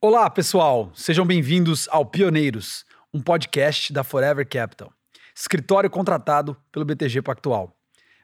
[0.00, 0.92] Olá, pessoal!
[0.94, 4.92] Sejam bem-vindos ao Pioneiros, um podcast da Forever Capital,
[5.34, 7.76] escritório contratado pelo BTG Pactual.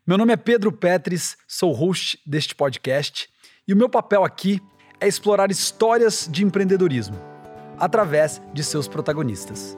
[0.07, 3.29] Meu nome é Pedro Petris, sou host deste podcast
[3.67, 4.61] e o meu papel aqui
[5.01, 7.17] é explorar histórias de empreendedorismo
[7.77, 9.77] através de seus protagonistas.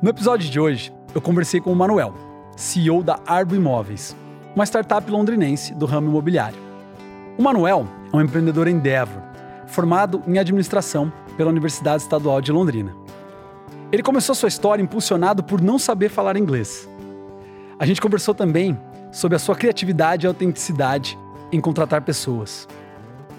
[0.00, 2.14] No episódio de hoje, eu conversei com o Manuel,
[2.56, 4.16] CEO da Arbo Imóveis,
[4.56, 6.58] uma startup londrinense do ramo imobiliário.
[7.36, 9.29] O Manuel é um empreendedor Endeavor
[9.70, 12.94] formado em administração pela Universidade Estadual de Londrina.
[13.92, 16.88] Ele começou sua história impulsionado por não saber falar inglês.
[17.78, 18.78] A gente conversou também
[19.10, 21.18] sobre a sua criatividade e autenticidade
[21.50, 22.68] em contratar pessoas.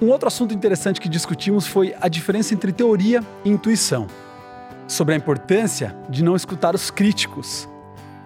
[0.02, 4.08] Um outro assunto interessante que discutimos foi a diferença entre teoria e intuição,
[4.88, 7.70] sobre a importância de não escutar os críticos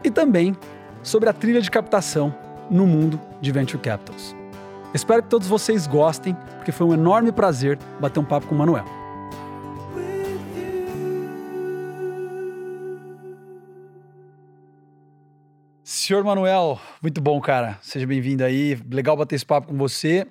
[0.04, 0.56] e também
[1.04, 2.34] sobre a trilha de captação
[2.72, 4.36] no mundo de venture capitals.
[4.96, 8.58] Espero que todos vocês gostem, porque foi um enorme prazer bater um papo com o
[8.58, 8.86] Manuel.
[15.84, 17.78] Senhor Manuel, muito bom, cara.
[17.82, 18.76] Seja bem-vindo aí.
[18.90, 20.26] Legal bater esse papo com você.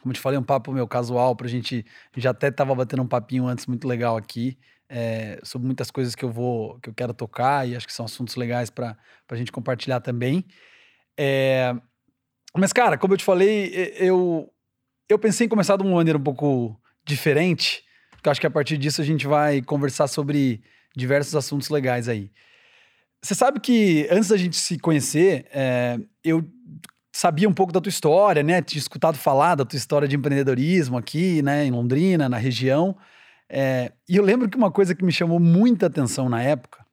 [0.00, 1.84] Como te falei, um papo meu casual pra gente.
[2.16, 4.56] Já até tava batendo um papinho antes muito legal aqui.
[4.88, 8.04] É, sobre muitas coisas que eu vou que eu quero tocar e acho que são
[8.04, 8.96] assuntos legais para
[9.28, 10.44] a gente compartilhar também.
[11.18, 11.74] É,
[12.56, 14.52] mas, cara, como eu te falei, eu,
[15.08, 18.50] eu pensei em começar de uma maneira um pouco diferente, porque eu acho que a
[18.50, 20.62] partir disso a gente vai conversar sobre
[20.96, 22.30] diversos assuntos legais aí.
[23.22, 26.42] Você sabe que antes da gente se conhecer, é, eu
[27.12, 28.62] sabia um pouco da tua história, né?
[28.62, 31.66] Tinha escutado falar da tua história de empreendedorismo aqui, né?
[31.66, 32.96] Em Londrina, na região.
[33.48, 36.86] É, e eu lembro que uma coisa que me chamou muita atenção na época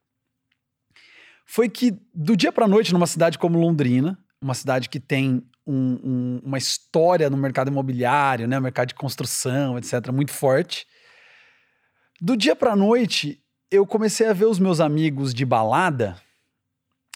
[1.46, 6.00] foi que do dia para noite, numa cidade como Londrina, uma cidade que tem um,
[6.02, 10.86] um, uma história no mercado imobiliário, né, mercado de construção, etc., muito forte.
[12.20, 16.16] Do dia para noite, eu comecei a ver os meus amigos de balada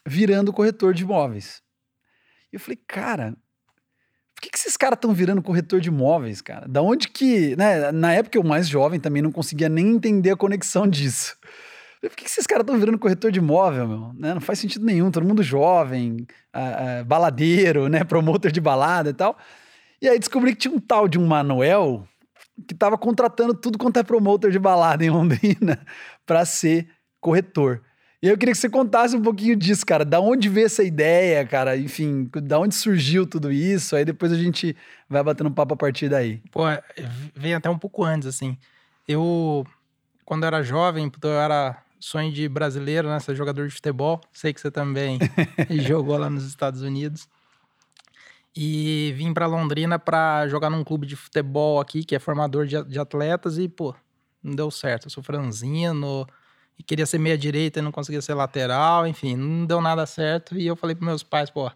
[0.07, 1.63] virando corretor de imóveis.
[2.53, 3.35] E eu falei, cara,
[4.35, 6.69] por que, que esses caras estão virando corretor de imóveis, cara?
[6.69, 7.57] Da onde que.
[7.57, 7.91] Né?
[7.91, 11.37] Na época eu mais jovem também não conseguia nem entender a conexão disso.
[12.09, 14.13] Por que, esses caras estão virando corretor de imóvel, meu?
[14.15, 14.35] Né?
[14.35, 16.27] Não faz sentido nenhum, todo mundo jovem,
[17.07, 18.03] baladeiro, né?
[18.03, 19.39] Promotor de balada e tal.
[20.01, 22.07] E aí descobri que tinha um tal de um Manuel
[22.67, 25.79] que estava contratando tudo quanto é promotor de balada em Londrina
[26.27, 26.89] para ser
[27.21, 27.81] corretor.
[28.21, 30.05] E eu queria que você contasse um pouquinho disso, cara.
[30.05, 31.77] Da onde veio essa ideia, cara?
[31.77, 33.97] Enfim, da onde surgiu tudo isso?
[33.97, 34.77] Aí depois a gente
[35.09, 36.41] vai batendo papo a partir daí.
[36.51, 36.63] Pô,
[37.35, 38.57] vem até um pouco antes, assim.
[39.09, 39.67] Eu,
[40.25, 43.19] quando eu era jovem, eu era sonho de brasileiro, né?
[43.21, 44.21] Ser jogador de futebol.
[44.33, 45.19] Sei que você também
[45.87, 47.29] jogou lá nos Estados Unidos.
[48.55, 52.83] E vim para Londrina para jogar num clube de futebol aqui, que é formador de,
[52.85, 53.95] de atletas, e, pô,
[54.43, 55.07] não deu certo.
[55.07, 56.27] Eu sou franzino
[56.79, 60.59] e queria ser meia-direita e não conseguia ser lateral, enfim, não deu nada certo.
[60.59, 61.73] E eu falei para meus pais, pô, eu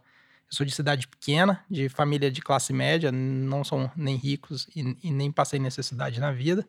[0.50, 5.10] sou de cidade pequena, de família de classe média, não são nem ricos e, e
[5.10, 6.66] nem passei necessidade na vida.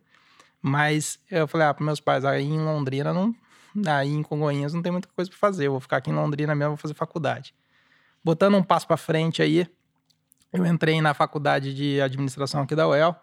[0.61, 3.35] Mas eu falei, ah, para meus pais, aí em Londrina não,
[3.87, 5.67] aí em Congonhas não tem muita coisa para fazer.
[5.67, 7.53] Eu vou ficar aqui em Londrina mesmo, vou fazer faculdade.
[8.23, 9.67] Botando um passo para frente aí,
[10.51, 13.15] eu entrei na faculdade de administração aqui da UEL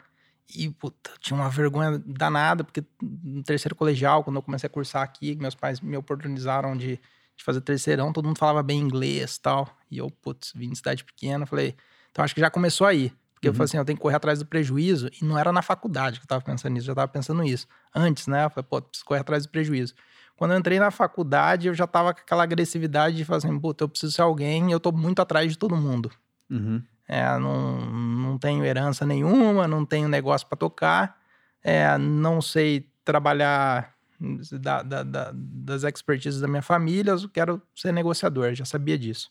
[0.55, 5.03] e puta, tinha uma vergonha danada, porque no terceiro colegial, quando eu comecei a cursar
[5.03, 7.01] aqui, meus pais me oportunizaram de,
[7.37, 9.69] de fazer terceirão, todo mundo falava bem inglês tal.
[9.91, 11.75] E eu, putz, vim de cidade pequena, falei,
[12.11, 13.13] então acho que já começou aí.
[13.35, 13.53] Porque uhum.
[13.53, 15.09] eu falei assim, eu tenho que correr atrás do prejuízo.
[15.21, 17.67] E não era na faculdade que eu tava pensando nisso, eu já tava pensando nisso.
[17.95, 18.45] Antes, né?
[18.45, 19.95] Eu falei, pô, preciso correr atrás do prejuízo.
[20.37, 23.85] Quando eu entrei na faculdade, eu já tava com aquela agressividade de falar assim, puta,
[23.85, 26.11] eu preciso ser alguém eu tô muito atrás de todo mundo.
[26.51, 26.83] Uhum.
[27.07, 31.19] É, não, não tenho herança nenhuma, não tenho negócio para tocar,
[31.63, 33.95] é, não sei trabalhar
[34.53, 39.29] da, da, da, das expertises da minha família, eu quero ser negociador, já sabia disso.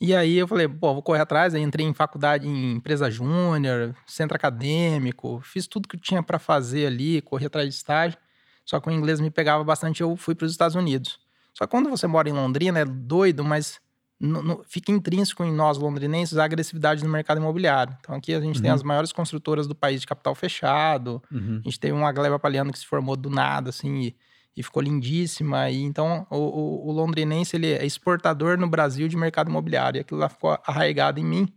[0.00, 3.94] E aí eu falei, pô, vou correr atrás, aí entrei em faculdade, em empresa júnior,
[4.06, 8.18] centro acadêmico, fiz tudo que tinha para fazer ali, corri atrás de estágio.
[8.64, 11.18] Só que o inglês me pegava bastante, eu fui para os Estados Unidos.
[11.52, 13.80] Só que quando você mora em Londrina, é doido, mas
[14.18, 17.96] no, no, fica intrínseco em nós londrinenses a agressividade no mercado imobiliário.
[18.00, 18.62] Então aqui a gente uhum.
[18.62, 21.22] tem as maiores construtoras do país de capital fechado.
[21.30, 21.60] Uhum.
[21.60, 24.16] A gente tem uma Gleba Paliano que se formou do nada, assim, e,
[24.56, 25.70] e ficou lindíssima.
[25.70, 29.98] E então o, o, o, londrinense ele é exportador no Brasil de mercado imobiliário.
[29.98, 31.48] E aquilo lá ficou arraigado em mim.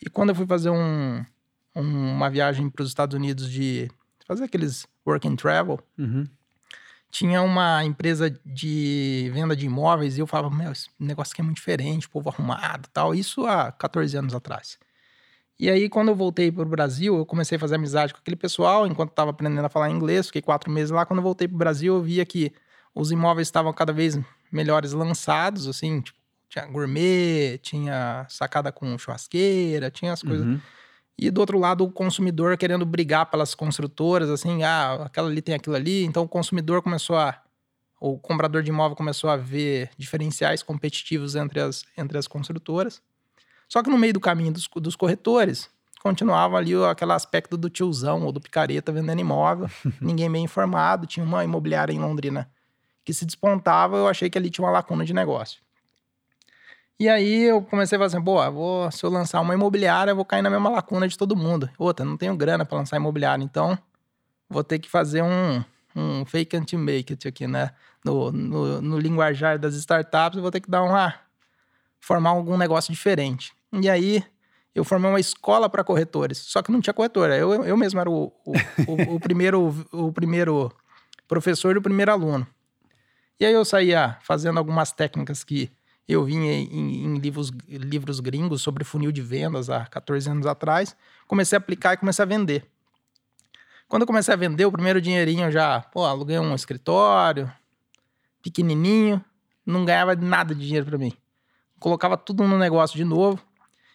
[0.00, 1.24] E quando eu fui fazer um,
[1.74, 3.90] um, uma viagem para os Estados Unidos de
[4.26, 6.26] fazer aqueles work and travel, uhum.
[7.10, 11.44] tinha uma empresa de venda de imóveis e eu falava, meu, esse negócio aqui é
[11.44, 13.14] muito diferente, povo arrumado tal.
[13.14, 14.78] Isso há 14 anos atrás.
[15.58, 18.36] E aí, quando eu voltei para o Brasil, eu comecei a fazer amizade com aquele
[18.36, 21.04] pessoal, enquanto estava aprendendo a falar inglês, fiquei quatro meses lá.
[21.04, 22.52] Quando eu voltei para o Brasil, eu via que
[22.94, 24.16] os imóveis estavam cada vez
[24.52, 26.18] melhores lançados, assim, tipo,
[26.48, 30.46] tinha gourmet, tinha sacada com churrasqueira, tinha as coisas.
[30.46, 30.60] Uhum.
[31.18, 35.54] E do outro lado, o consumidor querendo brigar pelas construtoras, assim, ah, aquela ali tem
[35.54, 36.04] aquilo ali.
[36.04, 37.42] Então o consumidor começou a.
[38.00, 43.02] O comprador de imóvel começou a ver diferenciais competitivos entre as, entre as construtoras.
[43.68, 45.68] Só que no meio do caminho dos, dos corretores,
[46.00, 49.68] continuava ali aquele aspecto do tiozão ou do picareta vendendo imóvel,
[50.00, 51.08] ninguém bem informado.
[51.08, 52.48] Tinha uma imobiliária em Londrina
[53.04, 55.60] que se despontava, eu achei que ali tinha uma lacuna de negócio.
[57.00, 60.16] E aí eu comecei a falar assim, pô, vou, se eu lançar uma imobiliária, eu
[60.16, 61.70] vou cair na mesma lacuna de todo mundo.
[61.78, 63.78] Outra, não tenho grana para lançar imobiliária, então
[64.50, 65.62] vou ter que fazer um,
[65.94, 67.70] um fake and make it aqui, né?
[68.04, 71.14] No, no, no linguajar das startups, eu vou ter que dar uma...
[72.00, 73.52] formar algum negócio diferente.
[73.72, 74.24] E aí
[74.74, 77.36] eu formei uma escola para corretores, só que não tinha corretora.
[77.36, 78.52] Eu, eu mesmo era o, o,
[78.88, 80.72] o, o primeiro, o primeiro
[81.28, 82.44] professor e o primeiro aluno.
[83.38, 85.70] E aí eu saía fazendo algumas técnicas que
[86.08, 90.96] eu vi em, em, livros, livros gringos sobre funil de vendas há 14 anos atrás.
[91.26, 92.66] Comecei a aplicar e comecei a vender.
[93.86, 97.52] Quando eu comecei a vender, o primeiro dinheirinho eu já, pô, aluguei um escritório,
[98.42, 99.22] pequenininho,
[99.66, 101.12] não ganhava nada de dinheiro para mim.
[101.78, 103.38] Colocava tudo no negócio de novo.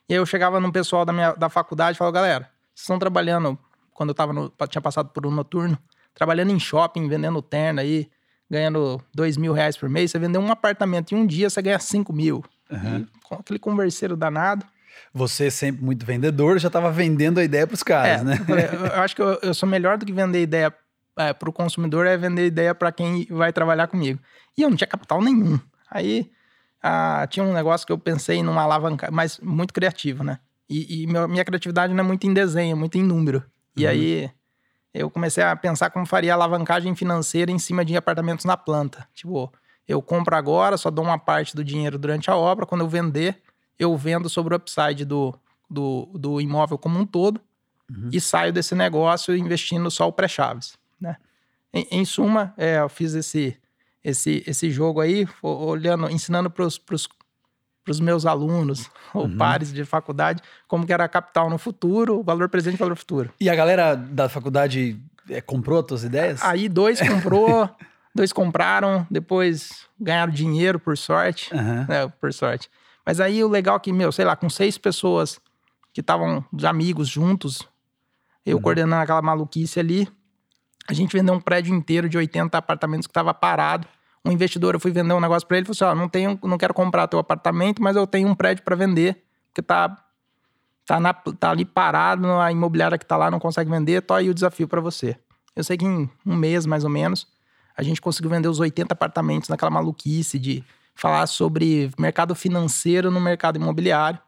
[0.08, 2.44] E aí eu chegava no pessoal da, minha, da faculdade e falava, galera,
[2.74, 3.58] vocês estão trabalhando,
[3.92, 5.78] quando eu tava no, tinha passado por um noturno,
[6.14, 8.10] trabalhando em shopping, vendendo terno aí,
[8.54, 11.80] ganhando dois mil reais por mês, você vendeu um apartamento em um dia, você ganha
[11.80, 12.44] cinco mil.
[12.72, 13.06] Uhum.
[13.24, 14.66] com aquele converseiro danado.
[15.14, 18.40] Você sempre muito vendedor, já estava vendendo a ideia para os caras, é, né?
[18.96, 20.74] Eu, acho que eu, eu, sou melhor do que vender ideia
[21.18, 24.20] é, para o consumidor, é vender ideia para quem vai trabalhar comigo.
[24.58, 25.60] E eu não tinha capital nenhum.
[25.90, 26.32] Aí
[26.82, 30.40] ah, tinha um negócio que eu pensei numa alavanca, mas muito criativo, né?
[30.68, 33.44] E, e meu, minha criatividade não é muito em desenho, é muito em número.
[33.76, 33.92] E uhum.
[33.92, 34.32] aí
[34.94, 39.08] eu comecei a pensar como faria alavancagem financeira em cima de apartamentos na planta.
[39.14, 39.52] Tipo,
[39.88, 43.42] eu compro agora, só dou uma parte do dinheiro durante a obra, quando eu vender,
[43.80, 45.34] eu vendo sobre o upside do,
[45.70, 47.42] do, do imóvel como um todo
[47.90, 48.10] uhum.
[48.12, 51.18] e saio desse negócio investindo só o pré-chaves, né?
[51.74, 53.58] Em, em suma, é, eu fiz esse,
[54.04, 57.10] esse, esse jogo aí, olhando, ensinando para os
[58.00, 59.38] meus alunos ou uhum.
[59.38, 62.80] pares de faculdade como que era a capital no futuro, o valor presente e o
[62.80, 63.34] valor futuro.
[63.40, 65.00] E a galera da faculdade
[65.30, 66.42] é, comprou as tuas ideias?
[66.44, 67.70] Aí dois comprou,
[68.14, 71.86] dois compraram, depois ganharam dinheiro por sorte, uhum.
[71.88, 72.70] né, por sorte.
[73.06, 75.40] Mas aí o legal é que, meu, sei lá, com seis pessoas
[75.94, 77.68] que estavam de amigos juntos,
[78.46, 78.64] eu uhum.
[78.64, 80.08] coordenando aquela maluquice ali,
[80.88, 83.88] a gente vendeu um prédio inteiro de 80 apartamentos que estava parado.
[84.26, 86.58] Um investidor, eu fui vender um negócio para ele, falou assim: ó, não, tenho, não
[86.58, 89.24] quero comprar teu apartamento, mas eu tenho um prédio para vender,
[89.54, 89.98] que tá,
[90.86, 94.30] tá, na, tá ali parado, a imobiliária que tá lá não consegue vender, tô aí
[94.30, 95.18] o desafio para você.
[95.56, 97.28] Eu sei que em um mês, mais ou menos,
[97.76, 100.64] a gente conseguiu vender os 80 apartamentos naquela maluquice de
[100.96, 104.20] falar sobre mercado financeiro no mercado imobiliário.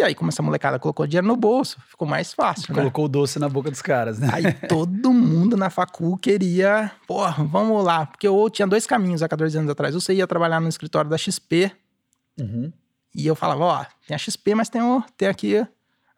[0.00, 2.72] E aí, como essa molecada colocou dinheiro no bolso, ficou mais fácil.
[2.72, 2.74] Né?
[2.74, 4.30] Colocou o doce na boca dos caras, né?
[4.32, 8.06] Aí todo mundo na facu queria, porra, vamos lá.
[8.06, 9.94] Porque eu tinha dois caminhos há 14 anos atrás.
[9.94, 11.70] Você ia trabalhar no escritório da XP.
[12.40, 12.72] Uhum.
[13.14, 15.58] E eu falava, ó, tem a XP, mas tem, o, tem aqui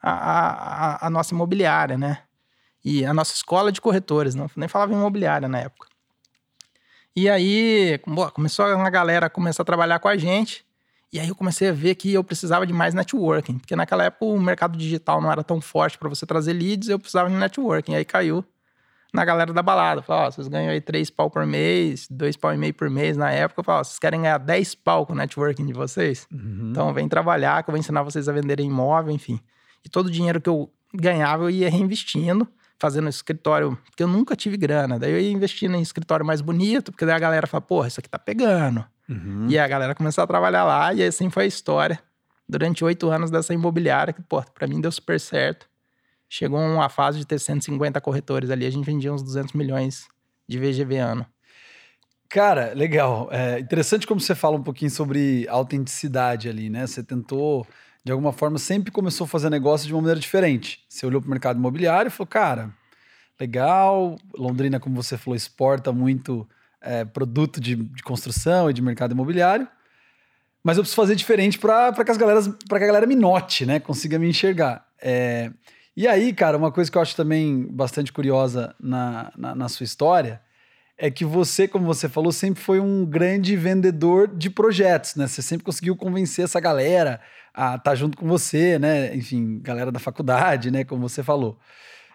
[0.00, 2.18] a, a, a, nossa imobiliária, né?
[2.84, 5.88] E a nossa escola de corretores, não, nem falava imobiliária na época.
[7.16, 8.00] E aí,
[8.32, 10.64] começou a galera começar a trabalhar com a gente.
[11.12, 14.24] E aí eu comecei a ver que eu precisava de mais networking, porque naquela época
[14.24, 17.94] o mercado digital não era tão forte para você trazer leads, eu precisava de networking.
[17.94, 18.42] Aí caiu
[19.12, 20.00] na galera da balada.
[20.00, 22.88] Falei, ó, oh, vocês ganham aí 3 pau por mês, 2 pau e meio por
[22.88, 23.60] mês na época.
[23.60, 26.26] Eu falei, oh, vocês querem ganhar 10 pau com o networking de vocês?
[26.32, 26.70] Uhum.
[26.70, 29.38] Então vem trabalhar, que eu vou ensinar vocês a venderem imóvel, enfim.
[29.84, 34.34] E todo o dinheiro que eu ganhava eu ia reinvestindo, fazendo escritório, porque eu nunca
[34.34, 34.98] tive grana.
[34.98, 38.00] Daí eu ia investindo em escritório mais bonito, porque daí a galera fala, porra, isso
[38.00, 38.82] aqui tá pegando.
[39.08, 39.48] Uhum.
[39.48, 41.98] E a galera começou a trabalhar lá, e assim foi a história.
[42.48, 45.68] Durante oito anos dessa imobiliária, que, pô, pra mim deu super certo.
[46.28, 50.06] Chegou uma fase de ter 150 corretores ali, a gente vendia uns 200 milhões
[50.48, 51.26] de VGV ano.
[52.28, 53.28] Cara, legal.
[53.30, 56.86] É interessante como você fala um pouquinho sobre autenticidade ali, né?
[56.86, 57.66] Você tentou,
[58.02, 60.82] de alguma forma, sempre começou a fazer negócio de uma maneira diferente.
[60.88, 62.70] Você olhou para o mercado imobiliário e falou, cara,
[63.38, 64.16] legal.
[64.34, 66.48] Londrina, como você falou, exporta muito
[66.82, 69.66] é, produto de, de, construção e de mercado imobiliário.
[70.62, 73.80] Mas eu preciso fazer diferente para que, as galeras, que a galera me note, né?
[73.80, 74.86] Consiga me enxergar.
[75.00, 75.50] É,
[75.96, 79.84] e aí, cara, uma coisa que eu acho também bastante curiosa na, na, na sua
[79.84, 80.40] história
[80.96, 85.26] é que você, como você falou, sempre foi um grande vendedor de projetos, né?
[85.26, 87.20] Você sempre conseguiu convencer essa galera
[87.52, 89.14] a estar tá junto com você, né?
[89.16, 90.84] Enfim, galera da faculdade, né?
[90.84, 91.58] Como você falou.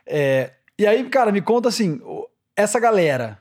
[0.05, 1.99] É, e aí, cara, me conta assim,
[2.55, 3.39] essa galera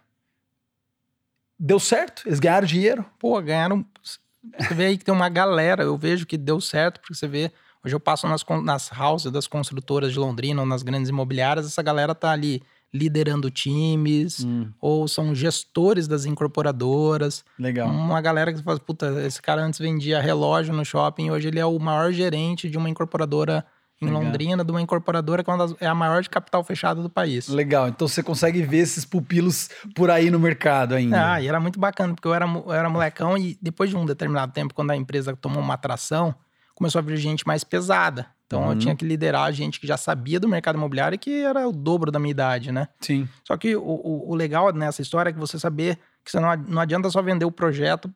[1.58, 2.22] deu certo?
[2.26, 3.04] Eles ganharam dinheiro?
[3.18, 3.84] Pô, ganharam.
[4.02, 7.52] Você vê aí que tem uma galera, eu vejo que deu certo, porque você vê.
[7.84, 11.82] Hoje eu passo nas, nas houses das construtoras de Londrina ou nas grandes imobiliárias, essa
[11.82, 12.60] galera tá ali
[12.92, 14.70] liderando times, hum.
[14.80, 17.44] ou são gestores das incorporadoras.
[17.58, 17.88] Legal.
[17.88, 21.66] Uma galera que fala, puta, esse cara antes vendia relógio no shopping, hoje ele é
[21.66, 23.64] o maior gerente de uma incorporadora
[24.00, 24.22] em Legal.
[24.22, 27.48] Londrina, de uma incorporadora que é, das, é, a maior de capital fechado do país.
[27.48, 31.34] Legal, então você consegue ver esses pupilos por aí no mercado ainda.
[31.34, 34.04] Ah, e era muito bacana, porque eu era, eu era molecão e depois de um
[34.04, 36.34] determinado tempo, quando a empresa tomou uma atração,
[36.74, 38.26] começou a vir gente mais pesada.
[38.46, 38.72] Então uhum.
[38.72, 41.72] eu tinha que liderar gente que já sabia do mercado imobiliário e que era o
[41.72, 42.88] dobro da minha idade, né?
[43.00, 43.28] Sim.
[43.42, 46.54] Só que o, o, o legal nessa história é que você saber que você não,
[46.68, 48.12] não adianta só vender o projeto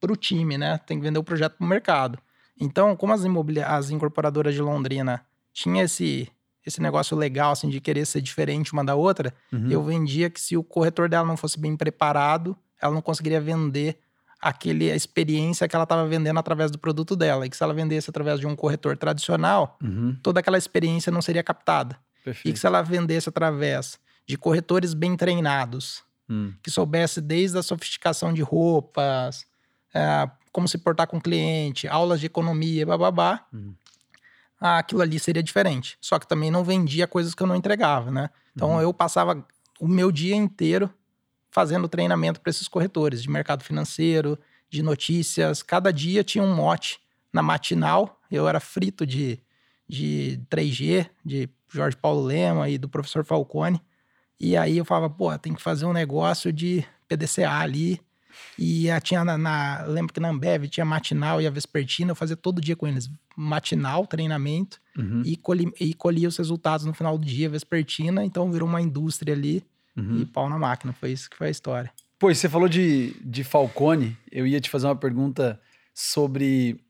[0.00, 0.78] para o time, né?
[0.86, 2.18] Tem que vender o projeto para o mercado.
[2.60, 3.22] Então, como as,
[3.66, 6.28] as incorporadoras de Londrina tinham esse,
[6.64, 9.70] esse negócio legal, assim, de querer ser diferente uma da outra, uhum.
[9.70, 13.98] eu vendia que se o corretor dela não fosse bem preparado, ela não conseguiria vender
[14.40, 17.46] aquele, a experiência que ela estava vendendo através do produto dela.
[17.46, 20.16] E que se ela vendesse através de um corretor tradicional, uhum.
[20.22, 21.98] toda aquela experiência não seria captada.
[22.24, 22.48] Perfeito.
[22.48, 26.52] E que se ela vendesse através de corretores bem treinados, hum.
[26.62, 29.46] que soubesse desde a sofisticação de roupas,
[29.92, 33.74] é, como se portar com o cliente, aulas de economia, bababá, hum.
[34.60, 35.98] aquilo ali seria diferente.
[36.00, 38.30] Só que também não vendia coisas que eu não entregava, né?
[38.54, 38.80] Então uhum.
[38.80, 39.44] eu passava
[39.80, 40.88] o meu dia inteiro
[41.50, 44.38] fazendo treinamento para esses corretores de mercado financeiro,
[44.70, 45.60] de notícias.
[45.60, 47.00] Cada dia tinha um mote
[47.32, 48.20] na matinal.
[48.30, 49.40] Eu era frito de,
[49.88, 53.82] de 3G, de Jorge Paulo Lema e do professor Falcone.
[54.38, 58.00] E aí eu falava, pô, tem que fazer um negócio de PDCA ali.
[58.58, 62.36] E tinha na, na, lembro que na Ambev tinha matinal e a vespertina, eu fazia
[62.36, 63.10] todo dia com eles.
[63.36, 65.22] Matinal, treinamento, uhum.
[65.24, 68.24] e, colhi, e colhia os resultados no final do dia, vespertina.
[68.24, 69.64] Então virou uma indústria ali
[69.96, 70.20] uhum.
[70.20, 70.92] e pau na máquina.
[70.92, 71.90] Foi isso que foi a história.
[72.18, 74.16] Pois, você falou de, de Falcone.
[74.30, 75.60] Eu ia te fazer uma pergunta
[75.92, 76.80] sobre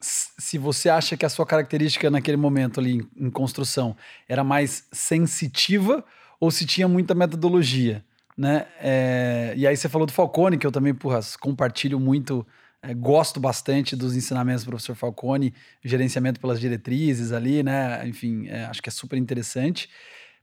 [0.00, 3.96] se você acha que a sua característica naquele momento ali em, em construção
[4.28, 6.04] era mais sensitiva
[6.40, 8.04] ou se tinha muita metodologia,
[8.38, 8.66] né?
[8.80, 12.46] É, e aí você falou do Falcone, que eu também, porra, compartilho muito,
[12.80, 15.52] é, gosto bastante dos ensinamentos do professor Falcone,
[15.84, 18.06] gerenciamento pelas diretrizes ali, né?
[18.06, 19.90] Enfim, é, acho que é super interessante.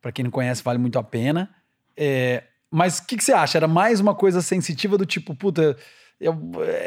[0.01, 1.49] Para quem não conhece, vale muito a pena.
[1.95, 3.57] É, mas o que, que, você acha?
[3.57, 5.77] Era mais uma coisa sensitiva do tipo, puta,
[6.19, 6.37] eu,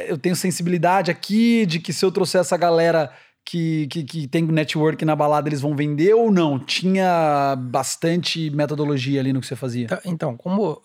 [0.07, 3.11] eu tenho sensibilidade aqui de que se eu trouxer essa galera
[3.47, 6.59] que, que, que tem network na balada, eles vão vender ou não?
[6.59, 9.87] Tinha bastante metodologia ali no que você fazia?
[9.87, 10.83] Então, então como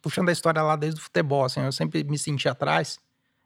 [0.00, 2.98] puxando a história lá desde o futebol, assim, eu sempre me senti atrás.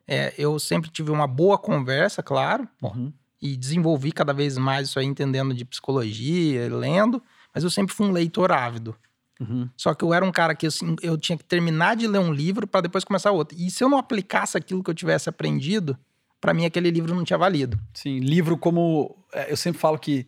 [0.07, 3.13] É, eu sempre tive uma boa conversa, claro, uhum.
[3.41, 7.23] e desenvolvi cada vez mais isso aí, entendendo de psicologia, lendo,
[7.55, 8.97] mas eu sempre fui um leitor ávido.
[9.41, 9.69] Uhum.
[9.77, 12.33] Só que eu era um cara que assim, eu tinha que terminar de ler um
[12.33, 13.57] livro para depois começar outro.
[13.59, 15.97] E se eu não aplicasse aquilo que eu tivesse aprendido,
[16.41, 17.81] para mim aquele livro não tinha valido.
[17.95, 19.17] Sim, livro como.
[19.33, 20.27] É, eu sempre falo que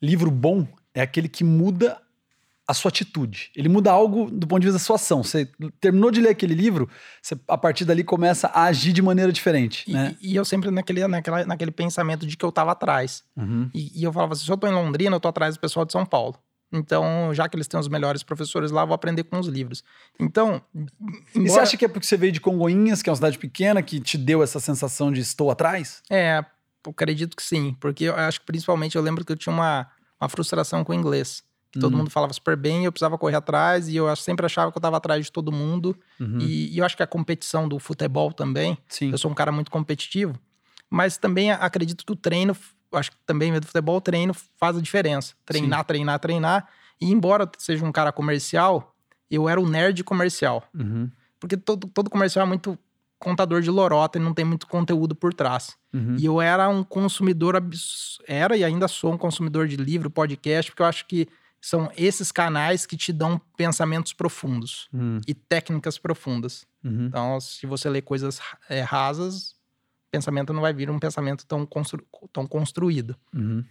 [0.00, 2.00] livro bom é aquele que muda
[2.66, 3.50] a sua atitude.
[3.54, 5.22] Ele muda algo do ponto de vista da sua ação.
[5.22, 6.88] Você terminou de ler aquele livro,
[7.20, 9.84] você, a partir dali começa a agir de maneira diferente.
[9.86, 10.16] E, né?
[10.20, 13.22] e eu sempre naquele, naquela, naquele pensamento de que eu estava atrás.
[13.36, 13.70] Uhum.
[13.74, 15.84] E, e, eu falava assim: se eu estou em Londrina, eu estou atrás do pessoal
[15.84, 16.38] de São Paulo.
[16.72, 19.84] Então, já que eles têm os melhores professores lá, vou aprender com os livros.
[20.18, 20.60] Então.
[20.74, 20.90] Embora...
[21.34, 23.82] E você acha que é porque você veio de Congonhas, que é uma cidade pequena,
[23.82, 26.02] que te deu essa sensação de estou atrás?
[26.10, 26.44] É,
[26.84, 27.76] eu acredito que sim.
[27.78, 29.86] Porque eu acho que principalmente eu lembro que eu tinha uma,
[30.20, 31.44] uma frustração com o inglês.
[31.74, 31.98] Que todo uhum.
[31.98, 34.96] mundo falava super bem, eu precisava correr atrás, e eu sempre achava que eu estava
[34.96, 35.96] atrás de todo mundo.
[36.20, 36.38] Uhum.
[36.40, 38.78] E, e, eu acho que a competição do futebol também.
[38.88, 39.10] Sim.
[39.10, 40.38] Eu sou um cara muito competitivo.
[40.88, 42.56] Mas também acredito que o treino
[42.92, 45.34] acho que também do futebol, treino faz a diferença.
[45.44, 45.86] Treinar, Sim.
[45.86, 46.68] treinar, treinar.
[47.00, 48.94] E embora eu seja um cara comercial,
[49.28, 50.62] eu era o nerd comercial.
[50.72, 51.10] Uhum.
[51.40, 52.78] Porque todo, todo comercial é muito
[53.18, 55.76] contador de lorota e não tem muito conteúdo por trás.
[55.92, 56.16] Uhum.
[56.18, 57.60] E eu era um consumidor,
[58.26, 61.26] era e ainda sou um consumidor de livro, podcast, porque eu acho que
[61.64, 65.18] são esses canais que te dão pensamentos profundos uhum.
[65.26, 66.66] e técnicas profundas.
[66.84, 67.06] Uhum.
[67.06, 69.54] Então, se você lê coisas é, rasas,
[70.10, 73.16] pensamento não vai vir um pensamento tão, constru, tão construído.
[73.34, 73.64] Uhum.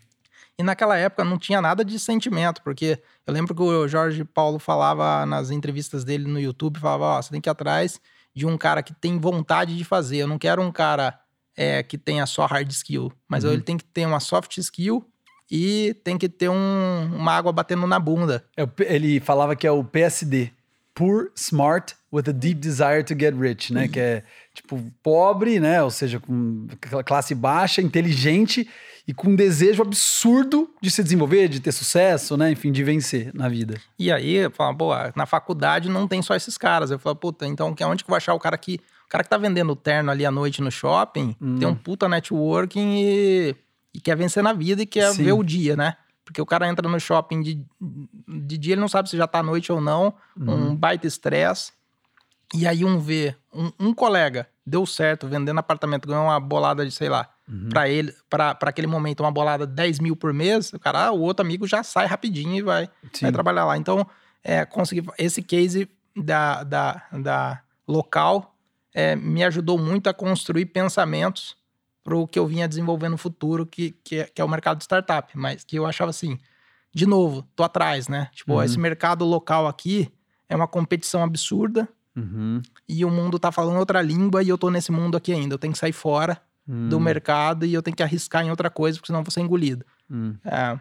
[0.57, 4.57] E naquela época não tinha nada de sentimento, porque eu lembro que o Jorge Paulo
[4.57, 8.01] falava nas entrevistas dele no YouTube, falava, ó, oh, você tem que ir atrás
[8.33, 10.17] de um cara que tem vontade de fazer.
[10.17, 11.19] Eu não quero um cara
[11.55, 13.53] é, que tenha só hard skill, mas uhum.
[13.53, 15.07] ele tem que ter uma soft skill
[15.49, 18.43] e tem que ter um, uma água batendo na bunda.
[18.57, 20.51] É, ele falava que é o PSD,
[20.93, 23.87] poor, smart, with a deep desire to get rich, né?
[23.87, 24.23] Que é
[24.53, 25.81] tipo pobre, né?
[25.81, 26.67] Ou seja, com
[27.05, 28.69] classe baixa, inteligente
[29.07, 32.51] e com um desejo absurdo de se desenvolver, de ter sucesso, né?
[32.51, 33.75] Enfim, de vencer na vida.
[33.97, 36.91] E aí, eu falo, pô, na faculdade não tem só esses caras.
[36.91, 38.79] Eu falo, puta, então onde que eu vou achar o cara que.
[39.05, 41.57] O cara que tá vendendo terno ali à noite no shopping, hum.
[41.59, 43.55] tem um puta networking e,
[43.93, 45.23] e, quer vencer na vida e quer Sim.
[45.23, 45.95] ver o dia, né?
[46.25, 47.65] Porque o cara entra no shopping de,
[48.27, 50.71] de dia, ele não sabe se já tá à noite ou não, uhum.
[50.71, 51.73] um baita estresse.
[52.53, 56.91] E aí um vê, um, um, colega deu certo vendendo apartamento, ganhou uma bolada de,
[56.91, 57.69] sei lá, uhum.
[57.69, 61.11] para ele, para aquele momento, uma bolada de 10 mil por mês, o cara, ah,
[61.11, 62.89] o outro amigo já sai rapidinho e vai,
[63.21, 63.77] vai trabalhar lá.
[63.77, 64.07] Então,
[64.43, 68.55] é, consegui, esse case da, da, da local
[68.93, 71.55] é, me ajudou muito a construir pensamentos
[72.03, 74.77] para o que eu vinha desenvolver no futuro, que, que, é, que, é o mercado
[74.77, 75.31] de startup.
[75.37, 76.37] Mas que eu achava assim,
[76.93, 78.29] de novo, tô atrás, né?
[78.33, 78.63] Tipo, uhum.
[78.63, 80.11] esse mercado local aqui
[80.49, 82.61] é uma competição absurda uhum.
[82.87, 85.55] e o mundo tá falando outra língua e eu tô nesse mundo aqui ainda.
[85.55, 86.89] Eu tenho que sair fora uhum.
[86.89, 89.41] do mercado e eu tenho que arriscar em outra coisa, porque senão eu vou ser
[89.41, 89.85] engolido.
[90.11, 90.35] Hum.
[90.43, 90.79] É.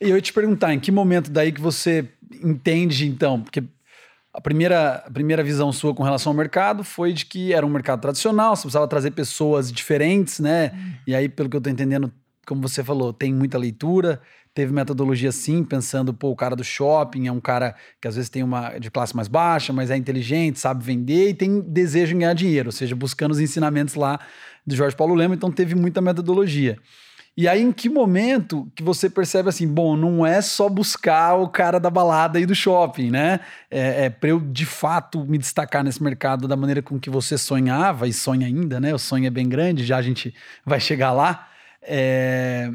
[0.00, 2.08] E eu ia te perguntar, em que momento daí que você
[2.42, 3.62] entende, então, porque
[4.36, 7.70] a primeira, a primeira visão sua com relação ao mercado foi de que era um
[7.70, 10.72] mercado tradicional, você precisava trazer pessoas diferentes, né?
[10.74, 10.92] Hum.
[11.06, 12.12] E aí, pelo que eu tô entendendo,
[12.46, 14.20] como você falou, tem muita leitura,
[14.52, 18.28] teve metodologia sim, pensando, pô, o cara do shopping é um cara que às vezes
[18.28, 22.18] tem uma de classe mais baixa, mas é inteligente, sabe vender e tem desejo em
[22.18, 24.20] ganhar dinheiro, ou seja, buscando os ensinamentos lá
[24.66, 26.76] do Jorge Paulo Lema, então teve muita metodologia.
[27.36, 31.48] E aí, em que momento que você percebe assim, bom, não é só buscar o
[31.48, 33.40] cara da balada e do shopping, né?
[33.70, 37.36] É, é para eu de fato me destacar nesse mercado da maneira com que você
[37.36, 38.94] sonhava e sonha ainda, né?
[38.94, 41.46] O sonho é bem grande, já a gente vai chegar lá.
[41.82, 42.70] É,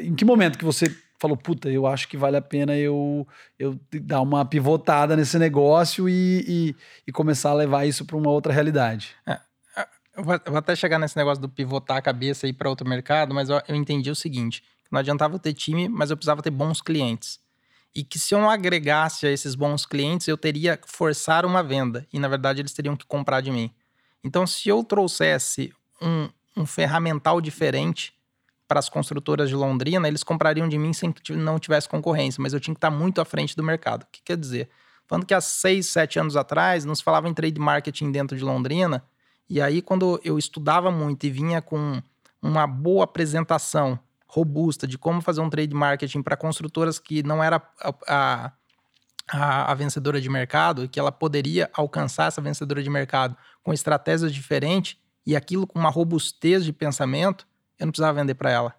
[0.00, 3.26] em que momento que você falou, puta, eu acho que vale a pena eu,
[3.58, 6.76] eu dar uma pivotada nesse negócio e, e,
[7.06, 9.14] e começar a levar isso para uma outra realidade?
[9.26, 9.38] É,
[10.16, 12.88] eu vou, eu até chegar nesse negócio do pivotar a cabeça e ir para outro
[12.88, 16.50] mercado, mas eu, eu entendi o seguinte: não adiantava ter time, mas eu precisava ter
[16.50, 17.40] bons clientes.
[17.94, 21.62] E que se eu não agregasse a esses bons clientes, eu teria que forçar uma
[21.62, 22.06] venda.
[22.12, 23.70] E na verdade eles teriam que comprar de mim.
[24.24, 28.14] Então, se eu trouxesse um, um ferramental diferente
[28.66, 32.54] para as construtoras de Londrina, eles comprariam de mim sem que não tivesse concorrência, mas
[32.54, 34.04] eu tinha que estar muito à frente do mercado.
[34.04, 34.70] O que quer dizer?
[35.06, 39.04] Falando que há seis, sete anos atrás, nos falava em trade marketing dentro de Londrina,
[39.48, 42.02] e aí, quando eu estudava muito e vinha com
[42.40, 47.62] uma boa apresentação robusta de como fazer um trade marketing para construtoras que não era
[48.08, 48.52] a,
[49.28, 54.32] a, a, vencedora de mercado, que ela poderia alcançar essa vencedora de mercado com estratégias
[54.32, 57.46] diferentes e aquilo com uma robustez de pensamento,
[57.78, 58.74] eu não precisava vender para ela.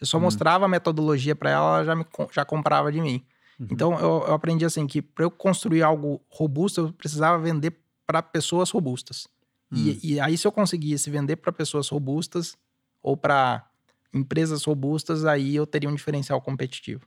[0.00, 0.22] Eu só uhum.
[0.22, 3.26] mostrava a metodologia para ela, ela já, me, já comprava de mim.
[3.58, 3.66] Uhum.
[3.70, 8.22] Então eu, eu aprendi assim que para eu construir algo robusto, eu precisava vender para
[8.22, 9.26] pessoas robustas.
[9.70, 9.76] Hum.
[10.02, 12.56] E, e, aí, se eu conseguisse vender para pessoas robustas
[13.02, 13.68] ou para
[14.12, 17.06] empresas robustas, aí eu teria um diferencial competitivo.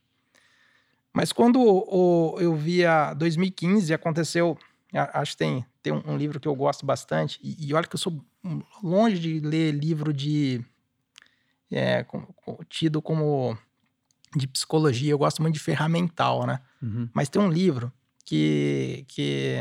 [1.14, 4.58] Mas quando o, eu via 2015, aconteceu.
[4.94, 8.00] Acho que tem, tem um, livro que eu gosto bastante, e, e olha que eu
[8.00, 8.24] sou
[8.84, 10.64] longe de ler livro de.
[11.72, 12.04] É,
[12.68, 13.56] tido como
[14.36, 16.60] de psicologia, eu gosto muito de ferramental, né?
[16.82, 17.10] Uhum.
[17.14, 17.92] Mas tem um livro
[18.26, 19.06] que.
[19.08, 19.58] que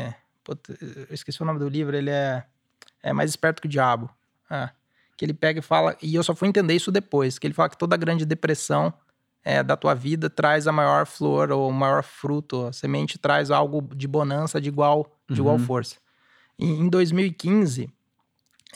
[1.09, 2.43] eu esqueci o nome do livro, ele é
[3.01, 4.09] é mais esperto que o diabo.
[4.49, 4.69] É.
[5.17, 7.69] Que ele pega e fala, e eu só fui entender isso depois, que ele fala
[7.69, 8.93] que toda grande depressão
[9.43, 13.51] é, da tua vida traz a maior flor ou o maior fruto, a semente traz
[13.51, 15.47] algo de bonança de igual, de uhum.
[15.47, 15.97] igual força.
[16.57, 17.89] E, em 2015,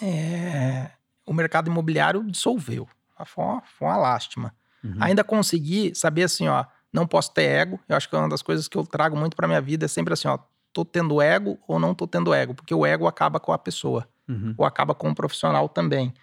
[0.02, 0.92] é,
[1.26, 2.88] o mercado imobiliário dissolveu.
[3.26, 4.54] Foi uma, foi uma lástima.
[4.84, 4.98] Uhum.
[5.00, 7.80] Ainda consegui saber assim, ó, não posso ter ego.
[7.88, 9.88] Eu acho que é uma das coisas que eu trago muito para minha vida é
[9.88, 10.38] sempre assim, ó,
[10.74, 14.08] tô tendo ego ou não tô tendo ego, porque o ego acaba com a pessoa
[14.28, 14.54] uhum.
[14.58, 16.14] ou acaba com o profissional também.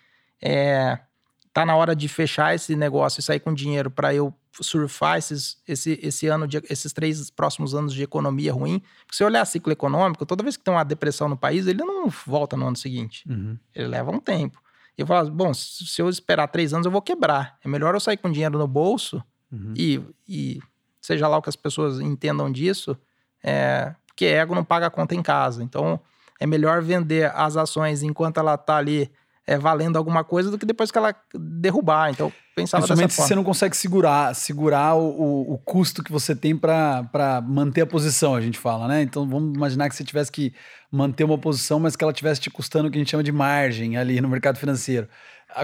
[0.41, 0.99] É,
[1.53, 5.59] tá na hora de fechar esse negócio e sair com dinheiro para eu surfar esses,
[5.67, 8.83] esse, esse ano, de, esses três próximos anos de economia ruim.
[9.01, 12.09] Porque se olhar ciclo econômico, toda vez que tem uma depressão no país, ele não
[12.09, 13.25] volta no ano seguinte.
[13.29, 13.59] Uhum.
[13.75, 14.61] Ele leva um tempo.
[14.97, 17.59] E eu falo, bom, se eu esperar três anos, eu vou quebrar.
[17.65, 19.73] É melhor eu sair com dinheiro no bolso uhum.
[19.77, 20.61] e, e
[21.01, 22.97] seja lá o que as pessoas entendam disso,
[23.43, 25.63] é, porque ego não paga a conta em casa.
[25.63, 26.01] Então,
[26.41, 29.11] é melhor vender as ações enquanto ela está ali
[29.47, 32.11] é, valendo alguma coisa do que depois que ela derrubar.
[32.11, 36.57] Então, pensava Principalmente se você não consegue segurar, segurar o, o custo que você tem
[36.57, 39.03] para manter a posição, a gente fala, né?
[39.03, 40.55] Então, vamos imaginar que você tivesse que
[40.91, 43.33] manter uma posição, mas que ela tivesse te custando o que a gente chama de
[43.33, 45.09] margem ali no mercado financeiro.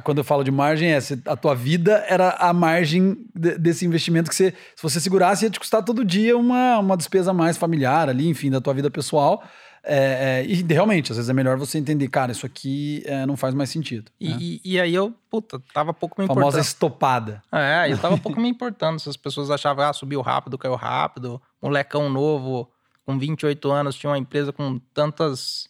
[0.03, 4.29] quando eu falo de margem, é a tua vida era a margem de, desse investimento
[4.29, 8.09] que você, se você segurasse, ia te custar todo dia uma, uma despesa mais familiar
[8.09, 9.45] ali, enfim, da tua vida pessoal.
[9.88, 13.37] É, é, e realmente, às vezes é melhor você entender, cara, isso aqui é, não
[13.37, 14.11] faz mais sentido.
[14.18, 14.37] E, né?
[14.40, 16.40] e, e, aí eu, puta, tava pouco me importando.
[16.40, 17.40] Famosa estopada.
[17.53, 21.40] É, eu tava pouco me importando se as pessoas achavam, ah, subiu rápido, caiu rápido,
[21.62, 22.68] molecão novo,
[23.05, 25.68] com 28 anos, tinha uma empresa com tantas,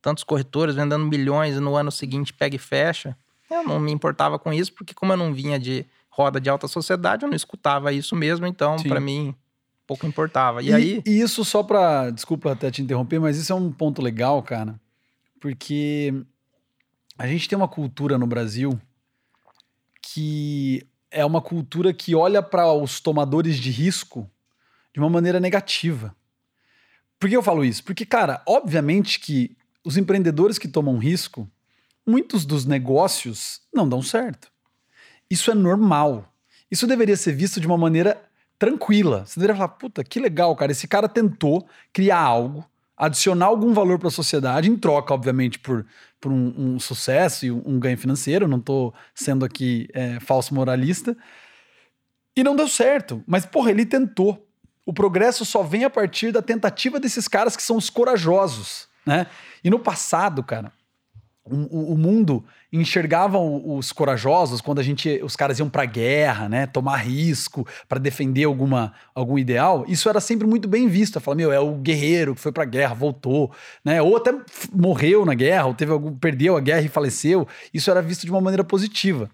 [0.00, 3.16] tantos corretores vendendo milhões e no ano seguinte pega e fecha.
[3.50, 6.68] Eu não me importava com isso, porque como eu não vinha de roda de alta
[6.68, 9.34] sociedade, eu não escutava isso mesmo, então para mim
[9.86, 10.62] pouco importava.
[10.62, 11.02] E, e aí.
[11.06, 14.78] E isso só para, desculpa até te interromper, mas isso é um ponto legal, cara,
[15.40, 16.12] porque
[17.18, 18.78] a gente tem uma cultura no Brasil
[20.02, 24.30] que é uma cultura que olha para os tomadores de risco
[24.92, 26.14] de uma maneira negativa.
[27.18, 27.82] Por que eu falo isso?
[27.82, 31.50] Porque, cara, obviamente que os empreendedores que tomam risco,
[32.06, 34.50] muitos dos negócios não dão certo.
[35.30, 36.32] Isso é normal.
[36.70, 38.22] Isso deveria ser visto de uma maneira
[38.58, 39.24] tranquila.
[39.26, 40.72] Você deveria falar, puta, que legal, cara.
[40.72, 42.64] Esse cara tentou criar algo,
[42.96, 45.86] adicionar algum valor para a sociedade, em troca, obviamente, por,
[46.20, 48.48] por um, um sucesso e um, ganho financeiro.
[48.48, 51.16] Não estou sendo aqui é, falso moralista.
[52.36, 53.22] E não deu certo.
[53.26, 54.46] Mas, porra, ele tentou.
[54.84, 59.26] O progresso só vem a partir da tentativa desses caras que são os corajosos, né?
[59.64, 60.70] E no passado, cara,
[61.48, 66.66] o, o, mundo enxergava os corajosos quando a gente, os caras iam para guerra, né,
[66.66, 69.84] tomar risco para defender alguma algum ideal.
[69.86, 71.20] Isso era sempre muito bem visto.
[71.20, 73.52] Fala, meu, é o guerreiro que foi para guerra, voltou,
[73.84, 74.34] né, ou até
[74.72, 77.46] morreu na guerra, ou teve algum perdeu a guerra e faleceu.
[77.72, 79.30] Isso era visto de uma maneira positiva.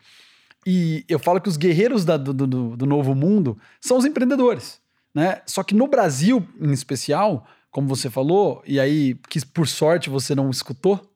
[0.66, 4.80] E eu falo que os guerreiros da, do, do, do novo mundo são os empreendedores,
[5.14, 5.40] né?
[5.44, 10.34] Só que no Brasil, em especial, como você falou, e aí que por sorte você
[10.34, 11.11] não escutou,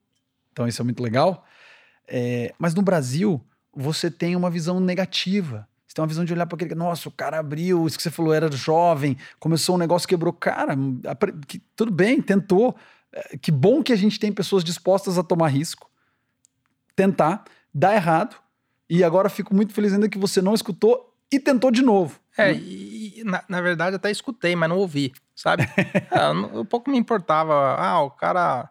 [0.57, 1.45] então isso é muito legal.
[2.09, 5.69] É, mas no Brasil, você tem uma visão negativa.
[5.87, 6.75] Você tem uma visão de olhar para aquele.
[6.75, 10.33] Nossa, o cara abriu, isso que você falou, era jovem, começou um negócio, quebrou.
[10.33, 10.75] Cara,
[11.47, 12.75] que, tudo bem, tentou.
[13.13, 15.91] É, que bom que a gente tem pessoas dispostas a tomar risco,
[16.95, 18.35] tentar, dar errado.
[18.89, 22.19] E agora fico muito feliz ainda que você não escutou e tentou de novo.
[22.39, 22.59] É, né?
[22.59, 25.65] e, na, na, verdade até escutei, mas não ouvi, sabe?
[26.11, 27.75] é, um pouco me importava.
[27.75, 28.71] Ah, o cara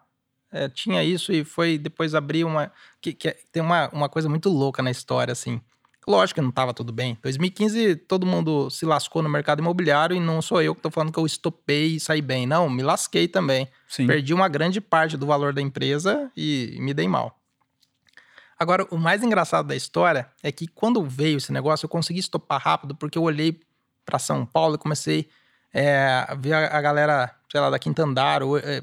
[0.52, 2.72] é, tinha isso e foi depois abrir uma.
[3.00, 5.60] Que, que é, tem uma, uma coisa muito louca na história, assim.
[6.08, 7.18] Lógico que não estava tudo bem.
[7.20, 11.12] 2015, todo mundo se lascou no mercado imobiliário e não sou eu que estou falando
[11.12, 12.46] que eu estopei e saí bem.
[12.46, 13.68] Não, me lasquei também.
[13.88, 14.06] Sim.
[14.06, 17.36] Perdi uma grande parte do valor da empresa e me dei mal.
[18.58, 22.62] Agora, o mais engraçado da história é que quando veio esse negócio, eu consegui estopar
[22.62, 23.60] rápido porque eu olhei
[24.04, 25.28] para São Paulo e comecei
[25.74, 28.82] é, a ver a, a, galera, sei lá, da Quinta Andar, ou, é,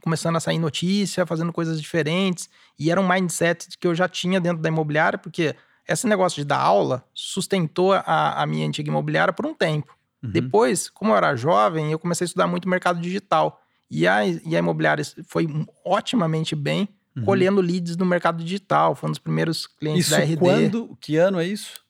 [0.00, 2.48] começando a sair notícia, fazendo coisas diferentes.
[2.78, 5.54] E era um mindset que eu já tinha dentro da imobiliária, porque
[5.86, 9.96] esse negócio de dar aula sustentou a, a minha antiga imobiliária por um tempo.
[10.22, 10.30] Uhum.
[10.30, 13.62] Depois, como eu era jovem, eu comecei a estudar muito mercado digital.
[13.90, 15.48] E a, e a imobiliária foi
[15.84, 17.24] otimamente bem uhum.
[17.24, 18.94] colhendo leads no mercado digital.
[18.94, 20.36] Foi um dos primeiros clientes isso da RD.
[20.36, 20.96] quando?
[21.00, 21.80] Que ano é isso?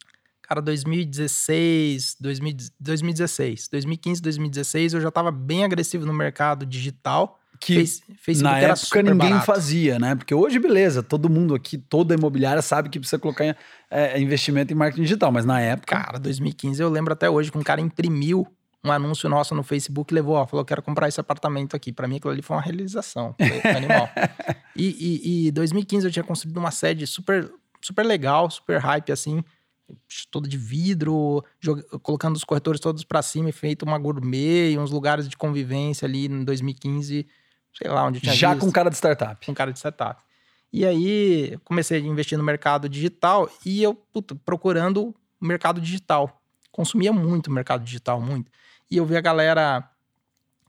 [0.42, 8.02] Cara, 2016, 2016, 2015, 2016, eu já estava bem agressivo no mercado digital que Face,
[8.20, 9.46] Facebook na época ninguém barato.
[9.46, 10.14] fazia, né?
[10.14, 13.56] Porque hoje, beleza, todo mundo aqui, toda imobiliária sabe que precisa colocar
[13.90, 15.96] é, investimento em marketing digital, mas na época.
[15.96, 18.46] Cara, 2015 eu lembro até hoje que um cara imprimiu
[18.84, 21.92] um anúncio nosso no Facebook e levou, ó, falou: quero comprar esse apartamento aqui.
[21.92, 23.34] Para mim, aquilo ali foi uma realização.
[23.38, 24.08] Foi animal.
[24.76, 29.42] e, e, e 2015 eu tinha construído uma sede super, super legal, super hype, assim
[30.30, 31.44] todo de vidro,
[32.02, 36.06] colocando os corretores todos para cima e feito uma gourmet e uns lugares de convivência
[36.06, 37.26] ali em 2015
[37.74, 38.64] sei lá onde tinha Já visto.
[38.66, 39.44] com cara de startup.
[39.44, 40.22] Com cara de startup.
[40.72, 46.42] E aí comecei a investir no mercado digital e eu puta, procurando o mercado digital.
[46.70, 48.50] Consumia muito o mercado digital, muito.
[48.90, 49.88] E eu vi a galera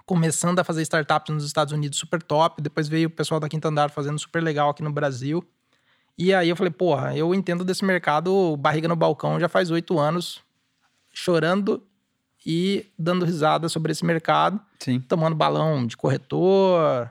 [0.06, 2.62] começando a fazer startups nos Estados Unidos super top.
[2.62, 5.48] Depois veio o pessoal da Quinta Andar fazendo super legal aqui no Brasil.
[6.18, 10.00] E aí eu falei, porra, eu entendo desse mercado barriga no balcão já faz oito
[10.00, 10.42] anos,
[11.14, 11.86] chorando
[12.46, 15.00] e dando risada sobre esse mercado, Sim.
[15.02, 17.10] tomando balão de corretor.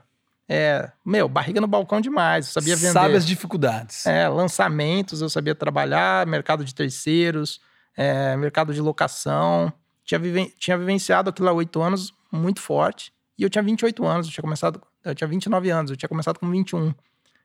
[0.48, 2.46] É, meu, barriga no balcão demais.
[2.46, 2.92] Eu sabia vender.
[2.92, 4.06] Sabe as dificuldades.
[4.06, 7.60] É, lançamentos, eu sabia trabalhar, mercado de terceiros,
[7.96, 9.72] é, mercado de locação.
[10.04, 13.12] Tinha, viven tinha vivenciado aquilo há oito anos muito forte.
[13.38, 14.80] E eu tinha 28 anos, eu tinha começado.
[15.04, 16.94] Eu tinha 29 anos, eu tinha começado com 21.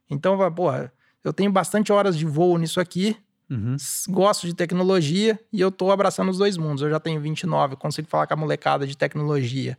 [0.10, 0.91] Então, porra,
[1.24, 3.17] eu tenho bastante horas de voo nisso aqui.
[3.49, 3.75] Uhum.
[4.10, 6.82] Gosto de tecnologia e eu tô abraçando os dois mundos.
[6.82, 9.77] Eu já tenho 29, consigo falar com a molecada de tecnologia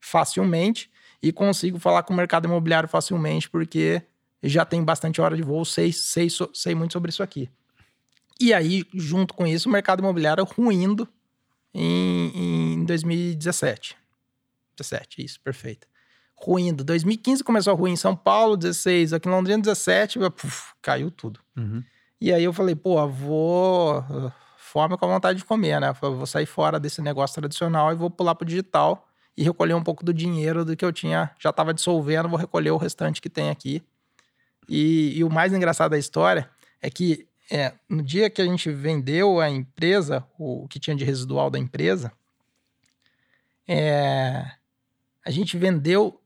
[0.00, 0.90] facilmente
[1.22, 4.02] e consigo falar com o mercado imobiliário facilmente, porque
[4.42, 7.50] já tenho bastante hora de voo, sei, sei, sei muito sobre isso aqui.
[8.40, 11.06] E aí, junto com isso, o mercado imobiliário ruindo
[11.74, 12.32] em,
[12.74, 13.96] em 2017.
[14.78, 15.86] 17, isso, perfeito.
[16.34, 16.82] Ruindo.
[16.82, 21.38] 2015 começou a ruir em São Paulo, 16, aqui em Londrina, 17, puf, caiu tudo.
[21.54, 21.84] Uhum.
[22.20, 24.04] E aí eu falei, pô, vou.
[24.56, 25.92] Fome com a vontade de comer, né?
[26.00, 30.04] vou sair fora desse negócio tradicional e vou pular pro digital e recolher um pouco
[30.04, 33.50] do dinheiro do que eu tinha, já estava dissolvendo, vou recolher o restante que tem
[33.50, 33.82] aqui.
[34.68, 36.48] E, e o mais engraçado da história
[36.80, 41.04] é que é, no dia que a gente vendeu a empresa, o que tinha de
[41.04, 42.12] residual da empresa,
[43.66, 44.44] é,
[45.26, 46.20] a gente vendeu,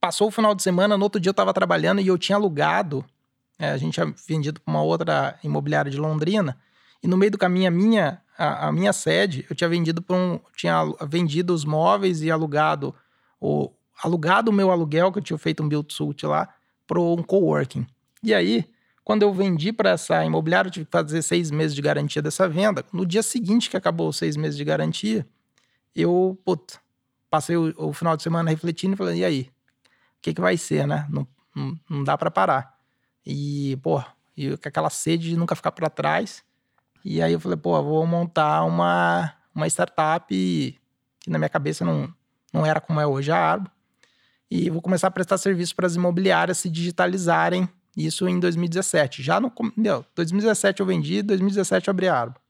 [0.00, 3.04] passou o final de semana, no outro dia eu estava trabalhando e eu tinha alugado,
[3.58, 6.58] é, a gente tinha vendido para uma outra imobiliária de Londrina,
[7.02, 10.16] e no meio do caminho a minha, a, a minha sede, eu tinha vendido para
[10.16, 12.94] um, tinha vendido os móveis e alugado
[13.40, 13.70] o
[14.02, 16.48] alugado o meu aluguel que eu tinha feito um build suit lá
[16.86, 17.86] para um coworking.
[18.22, 18.68] E aí
[19.04, 22.48] quando eu vendi para essa imobiliária, eu tive que fazer seis meses de garantia dessa
[22.48, 22.82] venda.
[22.90, 25.28] No dia seguinte que acabou os seis meses de garantia,
[25.94, 26.80] eu, puta,
[27.30, 29.42] passei o, o final de semana refletindo e falei, e aí?
[29.42, 31.06] O que, que vai ser, né?
[31.10, 32.73] Não, não, não dá para parar.
[33.26, 34.02] E, pô,
[34.36, 36.42] e com aquela sede de nunca ficar para trás.
[37.04, 42.12] E aí eu falei, pô, vou montar uma, uma startup que na minha cabeça não,
[42.52, 43.70] não era como é hoje a Arbo.
[44.50, 49.22] E vou começar a prestar serviço para as imobiliárias se digitalizarem isso em 2017.
[49.22, 49.52] Já no.
[49.76, 52.40] Meu, 2017 eu vendi, 2017 eu abri a árvore.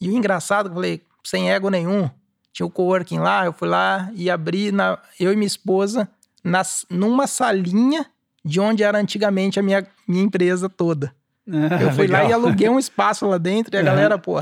[0.00, 2.10] E o engraçado, eu falei, sem ego nenhum,
[2.52, 6.08] tinha o coworking lá, eu fui lá e abri, na, eu e minha esposa,
[6.42, 8.10] nas, numa salinha
[8.44, 11.14] de onde era antigamente a minha, minha empresa toda.
[11.48, 12.24] Ah, eu fui legal.
[12.24, 14.40] lá e aluguei um espaço lá dentro e a galera, pô,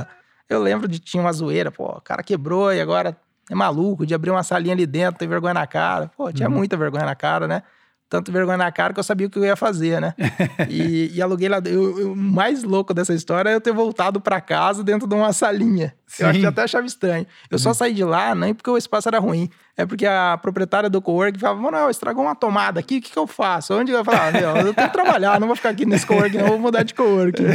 [0.48, 3.16] eu lembro de tinha uma zoeira, pô, o cara quebrou e agora
[3.50, 6.10] é maluco de abrir uma salinha ali dentro, tem vergonha na cara.
[6.16, 6.56] Pô, tinha uhum.
[6.56, 7.62] muita vergonha na cara, né?
[8.10, 10.14] Tanto vergonha na cara que eu sabia o que eu ia fazer, né?
[10.68, 11.58] e, e, aluguei lá.
[11.58, 15.94] O mais louco dessa história é eu ter voltado para casa dentro de uma salinha.
[16.08, 16.24] Sim.
[16.24, 17.24] Eu que até achava estranho.
[17.48, 17.74] Eu só uhum.
[17.74, 21.38] saí de lá, nem porque o espaço era ruim, é porque a proprietária do coworking
[21.38, 23.74] falava: Mano, estragou uma tomada aqui, o que, que eu faço?
[23.74, 24.32] Onde eu falava?
[24.32, 26.94] Meu, eu tenho que trabalhar, não vou ficar aqui nesse coworking, não, vou mudar de
[26.94, 27.46] coworking.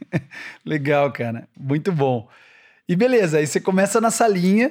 [0.66, 1.48] Legal, cara.
[1.58, 2.28] Muito bom.
[2.86, 4.70] E beleza, aí você começa na salinha,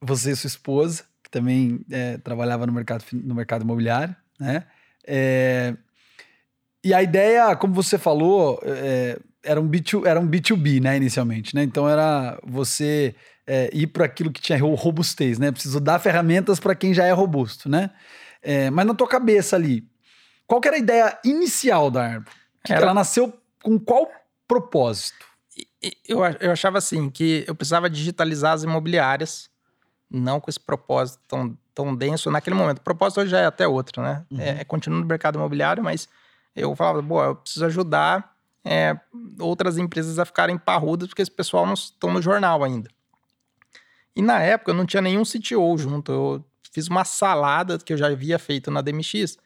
[0.00, 4.64] você e sua esposa, que também é, trabalhava no mercado, no mercado imobiliário né?
[5.06, 5.74] É,
[6.82, 11.54] e a ideia, como você falou, é, era, um B2, era um B2B, né, inicialmente,
[11.54, 11.62] né?
[11.62, 13.14] Então era você
[13.46, 15.52] é, ir para aquilo que tinha robustez, né?
[15.52, 17.90] Preciso dar ferramentas para quem já é robusto, né?
[18.42, 19.86] É, mas na tua cabeça ali,
[20.46, 22.30] qual era a ideia inicial da Arbo?
[22.68, 22.82] Era...
[22.82, 24.10] Ela nasceu com qual
[24.48, 25.26] propósito?
[26.06, 29.50] Eu, eu achava assim, que eu precisava digitalizar as imobiliárias,
[30.10, 32.78] não com esse propósito tão tão denso naquele momento.
[32.78, 34.24] O propósito hoje já é até outro, né?
[34.30, 34.40] Uhum.
[34.40, 36.08] É, é continuar no mercado imobiliário, mas
[36.54, 38.98] eu falava, boa, eu preciso ajudar é,
[39.38, 42.90] outras empresas a ficarem parrudas, porque esse pessoal não estão no jornal ainda.
[44.14, 46.12] E na época eu não tinha nenhum CTO junto.
[46.12, 49.38] Eu fiz uma salada que eu já havia feito na DMX.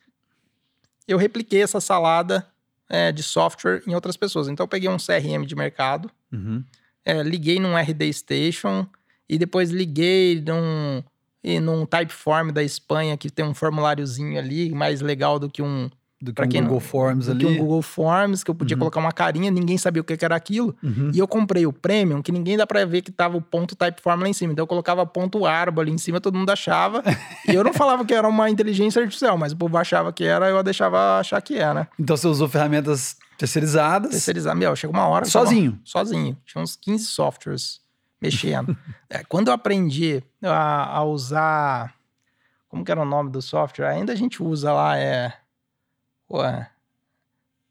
[1.06, 2.46] Eu repliquei essa salada
[2.88, 4.48] é, de software em outras pessoas.
[4.48, 6.64] Então eu peguei um CRM de mercado, uhum.
[7.04, 8.86] é, liguei num RD Station
[9.28, 11.02] e depois liguei num
[11.44, 15.90] e num Typeform da Espanha que tem um formuláriozinho ali mais legal do que um
[16.22, 17.40] do que um Google não, Forms do ali.
[17.40, 18.78] Que um Google Forms, que eu podia uhum.
[18.78, 20.74] colocar uma carinha, ninguém sabia o que era aquilo.
[20.82, 21.10] Uhum.
[21.12, 24.22] E eu comprei o Premium, que ninguém dá pra ver que tava o ponto Typeform
[24.22, 24.54] lá em cima.
[24.54, 27.02] Então eu colocava ponto Arbo ali em cima, todo mundo achava.
[27.46, 30.48] e eu não falava que era uma inteligência artificial, mas o povo achava que era,
[30.48, 31.86] eu deixava achar que era.
[31.98, 34.12] Então você usou ferramentas terceirizadas?
[34.12, 34.58] Terceirizadas.
[34.58, 35.26] Meu, chegou uma hora...
[35.26, 35.78] Sozinho?
[35.84, 36.38] Sozinho.
[36.46, 37.83] Tinha uns 15 softwares
[38.20, 38.76] mexendo.
[39.08, 41.94] é, quando eu aprendi a, a, usar.
[42.68, 43.86] Como que era o nome do software?
[43.86, 45.32] Ainda a gente usa lá, é.
[46.30, 46.70] Ué.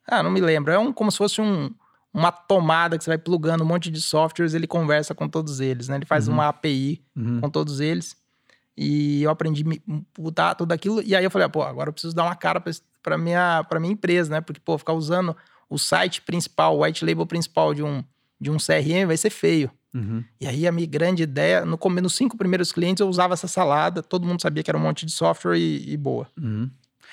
[0.07, 0.71] Ah, não me lembro.
[0.71, 1.73] É um, como se fosse um,
[2.13, 5.87] uma tomada que você vai plugando um monte de softwares, ele conversa com todos eles,
[5.87, 5.95] né?
[5.95, 6.35] Ele faz uhum.
[6.35, 7.41] uma API uhum.
[7.41, 8.15] com todos eles.
[8.75, 11.01] E eu aprendi a botar tudo aquilo.
[11.01, 12.61] E aí eu falei, ah, pô, agora eu preciso dar uma cara
[13.01, 14.41] para minha, pra minha empresa, né?
[14.41, 15.35] Porque, pô, ficar usando
[15.69, 18.03] o site principal, o white label principal de um,
[18.39, 19.71] de um CRM vai ser feio.
[19.93, 20.23] Uhum.
[20.41, 24.01] E aí a minha grande ideia, no, nos cinco primeiros clientes eu usava essa salada,
[24.01, 26.27] todo mundo sabia que era um monte de software e, e boa.
[26.39, 26.69] Uhum.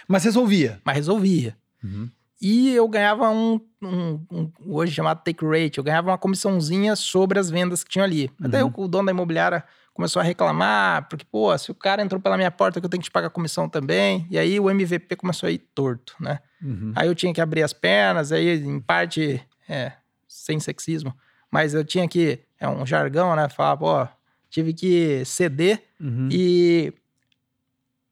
[0.08, 0.80] Mas resolvia?
[0.84, 1.56] Mas resolvia.
[1.84, 2.08] Uhum.
[2.40, 7.38] E eu ganhava um, um, um, hoje chamado take rate, eu ganhava uma comissãozinha sobre
[7.38, 8.30] as vendas que tinham ali.
[8.42, 8.72] Até uhum.
[8.74, 9.62] o, o dono da imobiliária
[9.92, 13.02] começou a reclamar, porque, pô, se o cara entrou pela minha porta, que eu tenho
[13.02, 14.26] que te pagar comissão também.
[14.30, 16.38] E aí o MVP começou a ir torto, né?
[16.62, 16.92] Uhum.
[16.96, 19.92] Aí eu tinha que abrir as pernas, aí em parte, é,
[20.26, 21.14] sem sexismo,
[21.50, 23.48] mas eu tinha que é um jargão, né?
[23.48, 24.08] Falar, pô,
[24.50, 26.28] tive que ceder uhum.
[26.30, 26.92] e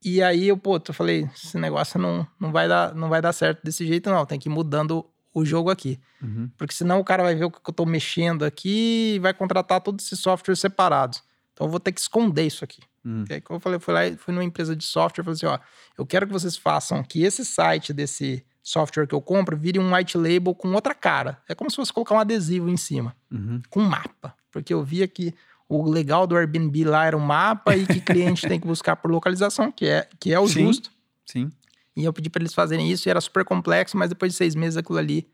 [0.03, 3.33] E aí eu, pô, eu falei, esse negócio não, não, vai dar, não vai dar
[3.33, 4.25] certo desse jeito, não.
[4.25, 6.01] Tem que ir mudando o jogo aqui.
[6.23, 6.51] Uhum.
[6.57, 9.81] Porque senão o cara vai ver o que eu tô mexendo aqui e vai contratar
[9.81, 11.23] todos esses softwares separados.
[11.53, 12.81] Então eu vou ter que esconder isso aqui.
[13.05, 13.25] Uhum.
[13.29, 15.25] E aí, como eu falei, eu fui lá e fui numa empresa de software e
[15.25, 15.59] falei assim: ó,
[15.97, 19.95] eu quero que vocês façam que esse site desse software que eu compro vire um
[19.95, 21.39] white label com outra cara.
[21.49, 23.63] É como se fosse colocar um adesivo em cima, Uhum.
[23.71, 24.35] com um mapa.
[24.51, 25.35] Porque eu via que
[25.69, 29.11] o legal do Airbnb lá era o mapa e que cliente tem que buscar por
[29.11, 30.67] localização, que é, que é o Sim.
[30.67, 30.91] justo.
[31.25, 31.51] Sim.
[31.97, 34.55] E eu pedi para eles fazerem isso e era super complexo, mas depois de seis
[34.55, 35.29] meses aquilo ali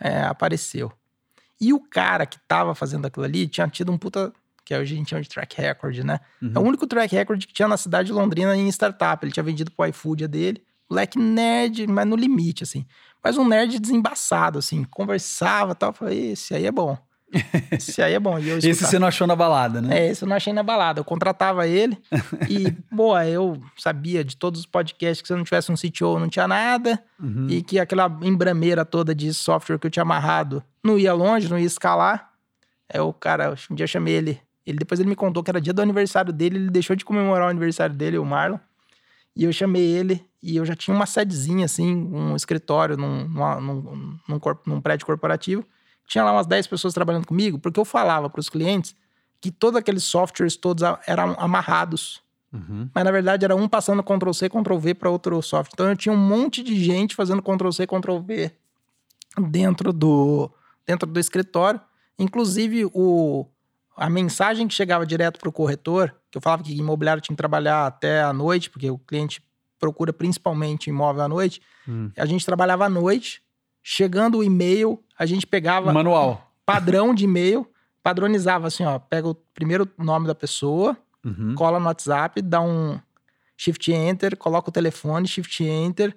[0.00, 0.90] é, apareceu.
[1.60, 4.32] E o cara que tava fazendo aquilo ali tinha tido um puta,
[4.64, 6.20] que hoje a gente chama de track record, né?
[6.40, 6.52] Uhum.
[6.54, 9.22] É o único track record que tinha na cidade de Londrina em startup.
[9.24, 10.62] Ele tinha vendido pro iFood a dele.
[10.90, 12.84] Moleque nerd, mas no limite, assim.
[13.22, 14.82] Mas um nerd desembaçado, assim.
[14.84, 15.90] Conversava e tal.
[15.90, 16.98] Eu falei, esse aí é bom.
[17.70, 18.36] Esse aí é bom.
[18.42, 20.00] Esse você não achou na balada, né?
[20.00, 20.98] é, esse eu não achei na balada.
[20.98, 21.96] Eu contratava ele
[22.48, 26.18] e, boa, eu sabia de todos os podcasts que se eu não tivesse um CTO
[26.18, 27.46] não tinha nada Uhum.
[27.48, 31.58] e que aquela embrameira toda de software que eu tinha amarrado não ia longe, não
[31.58, 32.30] ia escalar.
[32.88, 35.60] É o cara, um dia eu chamei ele, ele depois ele me contou que era
[35.60, 38.58] dia do aniversário dele, ele deixou de comemorar o aniversário dele, o Marlon.
[39.36, 43.60] E eu chamei ele e eu já tinha uma sedezinha assim, um escritório num, numa-
[43.60, 45.64] num, num, num prédio corporativo.
[46.06, 48.94] Tinha lá umas 10 pessoas trabalhando comigo, porque eu falava para os clientes
[49.40, 52.20] que todos aqueles softwares todos eram amarrados.
[52.52, 52.90] Uhum.
[52.92, 55.70] Mas na verdade era um passando Ctrl C, Ctrl V para outro software.
[55.72, 58.50] Então eu tinha um monte de gente fazendo Ctrl C, Ctrl V
[59.48, 60.50] dentro do,
[60.86, 61.80] dentro do escritório.
[62.18, 63.46] Inclusive o,
[63.96, 67.38] a mensagem que chegava direto para o corretor, que eu falava que imobiliário tinha que
[67.38, 69.42] trabalhar até a noite, porque o cliente
[69.78, 71.60] procura principalmente imóvel à noite.
[71.88, 72.10] Hum.
[72.16, 73.42] A gente trabalhava à noite.
[73.82, 76.52] Chegando o e-mail, a gente pegava Manual.
[76.66, 77.66] padrão de e-mail,
[78.02, 81.54] padronizava assim, ó, pega o primeiro nome da pessoa, Uhum.
[81.54, 82.98] cola no WhatsApp, dá um
[83.56, 86.14] Shift Enter, coloca o telefone, Shift Enter,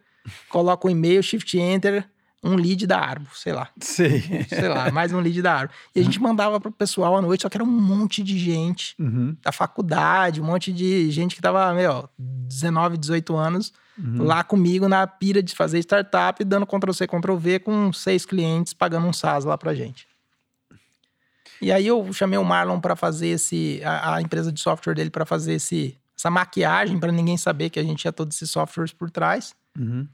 [0.49, 2.07] coloca o e-mail, Shift Enter,
[2.43, 4.21] um lead da árvore, sei lá, Sei.
[4.49, 5.77] sei lá, mais um lead da árvore.
[5.95, 8.95] E a gente mandava pro pessoal à noite, só que era um monte de gente
[8.99, 9.35] Uhum.
[9.41, 14.23] da faculdade, um monte de gente que tava, meu, 19, 18 anos, Uhum.
[14.23, 18.73] lá comigo na pira de fazer startup, dando Ctrl C, Ctrl V com seis clientes,
[18.73, 20.07] pagando um SaaS lá pra gente.
[21.61, 25.09] E aí eu chamei o Marlon para fazer esse a, a empresa de software dele
[25.09, 28.91] para fazer esse essa maquiagem para ninguém saber que a gente tinha todos esses softwares
[28.93, 29.53] por trás.
[29.77, 30.07] Uhum.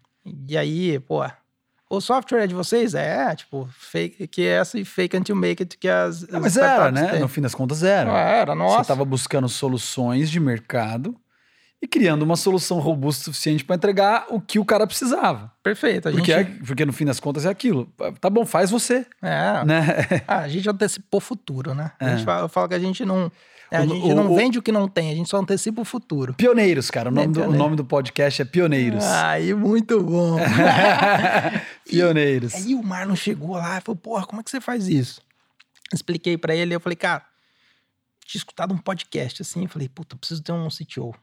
[0.47, 1.23] E aí, pô,
[1.89, 2.93] o software é de vocês?
[2.93, 6.57] É, tipo, fake que é esse fake until make it que as, Ah, as mas
[6.57, 7.07] era, né?
[7.11, 7.19] têm.
[7.19, 8.11] No fim das contas, era.
[8.11, 8.81] É, era Você nossa.
[8.81, 11.15] estava buscando soluções de mercado
[11.81, 15.49] e criando uma solução robusta o suficiente para entregar o que o cara precisava.
[15.63, 17.85] Perfeito, a Porque, gente é- porque no fim das contas é aquilo.
[18.19, 19.85] Tá bom, faz você, é, né?
[20.27, 21.91] Ah, a gente antecipou o futuro, né?
[21.99, 22.17] A É.
[22.17, 23.31] gente fala, eu falo que a gente não.
[23.71, 25.81] É, a gente o- não o- vende o que não tem, a gente só antecipa
[25.81, 26.33] o futuro.
[26.33, 27.09] Pioneiros, cara.
[27.09, 29.03] O nome, É, do, o nome do podcast é Pioneiros.
[29.03, 30.37] Aí, muito bom.
[31.87, 32.53] Pioneiros.
[32.55, 35.21] Aí o Marlon chegou lá e falou: Porra, como é que você faz isso?
[35.93, 37.23] Expliquei pra ele, eu falei, cara,
[38.25, 41.15] tinha escutado um podcast assim, eu falei, puta, preciso ter um CTO.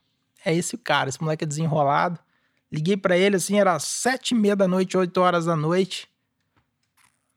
[0.43, 2.19] É esse o cara, esse moleque é desenrolado.
[2.69, 6.07] Liguei pra ele assim, era sete e meia da noite, oito horas da noite.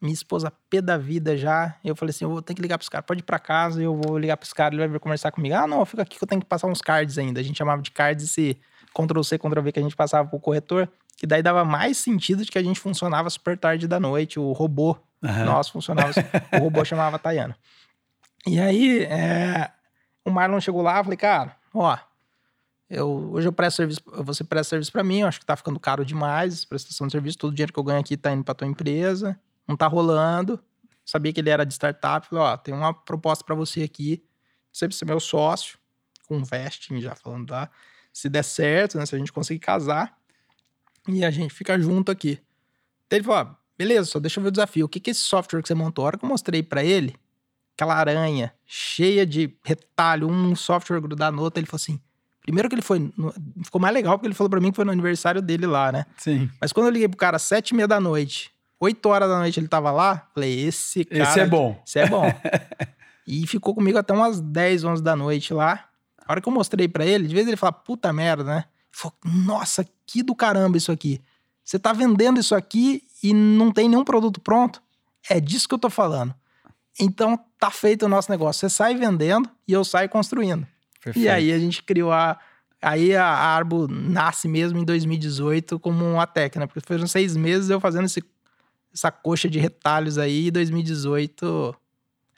[0.01, 1.77] Minha esposa pé da vida já.
[1.85, 3.05] Eu falei assim: eu vou ter que ligar pros caras.
[3.07, 5.55] Pode ir pra casa, eu vou ligar pros caras, ele vai vir conversar comigo.
[5.55, 7.41] Ah, não, fica aqui que eu tenho que passar uns cards ainda.
[7.41, 8.57] A gente chamava de cards esse
[8.95, 10.89] Ctrl C, Ctrl V que a gente passava pro corretor.
[11.17, 14.41] Que daí dava mais sentido de que a gente funcionava super tarde da noite.
[14.41, 15.45] O robô Aham.
[15.45, 16.11] nosso funcionava.
[16.53, 17.55] o robô chamava Tayana.
[18.47, 19.71] E aí, é,
[20.25, 21.99] o Marlon chegou lá, eu falei, cara, ó,
[22.89, 25.79] eu, hoje eu presto serviço, você presta serviço pra mim, eu acho que tá ficando
[25.79, 28.55] caro demais, prestação de serviço, todo o dinheiro que eu ganho aqui tá indo pra
[28.55, 30.59] tua empresa, não tá rolando.
[31.05, 34.23] Sabia que ele era de startup, falei, ó, tem uma proposta pra você aqui,
[34.73, 35.79] você ser meu sócio,
[36.29, 37.69] com vesting, já falando lá,
[38.13, 40.17] se der certo, né, se a gente conseguir casar,
[41.09, 42.41] e a gente fica junto aqui.
[43.09, 44.87] Daí ele falou, ó, beleza, só deixa eu ver o desafio.
[44.87, 46.05] O que que é esse software que você montou?
[46.05, 47.17] A hora que eu mostrei pra ele,
[47.75, 52.01] aquela aranha cheia de retalho, um software grudado no outro, ele falou assim,
[52.43, 53.11] primeiro que ele foi,
[53.65, 56.07] ficou mais legal porque ele falou pra mim que foi no aniversário dele lá, né?
[56.17, 56.49] Sim.
[56.61, 59.39] Mas quando eu liguei pro cara às sete e meia da noite, oito horas da
[59.39, 61.23] noite ele tava lá, falei, esse cara...
[61.23, 61.81] Esse é bom.
[61.87, 62.25] Esse é bom.
[63.27, 65.85] e ficou comigo até umas 10, 11 da noite lá.
[66.27, 68.57] A hora que eu mostrei pra ele, de vez ele fala, puta merda, né?
[68.57, 71.21] Ele falou, nossa, que do caramba isso aqui.
[71.63, 74.83] Você tá vendendo isso aqui e não tem nenhum produto pronto?
[75.29, 76.35] É disso que eu tô falando.
[76.99, 78.61] Então tá feito o nosso negócio.
[78.61, 80.67] Você sai vendendo e eu saio construindo.
[81.03, 81.25] Perfeito.
[81.25, 82.39] E aí a gente criou a.
[82.83, 87.79] Aí a Arbo nasce mesmo em 2018 como uma técnica, porque foram seis meses eu
[87.79, 88.25] fazendo esse,
[88.93, 90.47] essa coxa de retalhos aí.
[90.47, 91.75] E 2018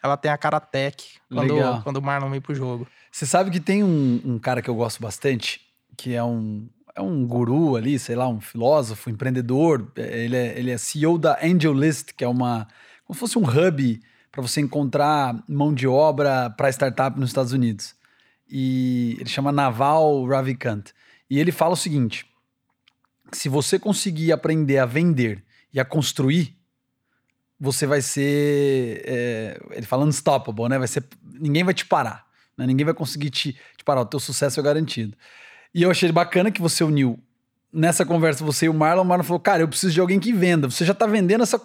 [0.03, 1.81] ela tem a cara tech quando, Legal.
[1.81, 2.85] quando o Marlon veio pro jogo.
[3.09, 5.61] Você sabe que tem um, um cara que eu gosto bastante,
[5.95, 9.91] que é um, é um guru ali, sei lá, um filósofo, empreendedor.
[9.95, 12.67] Ele é, ele é CEO da AngelList, que é uma.
[13.05, 14.01] como se fosse um hub
[14.31, 17.95] para você encontrar mão de obra para startup nos Estados Unidos.
[18.49, 20.91] E ele chama Naval Ravikant.
[21.29, 22.25] E ele fala o seguinte:
[23.31, 25.43] se você conseguir aprender a vender
[25.73, 26.55] e a construir,
[27.59, 29.03] você vai ser.
[29.05, 30.77] É, ele fala unstoppable, né?
[30.77, 32.25] Vai ser, ninguém vai te parar.
[32.57, 32.67] Né?
[32.67, 34.01] Ninguém vai conseguir te, te parar.
[34.01, 35.17] O teu sucesso é garantido.
[35.73, 37.19] E eu achei bacana que você uniu
[37.73, 40.31] nessa conversa, você e o Marlon, o Marlon falou: Cara, eu preciso de alguém que
[40.31, 40.69] venda.
[40.69, 41.59] Você já tá vendendo essa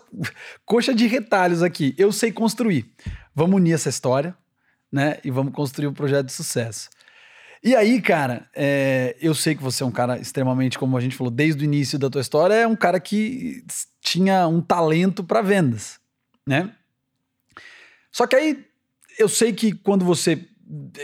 [0.65, 1.95] coxa de retalhos aqui.
[1.99, 2.91] Eu sei construir.
[3.35, 4.35] Vamos unir essa história,
[4.91, 5.19] né?
[5.23, 6.89] E vamos construir um projeto de sucesso.
[7.63, 11.17] E aí, cara, é, eu sei que você é um cara extremamente, como a gente
[11.17, 13.65] falou desde o início da tua história, é um cara que
[14.11, 16.01] tinha um talento para vendas,
[16.47, 16.75] né?
[18.11, 18.65] Só que aí
[19.19, 20.49] eu sei que quando você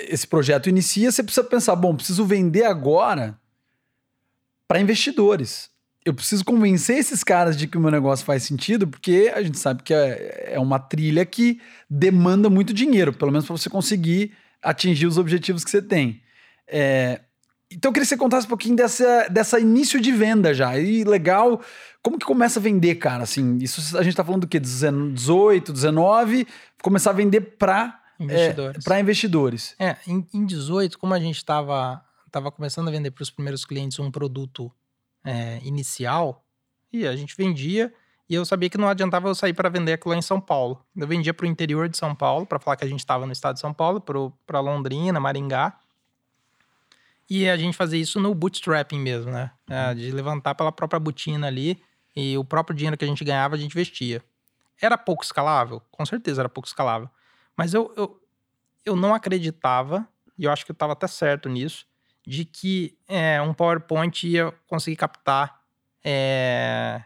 [0.09, 3.39] esse projeto inicia, você precisa pensar, bom, preciso vender agora
[4.69, 5.71] para investidores.
[6.05, 9.59] Eu preciso convencer esses caras de que o meu negócio faz sentido, porque a gente
[9.59, 14.33] sabe que é, é uma trilha que demanda muito dinheiro, pelo menos para você conseguir
[14.63, 16.23] atingir os objetivos que você tem.
[16.67, 17.23] É,
[17.71, 20.79] então eu queria que você contasse um pouquinho dessa, dessa início de venda já.
[20.79, 21.61] E legal,
[22.03, 23.25] como que começa a vender, cara?
[23.25, 24.61] Assim, isso a gente tá falando do quê?
[24.61, 26.47] 18, 19,
[26.83, 28.77] começar a vender para investidores.
[28.77, 29.75] É, para investidores.
[29.79, 33.65] É, em, em 18, como a gente estava tava começando a vender para os primeiros
[33.65, 34.71] clientes um produto
[35.25, 36.45] é, inicial,
[36.93, 37.93] e a gente vendia,
[38.29, 40.85] e eu sabia que não adiantava eu sair para vender aquilo lá em São Paulo.
[40.97, 43.33] Eu vendia para o interior de São Paulo, para falar que a gente estava no
[43.33, 45.79] estado de São Paulo, para Londrina, Maringá.
[47.37, 49.51] E a gente fazia isso no bootstrapping mesmo, né?
[49.69, 49.95] É, uhum.
[49.97, 51.83] de levantar pela própria botina ali
[52.15, 54.23] e o próprio dinheiro que a gente ganhava a gente vestia.
[54.81, 55.83] Era pouco escalável?
[55.91, 57.11] Com certeza era pouco escalável.
[57.57, 58.23] Mas eu, eu,
[58.87, 60.07] eu não acreditava,
[60.39, 61.85] e eu acho que eu estava até certo nisso,
[62.25, 65.61] de que é, um PowerPoint ia conseguir captar
[66.05, 67.03] é,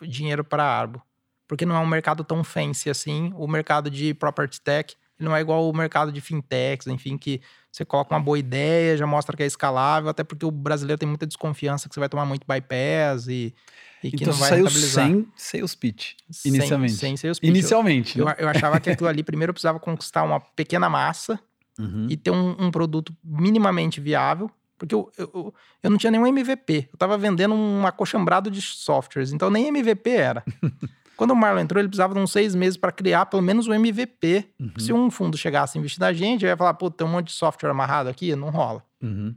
[0.00, 1.02] dinheiro para a Arbo.
[1.48, 3.32] Porque não é um mercado tão fancy assim.
[3.34, 7.42] O mercado de property tech não é igual o mercado de fintechs, enfim, que
[7.76, 11.06] você coloca uma boa ideia, já mostra que é escalável, até porque o brasileiro tem
[11.06, 13.54] muita desconfiança que você vai tomar muito bypass e,
[14.02, 16.94] e que então, não vai saiu sem sales pitch, inicialmente.
[16.94, 17.50] Sem, sem sales pitch.
[17.50, 18.18] Inicialmente.
[18.18, 18.34] Eu, né?
[18.38, 21.38] eu, eu achava que aquilo ali primeiro eu precisava conquistar uma pequena massa
[21.78, 22.06] uhum.
[22.08, 25.52] e ter um, um, produto minimamente viável, porque eu, eu,
[25.82, 26.88] eu não tinha nenhum MVP.
[26.90, 30.42] Eu estava vendendo um acochambrado de softwares, então nem MVP era.
[31.16, 33.70] Quando o Marlon entrou, ele precisava de uns seis meses para criar pelo menos o
[33.70, 34.50] um MVP.
[34.60, 34.72] Uhum.
[34.78, 37.32] Se um fundo chegasse a investir na gente, ia falar, pô, tem um monte de
[37.32, 38.82] software amarrado aqui, não rola.
[39.02, 39.34] Uhum.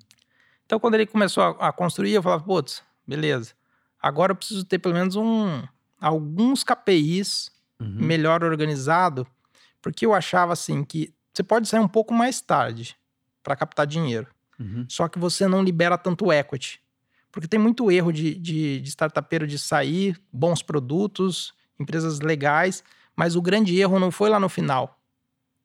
[0.66, 3.54] Então, quando ele começou a, a, construir, eu falava, putz, beleza.
[4.02, 5.64] Agora eu preciso ter pelo menos um,
[6.00, 7.96] alguns KPIs uhum.
[7.96, 9.26] melhor organizado,
[9.82, 12.98] porque eu achava assim que você pode sair um pouco mais tarde
[13.42, 14.28] para captar dinheiro.
[14.60, 14.86] Uhum.
[14.90, 16.82] Só que você não libera tanto equity.
[17.32, 22.84] Porque tem muito erro de, de, de startupeiro de sair, bons produtos, empresas legais,
[23.16, 25.00] mas o grande erro não foi lá no final.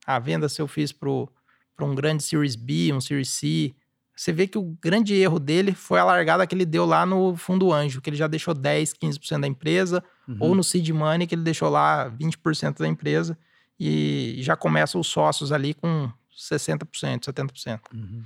[0.07, 3.75] A venda se eu fiz para um grande Series B, um Series C,
[4.17, 7.37] você vê que o grande erro dele foi a largada que ele deu lá no
[7.37, 10.37] fundo anjo, que ele já deixou 10, 15% da empresa, uhum.
[10.41, 13.37] ou no seed money, que ele deixou lá 20% da empresa,
[13.79, 16.87] e já começam os sócios ali com 60%,
[17.25, 17.81] 70%.
[17.93, 18.23] Uhum.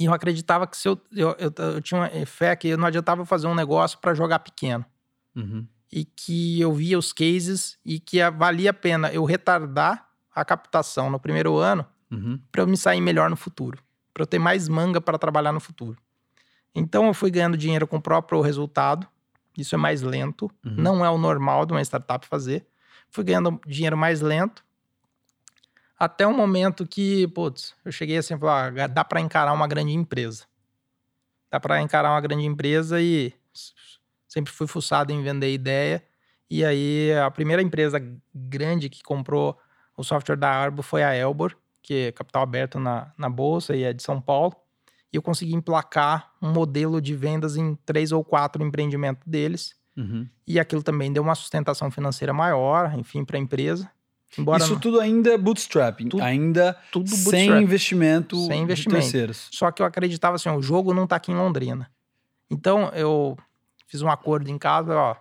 [0.00, 3.24] E eu acreditava que se eu, eu, eu, eu tinha uma fé que não adiantava
[3.24, 4.84] fazer um negócio para jogar pequeno.
[5.34, 10.44] Uhum e que eu via os cases e que valia a pena eu retardar a
[10.44, 12.40] captação no primeiro ano uhum.
[12.50, 13.78] para eu me sair melhor no futuro,
[14.12, 15.96] para eu ter mais manga para trabalhar no futuro.
[16.74, 19.06] Então eu fui ganhando dinheiro com o próprio resultado,
[19.56, 20.74] isso é mais lento, uhum.
[20.76, 22.66] não é o normal de uma startup fazer.
[23.08, 24.62] Fui ganhando dinheiro mais lento,
[25.98, 29.66] até um momento que, putz, eu cheguei assim e falei, ah, dá para encarar uma
[29.66, 30.44] grande empresa.
[31.50, 33.32] Dá para encarar uma grande empresa e
[34.28, 36.02] sempre fui fuçado em vender ideia.
[36.50, 38.00] E aí, a primeira empresa
[38.34, 39.58] grande que comprou
[39.96, 43.82] o software da Arbo foi a Elbor, que é capital aberto na, na bolsa e
[43.82, 44.54] é de São Paulo.
[45.12, 49.74] E eu consegui emplacar um modelo de vendas em três ou quatro empreendimentos deles.
[49.96, 50.28] Uhum.
[50.46, 53.90] E aquilo também deu uma sustentação financeira maior, enfim, para a empresa.
[54.38, 54.80] Embora Isso não...
[54.80, 59.48] tudo ainda é bootstrapping, tudo, ainda tudo sem, investimento sem investimento terceiros.
[59.52, 61.90] Só que eu acreditava assim, o jogo não está aqui em Londrina.
[62.50, 63.36] Então eu
[63.86, 65.16] Fiz um acordo em casa, ó.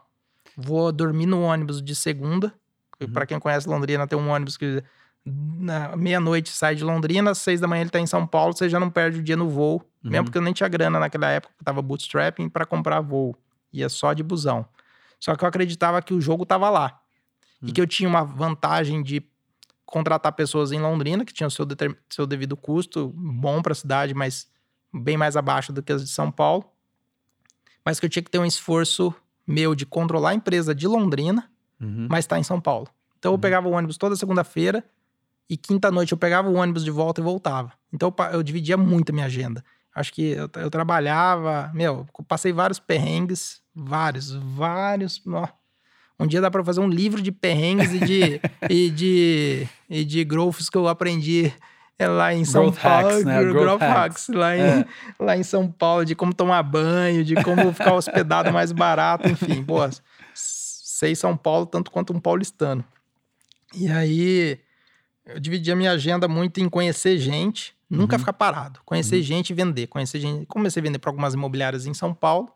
[0.57, 2.53] Vou dormir no ônibus de segunda.
[2.99, 3.11] Uhum.
[3.11, 4.83] Para quem conhece Londrina, tem um ônibus que
[5.25, 8.69] na meia-noite sai de Londrina, às seis da manhã ele tá em São Paulo, você
[8.69, 9.81] já não perde o dia no voo.
[10.03, 10.11] Uhum.
[10.11, 13.35] Mesmo porque eu nem tinha grana naquela época, eu tava bootstrapping para comprar voo.
[13.73, 14.65] Ia só de busão.
[15.19, 16.99] Só que eu acreditava que o jogo tava lá.
[17.61, 17.69] Uhum.
[17.69, 19.23] E que eu tinha uma vantagem de
[19.85, 21.65] contratar pessoas em Londrina, que tinham seu,
[22.09, 24.47] seu devido custo, bom para a cidade, mas
[24.93, 26.65] bem mais abaixo do que as de São Paulo,
[27.85, 29.13] mas que eu tinha que ter um esforço
[29.47, 32.07] meu de controlar a empresa de Londrina, Uhum.
[32.09, 32.87] mas está em São Paulo.
[33.19, 33.39] Então eu Uhum.
[33.41, 34.83] pegava o ônibus toda segunda-feira
[35.49, 37.71] e quinta-noite eu pegava o ônibus de volta e voltava.
[37.93, 39.63] Então eu, dividia muito a minha agenda.
[39.93, 45.21] Acho que eu, eu trabalhava, meu, eu passei vários perrengues, vários, vários.
[45.27, 45.47] ó.
[46.19, 50.23] Um dia dá para fazer um livro de perrengues e de, e de, e de
[50.23, 51.53] growths que eu aprendi
[51.97, 53.07] é, lá em São Growth Paulo.
[53.09, 53.39] hacks, né?
[53.41, 54.27] gro- Growth growth hacks.
[54.27, 54.85] hacks, lá em, É.
[55.19, 59.63] lá em São Paulo, de como tomar banho, de como ficar hospedado mais barato, enfim,
[60.33, 62.83] s- sei São Paulo tanto quanto um paulistano.
[63.73, 64.59] E aí
[65.25, 68.19] eu dividi a minha agenda muito em conhecer gente, nunca Uhum.
[68.19, 69.21] ficar parado, conhecer Uhum.
[69.23, 70.45] gente e vender, conhecer gente.
[70.45, 72.49] Comecei a vender para algumas imobiliárias em São Paulo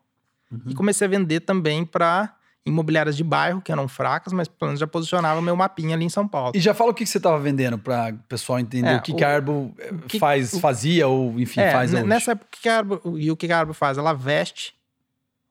[0.52, 0.62] Uhum.
[0.68, 2.34] e comecei a vender também para
[2.66, 6.10] imobiliárias de bairro que eram fracas, mas pelo menos já posicionava meu mapinha ali em
[6.10, 6.52] São Paulo.
[6.56, 9.02] E já fala o que que você estava vendendo para o pessoal entender É, o
[9.02, 12.04] que, o- que a Arbo eh, que- faz, o- fazia ou, enfim, É, faz hoje.
[12.04, 13.98] nessa época, o que a Arbo, e o que a Arbo faz?
[13.98, 14.76] Ela veste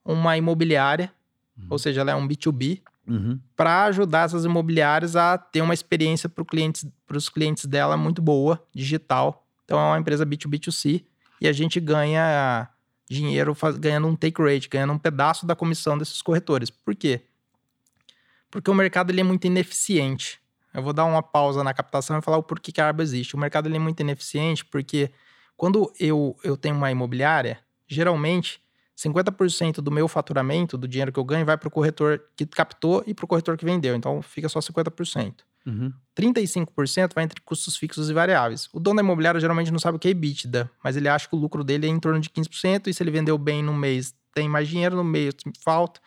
[0.04, 1.12] uma imobiliária,
[1.58, 1.66] Uhum.
[1.70, 3.40] ou seja, ela é um B2B, Uhum.
[3.56, 8.62] para ajudar essas imobiliárias a ter uma experiência para clientes, os clientes dela muito boa,
[8.74, 9.44] digital.
[9.64, 11.04] Então é uma empresa B2B2C
[11.40, 12.68] e a gente ganha
[13.08, 16.70] dinheiro faz- ganhando um take rate, ganhando um pedaço da comissão desses corretores.
[16.70, 17.22] Por quê?
[18.50, 20.40] Porque o mercado ele é muito ineficiente.
[20.72, 23.34] Eu vou dar uma pausa na captação e falar o porquê que a Arba existe.
[23.34, 25.10] O mercado ele é muito ineficiente porque
[25.56, 28.62] quando eu, eu tenho uma imobiliária, geralmente
[28.96, 33.02] 50% do meu faturamento, do dinheiro que eu ganho, vai para o corretor que captou
[33.06, 33.94] e para o corretor que vendeu.
[33.94, 35.44] Então fica só 50%.
[35.68, 35.92] Uhum.
[36.18, 38.68] 35% vai entre custos fixos e variáveis.
[38.72, 41.36] O dono da imobiliária geralmente não sabe o que é EBITDA, mas ele acha que
[41.36, 44.14] o lucro dele é em torno de 15%, e se ele vendeu bem no mês,
[44.34, 46.00] tem mais dinheiro, no mês falta,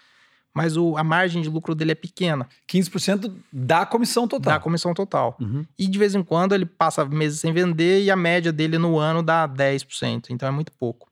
[0.53, 4.53] mas o, a margem de lucro dele é pequena, 15% da comissão total.
[4.53, 5.37] dá comissão total.
[5.39, 5.63] Uhum.
[5.77, 8.97] E de vez em quando ele passa meses sem vender e a média dele no
[8.97, 11.09] ano dá 10%, então é muito pouco.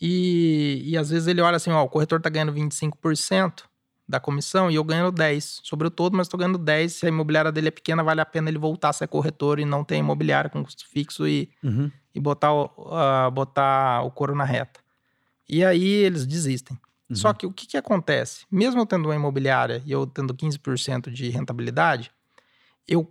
[0.00, 3.64] E, e às vezes ele olha assim, ó, o corretor tá ganhando 25%
[4.06, 7.08] da comissão e eu ganhando 10 sobre o todo, mas tô ganhando 10, se a
[7.08, 9.96] imobiliária dele é pequena, vale a pena ele voltar a ser corretor e não ter
[9.96, 11.90] imobiliária com custo fixo e, Uhum.
[12.14, 14.80] e botar, o, ah, botar o couro na reta.
[15.48, 16.78] E aí eles desistem.
[17.08, 17.16] Uhum.
[17.16, 18.44] Só que o que, que acontece?
[18.50, 22.10] Mesmo eu tendo uma imobiliária e eu tendo 15% de rentabilidade,
[22.86, 23.10] eu,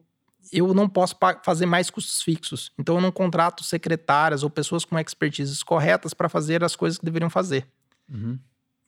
[0.52, 2.72] eu não posso fazer mais custos fixos.
[2.78, 7.06] Então eu não contrato secretárias ou pessoas com expertises corretas para fazer as coisas que
[7.06, 7.68] deveriam fazer.
[8.08, 8.38] Uhum.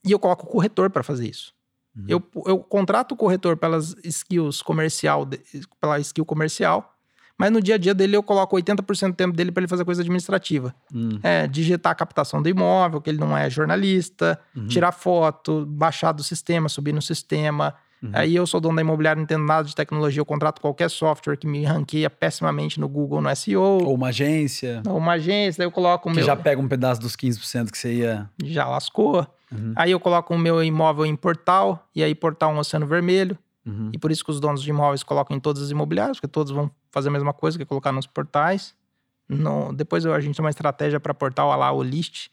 [0.05, 1.54] E eu coloco o corretor para fazer isso.
[1.95, 2.05] Uhum.
[2.07, 5.27] Eu, eu contrato o corretor pelas skills comercial,
[5.79, 6.91] pela skill comercial,
[7.37, 9.83] mas no dia a dia dele eu coloco 80% do tempo dele para ele fazer
[9.83, 10.73] coisa administrativa.
[10.93, 11.19] Uhum.
[11.21, 14.67] É, digitar a captação do imóvel, que ele não é jornalista, Uhum.
[14.67, 17.75] tirar foto, baixar do sistema, subir no sistema.
[18.01, 18.11] Uhum.
[18.13, 21.35] Aí eu sou dono da imobiliária, não entendo nada de tecnologia, eu contrato qualquer software
[21.37, 25.67] que me ranqueia pessimamente no Google, no SEO, Ou uma agência ou uma agência, daí
[25.67, 26.25] eu coloco o que meu...
[26.25, 28.29] já pega um pedaço dos 15% que você ia.
[28.43, 29.25] já lascou.
[29.55, 29.73] Uhum.
[29.75, 33.37] Aí eu coloco o meu imóvel em portal, e aí portal um oceano vermelho.
[33.65, 33.89] Uhum.
[33.93, 36.51] E por isso que os donos de imóveis colocam em todas as imobiliárias, porque todos
[36.51, 38.75] vão fazer a mesma coisa que é colocar nos portais.
[39.27, 42.27] No- depois a gente tem uma estratégia para portal lá, o list.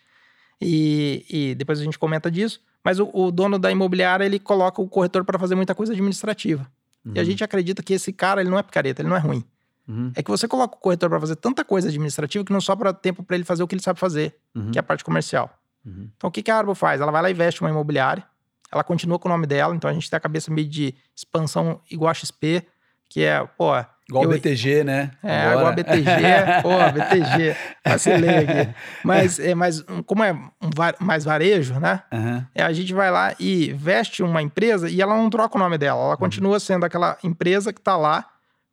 [0.60, 2.60] E, e depois a gente comenta disso.
[2.84, 6.66] Mas o, o dono da imobiliária, ele coloca o corretor para fazer muita coisa administrativa.
[7.04, 7.24] E a Uhum.
[7.26, 9.44] gente acredita que esse cara, ele não é picareta, ele não é ruim.
[9.88, 10.12] Uhum.
[10.14, 13.22] É que você coloca o corretor para fazer tanta coisa administrativa que não sobra tempo
[13.24, 14.70] para ele fazer o que ele sabe fazer, Uhum.
[14.70, 15.50] que é a parte comercial.
[15.84, 16.10] Uhum.
[16.16, 17.00] Então, o que, que a Arbo faz?
[17.00, 18.24] Ela vai lá e investe uma imobiliária,
[18.70, 21.80] ela continua com o nome dela, então a gente tem a cabeça meio de expansão
[21.90, 22.66] igual a XP,
[23.08, 23.72] que é, pô,
[24.08, 25.10] Igual Eu- BTG, né?
[25.22, 26.04] é, igual a BTG,
[26.62, 27.56] pô, BTG,
[27.86, 28.74] vacilei aqui.
[29.04, 32.02] Mas, é, mas como é um va- mais varejo, né?
[32.12, 32.46] Aham.
[32.54, 35.78] É, a gente vai lá e veste uma empresa e ela não troca o nome
[35.78, 38.26] dela, ela continua sendo aquela empresa que está lá,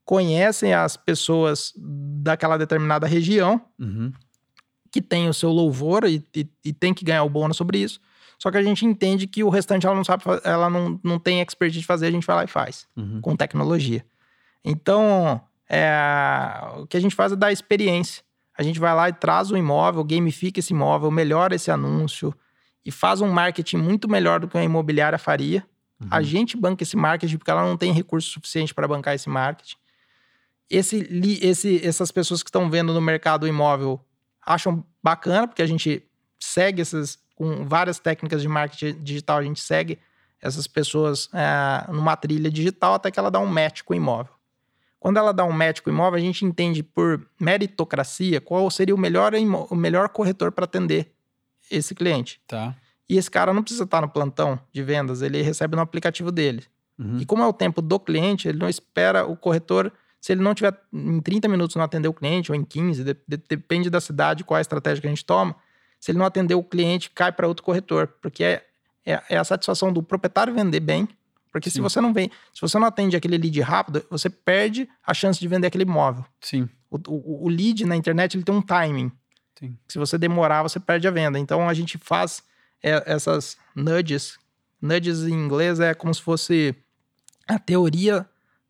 [0.03, 4.11] conhecem as pessoas daquela determinada região, Uhum.
[4.91, 7.99] Que tem o seu louvor e, e- e tem que ganhar o bônus sobre isso.
[8.37, 11.41] Só que a gente entende que o restante ela não sabe, ela não, não tem
[11.41, 13.19] expertise de fazer, a gente vai lá e faz, Uhum.
[13.21, 14.05] com tecnologia.
[14.63, 15.99] Então, é,
[16.77, 18.23] o que a gente faz é dar experiência.
[18.57, 22.33] A gente vai lá e traz o imóvel, gamifica esse imóvel, melhora esse anúncio
[22.85, 25.65] e faz um marketing muito melhor do que a imobiliária faria.
[26.09, 26.23] A Uhum.
[26.23, 29.75] gente banca esse marketing porque ela não tem recurso suficiente para bancar esse marketing.
[30.69, 31.07] Esse,
[31.41, 33.99] esse, essas pessoas que estão vendo no mercado imóvel
[34.49, 36.03] acham bacana, porque a gente
[36.39, 39.99] segue essas, com várias técnicas de marketing digital, a gente segue
[40.41, 44.33] essas pessoas é, numa trilha digital até que ela dá um match com o imóvel.
[44.99, 48.95] Quando ela dá um match com o imóvel, a gente entende por meritocracia qual seria
[48.95, 49.33] o melhor,
[49.69, 51.13] o melhor corretor para atender
[51.69, 52.41] esse cliente.
[52.47, 52.75] Tá.
[53.07, 56.63] E esse cara não precisa estar no plantão de vendas, ele recebe no aplicativo dele.
[56.97, 57.17] Uhum.
[57.19, 60.53] E como é o tempo do cliente, ele não espera o corretor Se ele não
[60.53, 64.01] tiver em 30 minutos não atender o cliente, ou em 15, de, de, depende da
[64.01, 65.55] cidade, qual é a estratégia que a gente toma.
[65.99, 68.65] Se ele não atender o cliente, cai para outro corretor, porque é,
[69.05, 71.07] é, é, a satisfação do proprietário vender bem.
[71.51, 71.75] Porque Sim.
[71.75, 75.39] se você não vem, se você não atende aquele lead rápido, você perde a chance
[75.39, 76.23] de vender aquele imóvel.
[76.41, 76.69] Sim.
[76.91, 79.11] O, o, o lead na internet ele tem um timing.
[79.57, 79.75] Sim.
[79.87, 81.39] Se você demorar, você perde a venda.
[81.39, 82.43] Então a gente faz
[82.83, 84.37] é, essas nudges.
[84.81, 86.75] Nudges em inglês é como se fosse
[87.47, 88.29] a teoria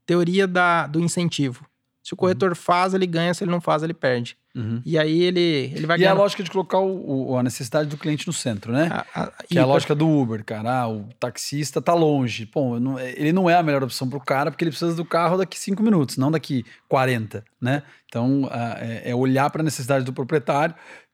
[0.10, 1.64] teoria da, do incentivo.
[2.02, 2.56] Se o corretor uhum.
[2.56, 4.36] faz, ele ganha, se ele não faz, ele perde.
[4.56, 4.82] Uhum.
[4.84, 6.16] E aí ele, ele vai E ganhando...
[6.16, 8.90] é a lógica de colocar o, o, a necessidade do cliente no centro, né?
[8.92, 10.80] A, a, que é a lógica do Uber, cara.
[10.80, 12.48] Ah, o taxista tá longe.
[12.48, 15.38] Pô, não, ele não é a melhor opção pro cara porque ele precisa do carro
[15.38, 17.84] daqui cinco minutos, não daqui 40, né?
[18.08, 18.50] Então,
[18.80, 20.74] é, é olhar para a necessidade do proprietário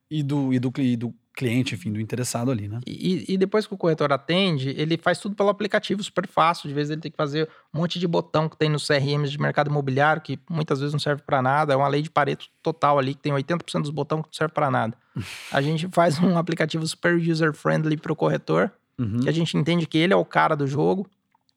[0.10, 2.80] e do, e do, e do cliente, enfim, do interessado ali, né?
[2.88, 6.70] E, e, depois que o corretor atende, ele faz tudo pelo aplicativo, super fácil.
[6.70, 9.40] De vez ele tem que fazer um monte de botão que tem nos CRMs de
[9.40, 11.74] mercado imobiliário, que muitas vezes não serve para nada.
[11.74, 14.54] É uma lei de Pareto total ali, que tem 80% dos botões que não serve
[14.54, 14.98] para nada.
[15.52, 19.20] a gente faz um aplicativo super user-friendly para o corretor, uhum.
[19.20, 21.06] que a gente entende que ele é o cara do jogo,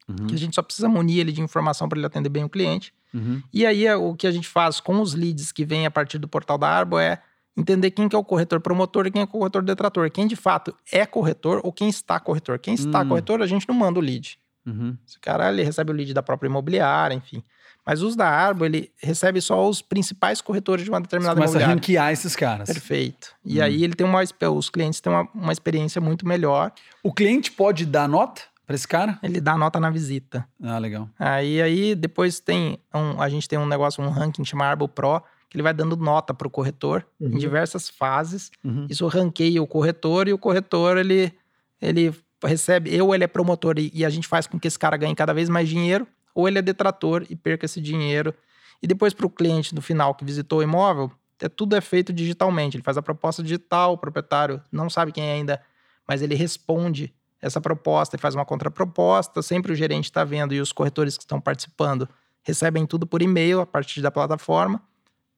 [0.07, 0.27] uhum.
[0.27, 2.93] que a gente só precisa munir ele de informação para ele atender bem o cliente.
[3.13, 3.41] Uhum.
[3.51, 6.27] E aí, o que a gente faz com os leads que vêm a partir do
[6.27, 7.21] portal da Arbo é
[7.57, 10.09] entender quem que é o corretor promotor e quem é o corretor detrator.
[10.09, 12.59] Quem de fato é corretor ou quem está corretor.
[12.59, 13.09] Quem está hum.
[13.09, 14.39] corretor, a gente não manda o lead.
[14.65, 14.97] Uhum.
[15.07, 17.43] Esse cara, ele recebe o lead da própria imobiliária, enfim.
[17.85, 21.51] Mas os da Arbo, ele recebe só os principais corretores de uma determinada Você começa
[21.53, 21.75] imobiliária.
[21.75, 22.67] Começa a ranquear esses caras.
[22.67, 23.33] Perfeito.
[23.43, 23.63] E hum.
[23.63, 24.21] aí ele tem uma...
[24.53, 26.71] Os clientes têm uma, uma experiência muito melhor.
[27.01, 29.17] O cliente pode dar nota para esse cara?
[29.23, 30.47] Ele dá nota na visita.
[30.61, 31.09] Ah, legal.
[31.17, 32.77] Aí, aí depois tem...
[32.93, 35.73] Um, a gente tem um negócio, um ranking que chama Arbo Pro, que ele vai
[35.73, 37.29] dando nota para o corretor uhum.
[37.29, 38.51] em diversas fases.
[38.63, 38.85] Uhum.
[38.89, 41.33] Isso ranqueia o corretor e o corretor ele,
[41.81, 44.95] ele recebe, ou ele é promotor e, e, a gente faz com que esse cara
[44.95, 48.33] ganhe cada vez mais dinheiro, ou ele é detrator e perca esse dinheiro.
[48.81, 52.13] E depois para o cliente no final que visitou o imóvel, é, tudo é feito
[52.13, 52.77] digitalmente.
[52.77, 55.59] Ele faz a proposta digital, o proprietário não sabe quem é ainda,
[56.07, 59.41] mas ele responde essa proposta e faz uma contraproposta.
[59.41, 62.07] Sempre o gerente está vendo e os corretores que estão participando
[62.43, 64.81] recebem tudo por e-mail a partir da plataforma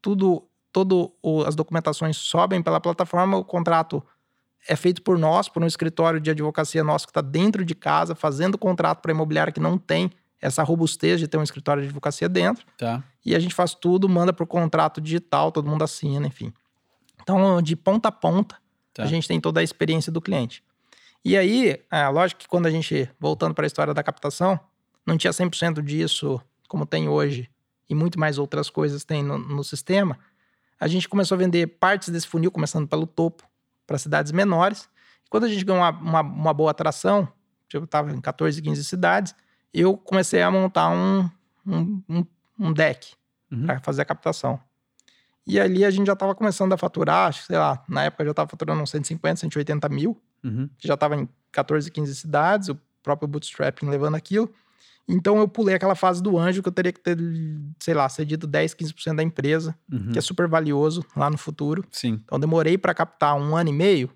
[0.01, 4.03] tudo, todo o, as documentações sobem pela plataforma, o contrato
[4.67, 8.13] é feito por nós, por um escritório de advocacia nosso que está dentro de casa,
[8.13, 12.27] fazendo contrato para imobiliária que não tem essa robustez de ter um escritório de advocacia
[12.27, 12.65] dentro.
[12.77, 13.03] Tá.
[13.23, 16.51] E a gente faz tudo, manda por contrato digital, todo mundo assina, enfim.
[17.21, 18.57] Então, de ponta a ponta,
[18.93, 19.03] tá.
[19.03, 20.63] a gente tem toda a experiência do cliente.
[21.23, 24.59] E aí, é, lógico que quando a gente, voltando para a história da captação,
[25.05, 27.49] não tinha 100% disso como tem hoje
[27.91, 30.17] e muito mais outras coisas tem no, no sistema,
[30.79, 33.43] a gente começou a vender partes desse funil, começando pelo topo,
[33.85, 34.89] para cidades menores.
[35.25, 37.27] E quando a gente ganhou uma, uma, uma boa atração,
[37.71, 39.35] eu estava em 14, 15 cidades,
[39.73, 41.29] eu comecei a montar um,
[41.67, 42.25] um, um,
[42.57, 43.13] um deck
[43.51, 43.65] uhum.
[43.65, 44.57] para fazer a captação.
[45.45, 48.23] E ali a gente já estava começando a faturar, acho que, sei lá, na época
[48.23, 50.69] já estava faturando uns 150, 180 mil, uhum.
[50.79, 54.49] já estava em 14, 15 cidades, o próprio bootstrapping levando aquilo.
[55.07, 57.17] Então eu pulei aquela fase do anjo que eu teria que ter,
[57.79, 60.11] sei lá, cedido 10, 15% da empresa, uhum.
[60.11, 61.83] que é super valioso lá no futuro.
[61.91, 62.21] Sim.
[62.23, 64.09] Então demorei para captar um ano e meio,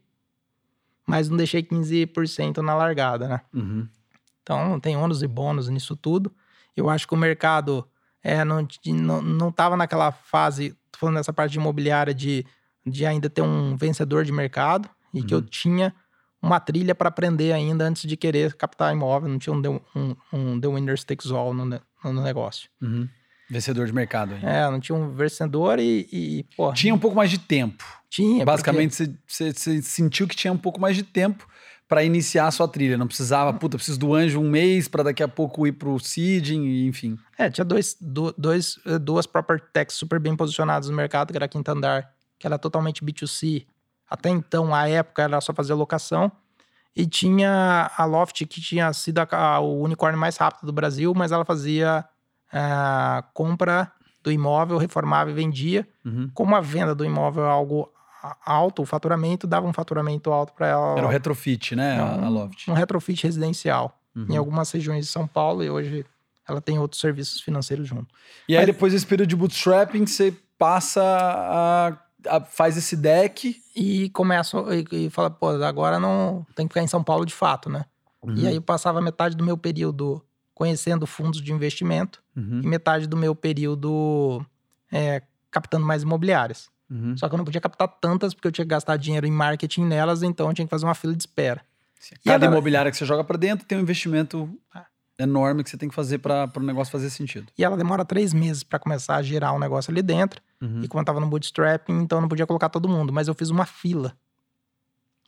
[1.05, 3.41] mas não deixei 15% na largada, né?
[3.53, 3.87] Uhum.
[4.41, 6.31] Então tem ônus e bônus nisso tudo.
[6.75, 7.87] Eu acho que o mercado
[8.23, 12.45] é, não, não, não tava naquela fase, tô falando dessa parte de imobiliária, de,
[12.85, 15.25] de ainda ter um vencedor de mercado, e uhum.
[15.25, 15.45] que eu uhum.
[15.45, 15.93] tinha
[16.41, 19.29] uma trilha para aprender ainda antes de querer captar imóvel.
[19.29, 22.69] Não tinha um, um, um The Winner Takes All no, no negócio.
[22.81, 23.07] Uhum.
[23.49, 24.39] Vencedor de mercado aí.
[24.43, 27.83] É, não tinha um vencedor e, e pô, Tinha um pouco mais de tempo.
[28.09, 28.43] Tinha.
[28.43, 29.19] Basicamente, porque...
[29.27, 31.47] você, você sentiu que tinha um pouco mais de tempo
[31.87, 32.97] para iniciar a sua trilha.
[32.97, 36.87] Não precisava, puta, preciso do anjo um mês para daqui a pouco ir pro seeding,
[36.87, 37.17] enfim.
[37.37, 41.49] É, tinha dois, dois, duas property techs super bem posicionadas no mercado, que era a
[41.49, 43.65] Quinta Andar, que era totalmente B2C,
[44.09, 46.31] até então, a época, era só fazer locação.
[46.95, 51.13] E tinha a Loft, que tinha sido a, a, o unicórnio mais rápido do Brasil,
[51.13, 52.05] mas ela fazia
[52.51, 53.91] a é, compra
[54.23, 55.87] do imóvel, reformava e vendia.
[56.05, 56.29] Uhum.
[56.33, 57.91] Como a venda do imóvel é algo
[58.45, 60.97] alto, o faturamento dava um faturamento alto para ela.
[60.97, 62.67] Era o retrofit, né, um, a Loft?
[62.69, 64.27] Um retrofit residencial uhum.
[64.29, 66.05] em algumas regiões de São Paulo e hoje
[66.47, 68.07] ela tem outros serviços financeiros junto.
[68.47, 71.97] E aí, depois desse período de bootstrapping, você passa a
[72.49, 73.61] faz esse deck.
[73.75, 77.33] E começa e, e fala, pô, agora não tem que ficar em São Paulo de
[77.33, 77.85] fato, né?
[78.21, 78.35] Uhum.
[78.35, 80.23] E aí eu passava metade do meu período
[80.53, 82.61] conhecendo fundos de investimento uhum.
[82.63, 84.43] e metade do meu período
[84.91, 85.21] é,
[85.51, 86.69] captando mais imobiliárias.
[86.89, 87.17] Uhum.
[87.17, 89.83] Só que eu não podia captar tantas porque eu tinha que gastar dinheiro em marketing
[89.83, 91.61] nelas, então eu tinha que fazer uma fila de espera.
[92.23, 94.49] Cada imobiliária que você joga para dentro tem um investimento
[95.17, 97.51] enorme que você tem que fazer para o negócio fazer sentido.
[97.57, 100.41] E ela demora três meses para começar a girar o um negócio ali dentro.
[100.61, 100.81] Uhum.
[100.83, 103.13] E como eu tava no bootstrapping, então eu não podia colocar todo mundo.
[103.13, 104.17] Mas eu fiz uma fila.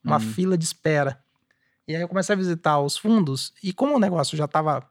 [0.03, 0.21] Uma Uhum.
[0.21, 1.23] fila de espera.
[1.87, 3.53] E aí eu comecei a visitar os fundos.
[3.63, 4.85] E como o negócio já tava...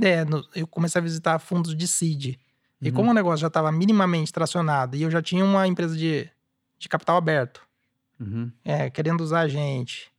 [0.00, 2.36] É, no- eu comecei a visitar fundos de seed.
[2.80, 2.94] E Uhum.
[2.94, 6.28] como o negócio já estava minimamente tracionado e eu já tinha uma empresa de,
[6.78, 7.62] de capital aberto,
[8.20, 8.50] Uhum.
[8.64, 10.10] é, querendo usar a gente.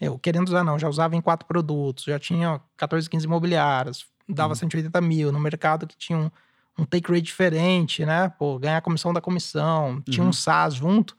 [0.00, 4.50] Eu querendo usar, não, já usava em quatro produtos, já tinha 14, 15 imobiliárias, dava
[4.52, 4.54] Uhum.
[4.56, 6.30] 180 mil no mercado que tinha um,
[6.78, 8.28] um take rate diferente, né?
[8.38, 10.30] Pô, ganhar a comissão da comissão, tinha Uhum.
[10.30, 11.16] um SaaS junto,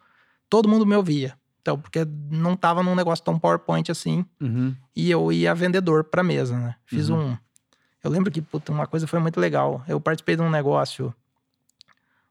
[0.50, 1.38] todo mundo me ouvia.
[1.62, 4.74] Então, porque não tava num negócio tão PowerPoint assim, Uhum.
[4.96, 6.76] e eu ia vendedor pra mesa, né?
[6.86, 7.32] Fiz Uhum.
[7.34, 7.38] um.
[8.02, 9.84] Eu lembro que, puta, uma coisa foi muito legal.
[9.86, 11.14] Eu participei de um negócio,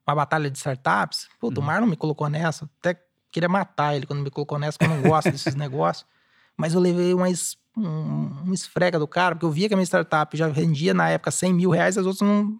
[0.05, 1.29] uma batalha de startups.
[1.39, 1.63] Puta, Uhum.
[1.63, 2.67] o Marlon me colocou nessa.
[2.79, 2.99] Até
[3.31, 6.05] queria matar ele quando me colocou nessa, porque eu não gosto desses negócios.
[6.59, 9.85] Mas eu levei uma, es- um, esfrega do cara, porque eu via que a minha
[9.85, 12.59] startup já vendia na época 100 mil reais, as outras não.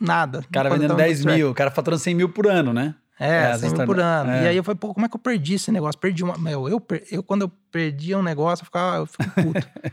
[0.00, 0.38] Nada.
[0.40, 1.36] O cara vendendo tava no 10 bootstrap.
[1.36, 2.94] mil, o cara faturando 100 mil por ano, né?
[3.18, 4.30] É, É, as 100 mil por ano.
[4.30, 4.44] é.
[4.44, 6.00] E aí eu falei, pô, como é que eu perdi esse negócio?
[6.00, 6.38] Perdi uma.
[6.38, 9.68] Meu, eu, per- eu quando eu perdia um negócio, eu ficava eu fico puto.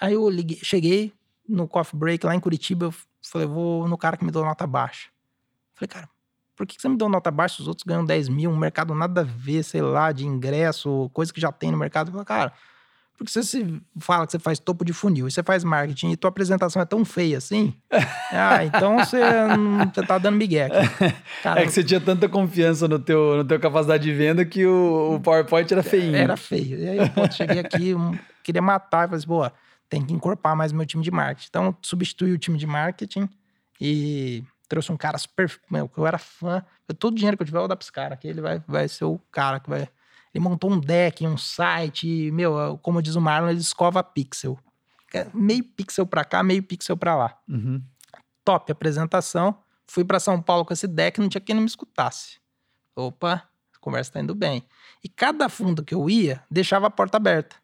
[0.00, 1.12] aí eu liguei, cheguei
[1.48, 4.66] no coffee break lá em Curitiba, eu falei, vou no cara que me deu nota
[4.66, 5.08] baixa.
[5.74, 6.08] Falei, cara,
[6.54, 7.60] por que que você me deu nota baixa?
[7.62, 11.32] Os outros ganham 10 mil, um mercado nada a ver, sei lá, de ingresso, coisa
[11.32, 12.08] que já tem no mercado.
[12.08, 12.52] Eu falei, cara,
[13.18, 16.16] porque você se fala que você faz topo de funil e você faz marketing e
[16.16, 17.74] tua apresentação é tão feia assim,
[18.32, 19.18] ah, então você,
[19.92, 21.16] você tá dando migué aqui.
[21.42, 24.64] Cara, É que você tinha tanta confiança no teu, no teu capacidade de venda que
[24.64, 26.14] o, o PowerPoint era feinho.
[26.14, 26.78] Era feio.
[26.78, 27.94] E aí, pô, cheguei aqui,
[28.44, 29.50] queria matar, e falei assim, pô,
[29.88, 31.48] tem que encorpar mais meu time de marketing.
[31.50, 33.28] Então, substituí o time de marketing
[33.80, 35.50] e trouxe um cara super.
[35.70, 36.62] Meu, que eu era fã.
[36.88, 38.40] Eu, todo o dinheiro que eu tiver, eu vou dar pra esse cara, que ele
[38.40, 39.88] vai, vai ser o cara que vai.
[40.34, 44.58] Ele montou um deck, um site, meu, como diz o Marlon, ele escova pixel.
[45.14, 47.38] É Meio pixel pra cá, meio pixel pra lá.
[47.48, 47.82] Uhum.
[48.44, 49.58] Top apresentação.
[49.86, 52.38] Fui pra São Paulo com esse deck, não tinha quem não me escutasse.
[52.94, 53.34] Opa,
[53.74, 54.62] a conversa tá indo bem.
[55.02, 57.56] E cada fundo que eu ia, deixava a porta aberta.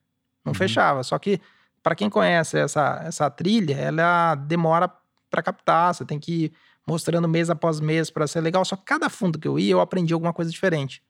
[0.44, 0.54] Não Uhum.
[0.54, 1.02] fechava.
[1.02, 1.40] Só que,
[1.82, 4.90] para quem conhece essa, essa trilha, ela demora
[5.30, 5.94] para captar.
[5.94, 6.52] Você tem que ir
[6.86, 8.64] mostrando mês após mês para ser legal.
[8.64, 11.02] Só que cada fundo que eu ia, eu aprendi alguma coisa diferente.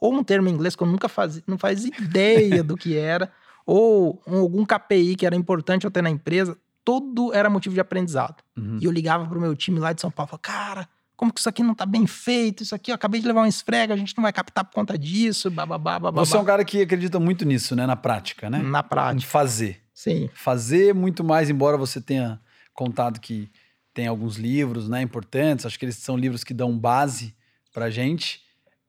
[0.00, 3.30] Ou um termo em inglês que eu nunca fazia, não faz ideia do que era,
[3.66, 6.56] ou um- algum KPI que era importante eu ter na empresa.
[6.84, 8.42] Tudo era motivo de aprendizado.
[8.56, 8.78] Uhum.
[8.80, 11.48] E eu ligava pro meu time lá de São Paulo, falava, cara, como que isso
[11.50, 12.62] aqui não tá bem feito?
[12.62, 14.96] Isso aqui, eu acabei de levar um esfrega, a gente não vai captar por conta
[14.96, 16.24] disso, bababá, bababá.
[16.24, 17.84] Você é um cara que acredita muito nisso, né?
[17.86, 18.58] Na prática, né?
[18.58, 19.82] Na Em prática, fazer.
[19.92, 20.30] sim.
[20.32, 22.40] Fazer muito mais, embora você tenha
[22.72, 23.50] contado que
[23.92, 25.02] tem alguns livros, né?
[25.02, 25.66] Importantes.
[25.66, 27.34] Acho que eles são livros que dão base
[27.74, 28.40] pra gente.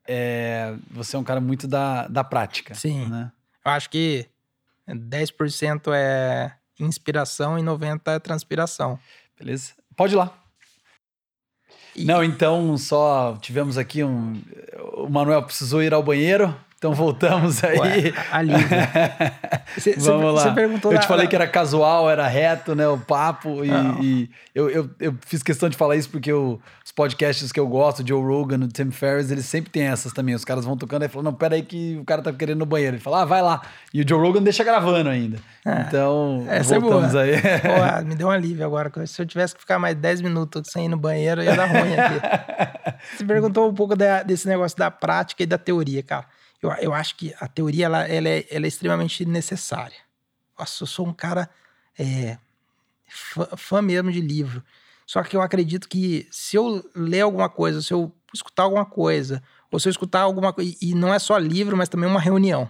[0.07, 2.73] É, você é um cara muito da, da prática.
[2.75, 3.07] Sim.
[3.09, 3.31] Né?
[3.65, 4.25] Eu acho que
[4.87, 8.99] 10% é inspiração e 90% é transpiração.
[9.37, 9.73] Beleza?
[9.95, 10.33] Pode ir lá.
[11.95, 14.41] E- Não, então só tivemos aqui um.
[14.93, 17.77] O Manuel precisou ir ao banheiro, então voltamos aí.
[17.77, 18.67] Ué, alívio.
[19.77, 20.41] Cê- cê- Vamos lá.
[20.41, 22.87] Você perguntou Eu te falei que era casual, era reto, né?
[22.87, 23.63] O papo.
[23.63, 23.69] E,
[24.03, 27.67] e eu, eu, eu fiz questão de falar isso porque eu- os podcasts que eu
[27.67, 30.33] gosto, Joe Rogan, o Tim Ferriss, eles sempre têm essas também.
[30.33, 32.95] Os caras vão tocando e falam: não, peraí, que o cara tá querendo no banheiro.
[32.95, 33.61] Ele fala: ah, vai lá.
[33.93, 35.37] E o Joe Rogan deixa gravando ainda.
[35.87, 37.23] então, essa é voltamos boa.
[37.23, 37.33] aí.
[38.05, 38.91] Me deu um alívio agora.
[39.05, 41.93] Se eu tivesse que ficar mais 10 minutos sem ir no banheiro, ia dar ruim
[41.95, 42.97] aqui.
[43.17, 46.25] Você perguntou um pouco da- desse negócio da prática e da teoria, cara.
[46.61, 49.97] Eu, eu acho que a teoria ela, ela é, ela é extremamente necessária.
[50.57, 51.49] Nossa, eu sou um cara
[51.97, 52.37] é,
[53.09, 54.63] fã, fã mesmo de livro.
[55.07, 59.41] Só que eu acredito que se eu ler alguma coisa, se eu escutar alguma coisa,
[59.71, 62.69] ou se eu escutar alguma coisa, e não é só livro, mas também uma reunião,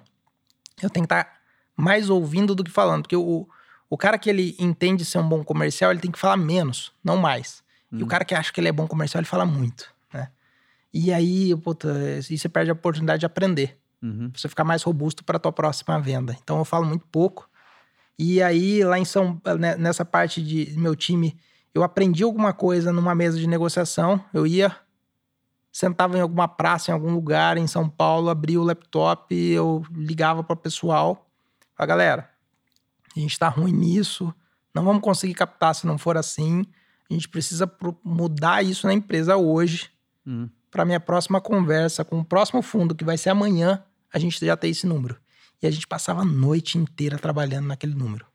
[0.82, 1.42] eu tenho que estar
[1.76, 3.48] mais ouvindo do que falando, porque o,
[3.90, 7.18] o cara que ele entende ser um bom comercial, ele tem que falar menos, não
[7.18, 7.62] mais.
[7.92, 10.30] E o cara que acha que ele é bom comercial, ele fala muito, né?
[10.94, 14.30] E aí, puta, aí você perde a oportunidade de aprender Uhum.
[14.32, 16.36] pra você ficar mais robusto para tua próxima venda.
[16.42, 17.48] Então eu falo muito pouco.
[18.18, 21.38] E aí lá em São né, nessa parte de meu time,
[21.74, 24.24] eu aprendi alguma coisa numa mesa de negociação.
[24.34, 24.76] Eu ia
[25.72, 30.44] sentava em alguma praça em algum lugar em São Paulo, abria o laptop, eu ligava
[30.44, 31.30] para o pessoal,
[31.78, 32.30] a galera,
[33.16, 34.34] a gente tá ruim nisso,
[34.76, 36.66] não vamos conseguir captar se não for assim.
[37.10, 37.72] A gente precisa
[38.04, 39.90] mudar isso na empresa hoje
[40.26, 40.50] Uhum.
[40.70, 43.84] para minha próxima conversa com o próximo fundo, que vai ser amanhã,
[44.14, 45.18] a gente já ter esse número.
[45.62, 48.26] E a gente passava a noite inteira trabalhando naquele número.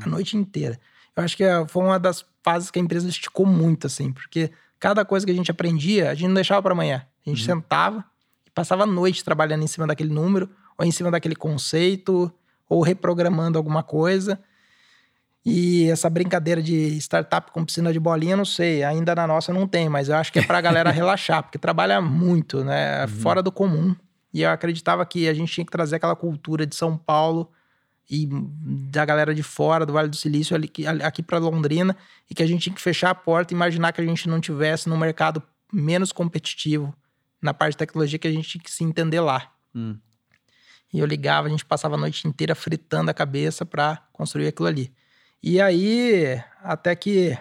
[0.00, 0.80] A noite inteira.
[1.14, 4.50] Eu acho que eh, foi uma das fases que a empresa esticou muito, assim, porque
[4.80, 7.06] cada coisa que a gente aprendia, a gente não deixava para amanhã.
[7.24, 8.04] A gente sentava
[8.46, 12.32] e passava a noite trabalhando em cima daquele número, ou em cima daquele conceito,
[12.68, 14.40] ou reprogramando alguma coisa.
[15.44, 19.66] E essa brincadeira de startup com piscina de bolinha, não sei, ainda na nossa não
[19.66, 23.06] tem, mas eu acho que é pra galera relaxar, porque trabalha muito, né?
[23.08, 23.94] Fora do comum.
[24.32, 27.50] E eu acreditava que a gente tinha que trazer aquela cultura de São Paulo
[28.10, 28.28] e
[28.90, 30.70] da galera de fora, do Vale do Silício, ali,
[31.02, 31.96] aqui para Londrina,
[32.30, 34.40] e que a gente tinha que fechar a porta e imaginar que a gente não
[34.40, 36.94] tivesse num mercado menos competitivo
[37.40, 39.50] na parte de tecnologia, que a gente tinha que se entender lá.
[39.74, 39.96] Hum.
[40.92, 44.68] E eu ligava, a gente passava a noite inteira fritando a cabeça para construir aquilo
[44.68, 44.92] ali.
[45.42, 47.36] E aí, até que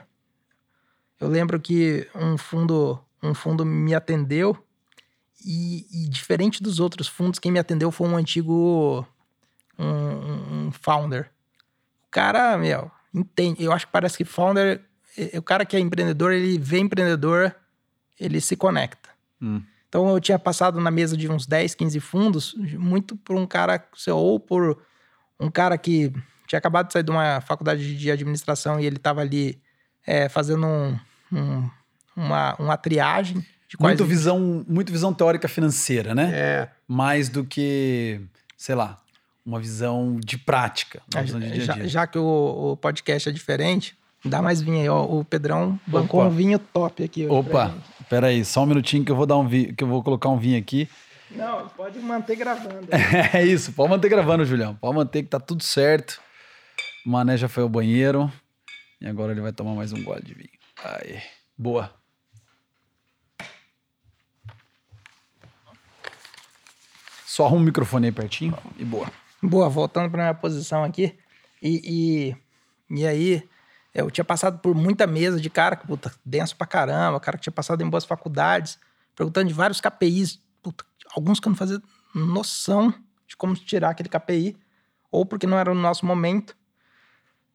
[1.19, 4.57] eu lembro que um fundo, um fundo me atendeu
[5.45, 9.05] e, e diferente dos outros fundos, quem me atendeu foi um antigo
[9.77, 11.29] um, um- founder.
[12.07, 13.63] O cara, meu, entende.
[13.63, 14.83] Eu acho que parece que founder,
[15.17, 17.55] eh, o cara que é empreendedor, ele vê empreendedor,
[18.19, 19.09] ele se conecta.
[19.41, 19.61] Hum.
[19.89, 23.83] Então eu tinha passado na mesa de uns 10, 15 fundos, muito por um cara,
[24.09, 24.81] ou por
[25.39, 26.13] um cara que
[26.47, 29.61] tinha acabado de sair de uma faculdade de administração e ele estava ali
[30.05, 30.99] é, fazendo um-
[31.31, 31.69] um-
[32.15, 33.45] uma, uma triagem
[33.77, 33.97] quais.
[33.97, 36.31] Muito visão, muito visão teórica financeira, né?
[36.33, 38.21] É, Mais do que,
[38.57, 39.01] sei lá,
[39.45, 41.01] uma visão de prática.
[41.13, 41.87] Uma visão de dia a já, dia.
[41.87, 45.03] já que o, o podcast é diferente, dá mais vinho aí, ó.
[45.03, 46.29] O Pedrão bancou Opa.
[46.29, 47.25] um vinho top aqui.
[47.27, 48.09] Opa, gente.
[48.09, 49.73] pera aí, só um minutinho que eu vou dar um vi...
[49.73, 50.87] que eu vou colocar um vinho aqui.
[51.31, 52.87] Não, pode manter gravando.
[53.33, 54.75] É isso, pode manter gravando, Julião.
[54.75, 56.19] Pode manter que tá tudo certo.
[57.05, 58.31] O Mané já foi ao banheiro.
[58.99, 60.49] E agora ele vai tomar mais um gole de vinho.
[60.83, 61.19] Aí,
[61.57, 62.00] boa.
[67.31, 69.09] Só arruma o microfone aí pertinho e boa.
[69.41, 71.17] Boa, voltando para minha posição aqui.
[71.61, 72.35] E,
[72.89, 73.49] e, e aí,
[73.93, 77.43] eu tinha passado por muita mesa de cara que, puta, denso pra caramba, cara que
[77.43, 78.77] tinha passado em boas faculdades,
[79.15, 80.83] perguntando de vários KPIs, puta,
[81.15, 81.81] alguns que eu não fazia
[82.13, 82.93] noção
[83.25, 84.57] de como tirar aquele KPI,
[85.09, 86.53] ou porque não era o nosso momento.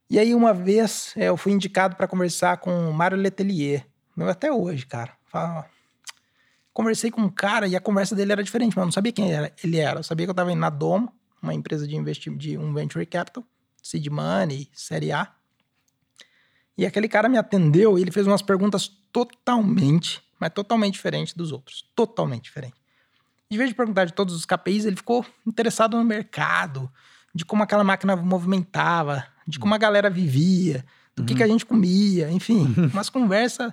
[0.08, 4.50] E aí, uma vez, eu fui indicado para conversar com o Mário Letelier, meu até
[4.50, 5.12] hoje, cara.
[5.26, 5.66] Fala,
[6.76, 9.32] conversei com um cara e a conversa dele era diferente, mas eu não sabia quem
[9.32, 10.00] era, ele era.
[10.00, 11.10] Eu sabia que eu estava na Domo,
[11.40, 13.42] uma empresa de investimento, de um venture capital,
[13.82, 15.32] seed money, série A.
[16.76, 21.50] E aquele cara me atendeu e ele fez umas perguntas totalmente, mas totalmente diferentes dos
[21.50, 21.82] outros.
[21.96, 22.74] Totalmente diferente.
[23.50, 26.92] De vez de perguntar de todos os KPIs, ele ficou interessado no mercado,
[27.34, 31.64] de como aquela máquina movimentava, de como a galera vivia, do que, que a gente
[31.64, 33.72] comia, enfim, umas conversas.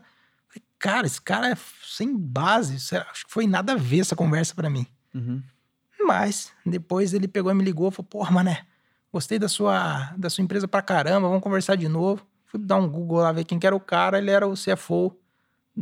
[0.84, 2.94] Cara, esse cara é sem base.
[2.94, 4.86] é- Acho que foi nada a ver essa conversa pra mim.
[5.16, 5.42] Uhum.
[6.06, 8.66] Mas depois ele pegou e me ligou e falou: Porra, mané,
[9.10, 12.28] gostei da sua, da sua empresa pra caramba, vamos conversar de novo.
[12.48, 15.18] Fui dar um Google lá ver quem que era o cara, ele era o CFO,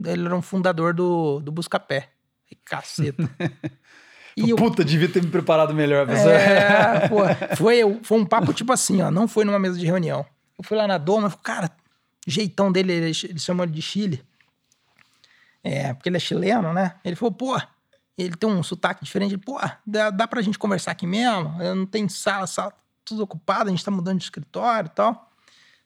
[0.06, 2.10] ele era um fundador do, do Buscapé.
[2.52, 3.28] E caceta.
[4.38, 6.06] e eu, Puta, devia ter me preparado melhor.
[6.06, 6.30] Pessoal.
[6.30, 7.22] é, pô,
[7.56, 10.24] foi, foi um papo tipo assim, ó, não foi numa mesa de reunião.
[10.60, 11.72] Eu fui lá na Doma, eu falei, cara,
[12.28, 14.24] jeitão dele, ele, ele de Chile.
[15.64, 16.96] É, porque ele é chileno, né?
[17.04, 17.62] Ele falou, pô,
[18.18, 19.34] ele tem um sotaque diferente.
[19.36, 21.62] Ele, pô, dá, dá pra gente conversar aqui mesmo?
[21.62, 25.30] Eu não tem sala, sala tudo ocupada, a gente tá mudando de escritório e tal.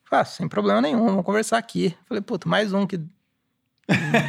[0.03, 1.95] Falei, ah, sem problema nenhum, vamos conversar aqui.
[2.07, 2.99] Falei, puta, mais um que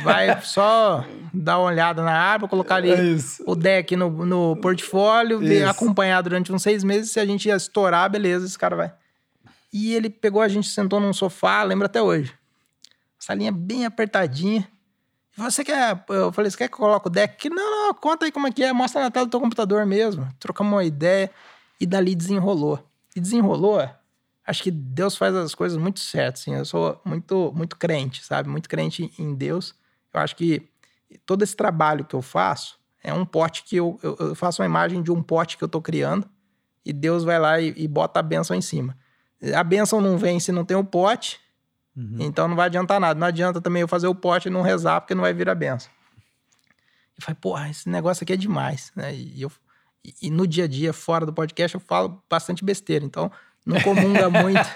[0.02, 3.16] vai só dar uma olhada na árvore, colocar ali É
[3.46, 7.10] o deck no, no portfólio, ver- acompanhar durante uns seis meses.
[7.10, 8.94] Se a gente ia estourar, beleza, esse cara vai.
[9.72, 12.32] E ele pegou a gente, sentou num sofá, lembro até hoje.
[13.18, 14.66] Salinha bem apertadinha.
[15.36, 16.04] Você quer.
[16.08, 17.50] Eu falei, você quer que eu coloque o deck?
[17.50, 20.26] Não, não, conta aí como é que é, mostra na tela do teu computador mesmo.
[20.40, 21.30] Trocamos uma ideia
[21.80, 22.82] e dali desenrolou.
[23.14, 23.86] E desenrolou,
[24.46, 26.54] acho que Deus faz as coisas muito certas, assim.
[26.54, 28.48] Eu sou muito, muito crente, sabe?
[28.48, 29.74] Muito crente em Deus.
[30.12, 30.66] Eu acho que
[31.26, 34.66] todo esse trabalho que eu faço é um pote que eu, eu, eu faço uma
[34.66, 36.28] imagem de um pote que eu tô criando
[36.84, 38.96] e Deus vai lá e, e bota a benção em cima.
[39.54, 41.38] A benção não vem se não tem o pote,
[41.96, 42.16] Uhum.
[42.20, 43.18] então não vai adiantar nada.
[43.18, 45.54] Não adianta também eu fazer o pote e não rezar, porque não vai vir a
[45.54, 45.90] benção.
[47.18, 49.14] E falei, porra, esse negócio aqui é demais, né?
[49.14, 49.50] E, eu,
[50.20, 53.04] e, no dia a dia, fora do podcast, eu falo bastante besteira.
[53.04, 53.32] Então,
[53.64, 54.68] não comunga muito,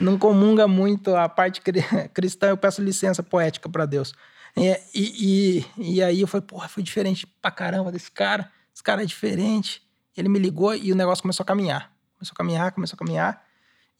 [0.00, 1.82] não comunga muito a parte cri-
[2.14, 4.14] cristã, eu peço licença poética para Deus.
[4.56, 8.48] E, e, e aí eu falei, porra, foi diferente pra caramba desse cara.
[8.72, 9.82] Esse cara é diferente.
[10.16, 11.90] Ele me ligou e o negócio começou a caminhar.
[12.14, 13.42] Começou a caminhar, começou a caminhar.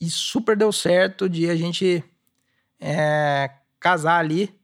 [0.01, 2.05] E super deu certo de a gente
[2.83, 4.55] é, casar ali.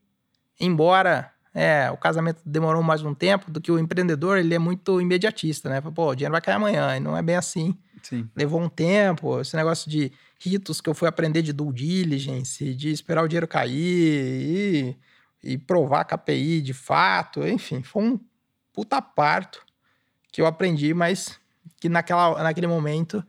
[0.59, 4.99] Embora é, o casamento demorou mais um tempo do que o empreendedor, ele é muito
[4.99, 5.81] imediatista, né?
[5.81, 6.97] Pô, o dinheiro vai cair amanhã.
[6.97, 8.29] E não é bem assim Sim.
[8.35, 12.91] levou um tempo, esse negócio de ritos que eu fui aprender de due diligence, de
[12.91, 14.95] esperar o dinheiro cair
[15.43, 18.19] e, e provar KPI de fato, enfim, foi um
[18.73, 19.65] puta parto
[20.31, 21.39] que eu aprendi, mas
[21.79, 23.23] que naquela, naquele momento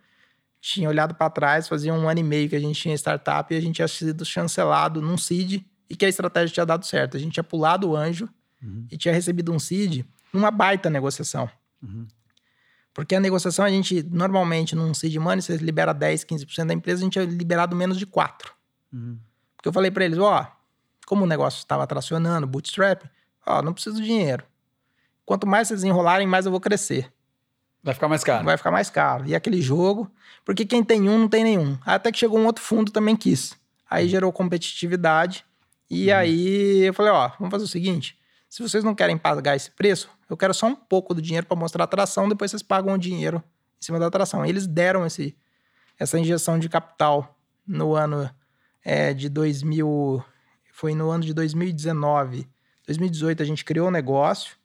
[0.61, 3.57] tinha olhado para trás, fazia um ano e meio que a gente tinha startup e
[3.57, 7.17] a gente tinha sido chancelado num seed e que a estratégia tinha dado certo.
[7.17, 8.29] A gente tinha pulado o anjo
[8.63, 8.87] uhum.
[8.91, 11.51] e tinha recebido um seed numa baita negociação.
[11.83, 12.07] Uhum.
[12.93, 17.01] Porque a negociação, a gente, normalmente, num seed money, você libera 10, 15% da empresa,
[17.01, 18.51] a gente tinha liberado menos de 4%.
[18.93, 19.19] Uhum.
[19.57, 20.47] Porque eu falei para eles, ó,
[21.07, 23.05] como o negócio estava tracionando, bootstrap,
[23.47, 24.45] ó, não preciso de dinheiro.
[25.25, 27.13] Quanto mais vocês enrolarem, mais eu vou crescer.
[27.83, 28.45] Vai ficar mais caro.
[28.45, 29.27] Vai ficar mais caro.
[29.27, 30.11] E aquele jogo,
[30.45, 31.79] porque quem tem um não tem nenhum.
[31.85, 33.59] Até que chegou um outro fundo também quis.
[33.89, 35.45] Aí gerou competitividade.
[35.91, 36.17] E uhum.
[36.17, 38.17] aí eu falei, ó, vamos fazer o seguinte:
[38.49, 41.57] se vocês não querem pagar esse preço, eu quero só um pouco do dinheiro para
[41.57, 43.43] mostrar a atração, depois vocês pagam o dinheiro
[43.81, 44.45] em cima da atração.
[44.45, 45.37] Eles deram esse,
[45.99, 48.31] essa injeção de capital no ano
[48.85, 50.23] é, de 2000,
[50.73, 52.49] foi no ano de 2019.
[52.87, 54.57] 2018 a gente criou o negócio.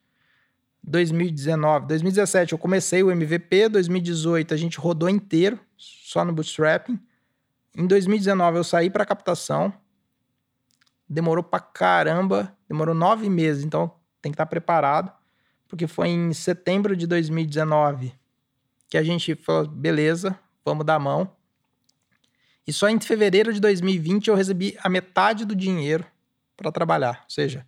[0.87, 6.99] 2019, 2017 eu comecei o MVP, 2018 a gente rodou inteiro, só no bootstrapping.
[7.75, 9.73] Em 2019 eu saí para captação.
[11.09, 15.11] Demorou pra caramba, demorou nove meses, então tem que estar tá preparado,
[15.67, 18.13] porque foi em setembro de 2019
[18.87, 21.31] que a gente falou, beleza, vamos dar mão.
[22.67, 26.05] E só em fevereiro de 2020 eu recebi a metade do dinheiro
[26.55, 27.21] para trabalhar.
[27.23, 27.65] Ou seja,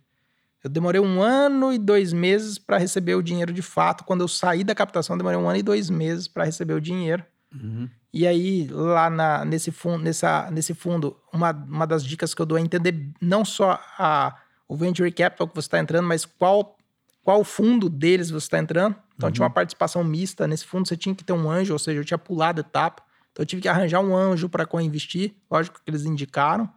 [0.62, 4.04] eu demorei um ano e dois meses para receber o dinheiro de fato.
[4.04, 7.24] Quando eu saí da captação, demorei um ano e dois meses para receber o dinheiro.
[7.54, 7.88] Uhum.
[8.12, 12.46] E aí, lá na, nesse, fundo, nessa, nesse fundo, uma, uma das dicas que eu
[12.46, 14.36] dou é entender não só a,
[14.66, 16.76] o venture capital que você está entrando, mas qual,
[17.22, 18.96] qual fundo deles você está entrando.
[19.14, 19.32] Então, uhum.
[19.32, 20.48] tinha uma participação mista.
[20.48, 23.02] Nesse fundo, você tinha que ter um anjo, ou seja, eu tinha pulado etapa.
[23.30, 25.34] Então, eu tive que arranjar um anjo para co-investir.
[25.48, 26.68] Lógico que eles indicaram.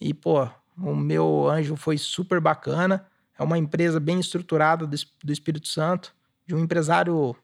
[0.00, 0.48] E, pô,
[0.78, 3.06] o meu anjo foi super bacana.
[3.38, 6.14] É uma empresa bem estruturada do, do Espírito Santo,
[6.46, 7.34] de um empresário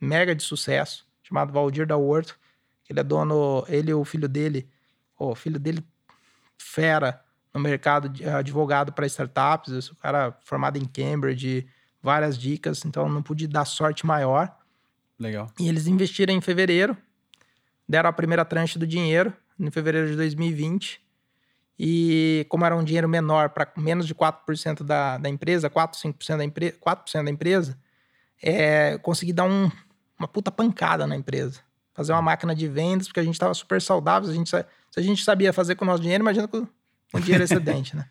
[0.00, 2.38] mega de sucesso, chamado Valdir da Horto.
[2.88, 4.68] Ele é dono, ele e o filho dele,
[5.18, 5.84] o filho dele
[6.56, 11.66] fera no mercado de advogado para startups, esse cara formado em Cambridge,
[12.02, 14.54] várias dicas, então não pude dar sorte maior.
[15.18, 15.50] Legal.
[15.58, 16.96] E eles investiram em fevereiro,
[17.86, 21.07] deram a primeira tranche do dinheiro em fevereiro de 2020
[21.78, 26.36] e como era um dinheiro menor para menos de 4% da, da empresa, 4, 5%
[26.36, 27.78] da, empre 4 da empresa,
[28.42, 29.70] é, consegui dar um,
[30.18, 31.60] uma puta pancada na empresa.
[31.94, 34.28] Fazer uma máquina de vendas, porque a gente estava super saudável.
[34.28, 34.64] A gente, se
[34.96, 36.66] a gente sabia fazer com o nosso dinheiro, imagina com,
[37.12, 38.06] com dinheiro excedente, né?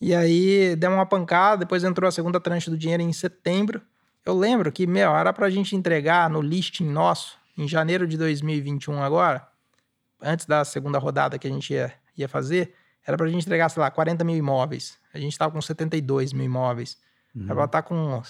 [0.00, 3.80] E aí deu uma pancada, depois entrou a segunda tranche do dinheiro em setembro.
[4.26, 8.16] Eu lembro que, meu, era para a gente entregar no listing nosso, em janeiro de
[8.16, 9.46] 2021 agora,
[10.20, 12.74] antes da segunda rodada que a gente ia, ia fazer,
[13.06, 14.98] era para a gente entregar, sei lá, 40 mil imóveis.
[15.12, 16.96] A gente estava com 72 mil imóveis.
[17.34, 17.44] Uhum.
[17.44, 18.22] Era para estar com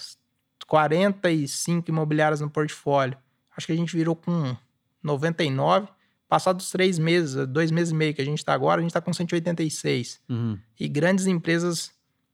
[0.67, 3.17] 45 imobiliárias no portfólio.
[3.55, 4.55] Acho que a gente virou com
[5.01, 5.87] 99.
[6.27, 9.01] Passados três meses, dois meses e meio que a gente está agora, a gente está
[9.01, 10.19] com 186.
[10.27, 10.57] Uhum.
[10.79, 11.91] E grandes empresas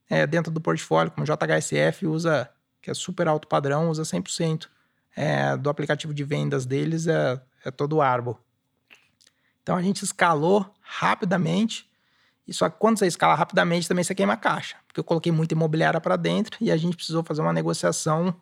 [0.09, 2.49] é, dentro do portfólio, como JHSF, usa,
[2.81, 4.67] que é super alto padrão, usa 100%
[5.15, 8.39] é, do aplicativo de vendas deles, é, é todo o Arbo.
[9.61, 11.88] Então a gente escalou rapidamente
[12.49, 14.75] e só que quando você escala rapidamente, também você queima a caixa.
[14.87, 18.33] Porque eu coloquei muita imobiliária para dentro e a gente precisou fazer uma negociação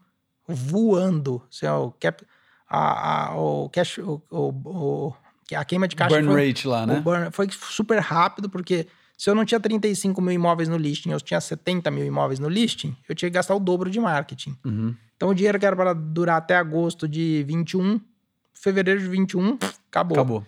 [0.47, 1.43] voando.
[1.51, 2.25] Assim, o cap,
[2.69, 5.13] a, a, o cash, o, o,
[5.53, 6.15] a queima de caixa.
[6.15, 7.01] Burn foi, rate lá, né?
[7.01, 8.87] Burn, foi super rápido, porque
[9.17, 12.47] se eu não tinha 35 mil imóveis no listing, eu tinha 70 mil imóveis no
[12.47, 14.55] listing, eu tinha que gastar o dobro de marketing.
[14.63, 14.95] Uhum.
[15.17, 17.99] Então o dinheiro que era para durar até agosto de 21,
[18.53, 19.57] fevereiro de 21,
[19.91, 20.17] acabou.
[20.17, 20.45] Acabou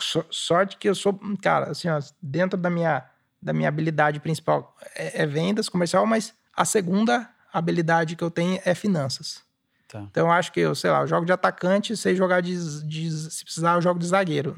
[0.00, 3.04] sorte que eu sou, cara, assim, ó, dentro da minha,
[3.40, 8.60] da minha habilidade principal é, é, vendas comercial, mas a segunda habilidade que eu tenho
[8.64, 9.42] é finanças.
[9.88, 10.00] Tá.
[10.10, 13.10] Então eu acho que eu, sei lá, eu jogo de atacante, sei jogar de, de
[13.10, 14.54] se precisar eu jogo de zagueiro.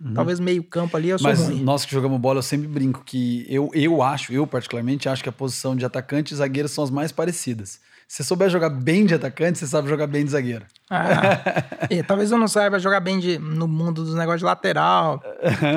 [0.00, 0.12] Uhum.
[0.12, 1.62] Talvez meio campo ali eu sou Mas ruim.
[1.62, 5.28] nós que jogamos bola, eu sempre brinco que eu, eu acho, eu particularmente acho que
[5.28, 7.80] a posição de atacante e zagueiro são as mais parecidas.
[8.14, 10.64] Se você souber jogar bem de atacante, você sabe jogar bem de zagueiro.
[10.88, 11.42] Ah,
[11.90, 15.20] e, talvez eu não saiba jogar bem de, no mundo dos negócios de lateral,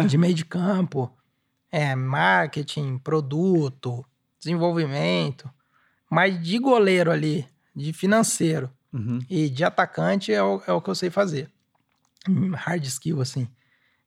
[0.08, 1.12] de meio de campo,
[1.72, 4.06] é, marketing, produto,
[4.40, 5.50] desenvolvimento.
[6.12, 9.18] Mas de goleiro ali, de financeiro uhum.
[9.28, 11.50] e de atacante é o, é o que eu sei fazer.
[12.54, 13.48] Hard skill, assim.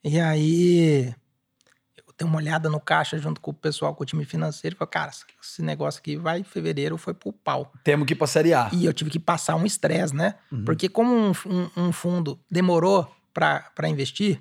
[0.04, 1.12] E aí,
[2.20, 4.90] dei uma olhada no caixa junto com o pessoal, com o time financeiro, e falei,
[4.90, 7.72] cara, esse negócio aqui vai em fevereiro, foi pro pau.
[7.82, 8.68] Temos que ir pra Série A.
[8.72, 10.34] E eu tive que passar um estresse, né?
[10.52, 10.64] Uhum.
[10.64, 14.40] Porque como um, um, um fundo demorou para investir,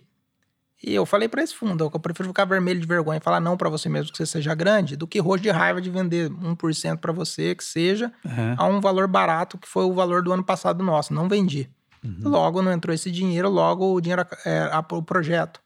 [0.82, 3.58] e eu falei para esse fundo, eu prefiro ficar vermelho de vergonha e falar não
[3.58, 6.98] para você mesmo que você seja grande, do que roxo de raiva de vender 1%
[6.98, 8.56] para você, que seja, uhum.
[8.58, 11.14] a um valor barato, que foi o valor do ano passado nosso.
[11.14, 11.70] Não vendi.
[12.02, 12.30] Uhum.
[12.30, 15.60] Logo não entrou esse dinheiro, logo o dinheiro, é, o projeto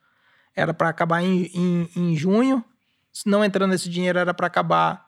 [0.56, 2.64] era para acabar em, em, em junho.
[3.12, 5.08] Se não entrando esse dinheiro, era para acabar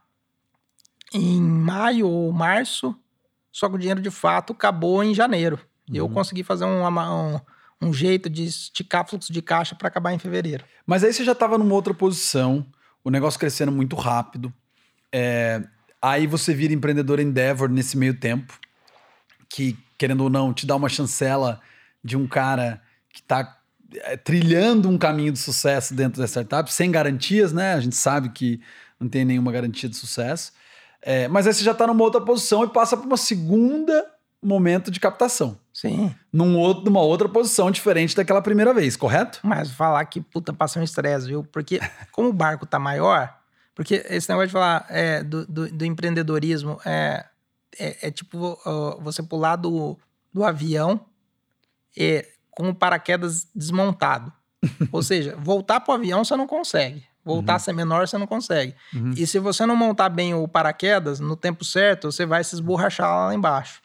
[1.13, 2.95] em maio ou março.
[3.51, 5.59] Só que o dinheiro de fato acabou em janeiro.
[5.89, 5.95] Uhum.
[5.95, 7.39] Eu consegui fazer um, um,
[7.81, 10.65] um jeito de esticar fluxo de caixa para acabar em fevereiro.
[10.85, 12.65] Mas aí você já estava numa outra posição,
[13.03, 14.53] o negócio crescendo muito rápido.
[15.11, 15.63] É,
[16.01, 18.59] aí você vira empreendedor Endeavor nesse meio tempo,
[19.47, 21.61] que, querendo ou não, te dá uma chancela
[22.03, 23.57] de um cara que está
[24.23, 27.73] trilhando um caminho de sucesso dentro da startup, sem garantias, né?
[27.73, 28.61] A gente sabe que
[28.99, 30.51] não tem nenhuma garantia de sucesso.
[31.01, 34.05] É, mas aí você já está numa outra posição e passa para uma segunda
[34.45, 35.57] momento de captação.
[35.73, 36.13] Sim.
[36.31, 39.39] Num outro, numa outra posição diferente daquela primeira vez, correto?
[39.43, 41.43] Mas falar que, puta, passou um estresse, viu?
[41.43, 41.79] Porque
[42.11, 43.35] como o barco tá maior,
[43.73, 47.25] porque esse negócio de falar é, do, do, do, empreendedorismo é,
[47.77, 49.97] é, é tipo uh, você pular do,
[50.33, 51.01] do avião
[51.97, 52.25] e,
[52.55, 54.33] com o paraquedas desmontado.
[54.91, 57.05] Ou seja, voltar pro avião você não consegue.
[57.23, 57.57] Voltar uhum.
[57.57, 58.75] a ser menor, você não consegue.
[58.93, 59.11] Uhum.
[59.17, 63.27] E se você não montar bem o paraquedas no tempo certo, você vai se esborrachar
[63.27, 63.81] lá embaixo.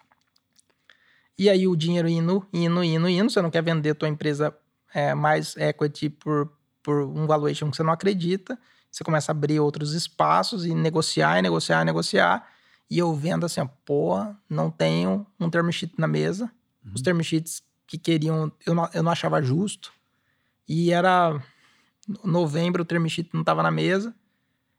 [1.38, 3.30] E aí o dinheiro indo, indo, indo, indo.
[3.30, 4.54] Você não quer vender a tua empresa
[4.92, 6.52] é, mais equity por,
[6.82, 8.58] por um valuation que você não acredita.
[8.90, 12.46] Você começa a abrir outros espaços e negociar, e negociar, e negociar.
[12.90, 16.44] E eu vendo assim, porra, não tenho um term sheet na mesa.
[16.84, 16.92] Uhum.
[16.94, 19.92] Os term sheets que queriam, eu não, eu não achava justo.
[20.68, 21.42] E era
[22.24, 24.14] novembro, o term sheet não estava na mesa.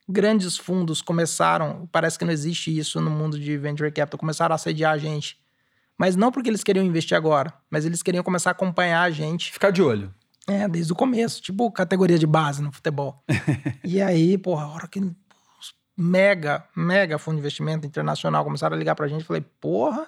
[0.08, 4.56] Grandes fundos começaram, parece que não existe isso no mundo de venture capital, começaram a
[4.56, 5.38] assediar a gente.
[5.98, 9.52] Mas não porque eles queriam investir agora, mas eles queriam começar a acompanhar a gente.
[9.52, 10.14] Ficar de olho.
[10.48, 13.22] É, desde o começo, tipo categoria de base no futebol.
[13.84, 15.02] e aí, porra, a hora que
[15.98, 20.08] mega, mega fundo de investimento internacional começaram a ligar pra gente, falei, porra,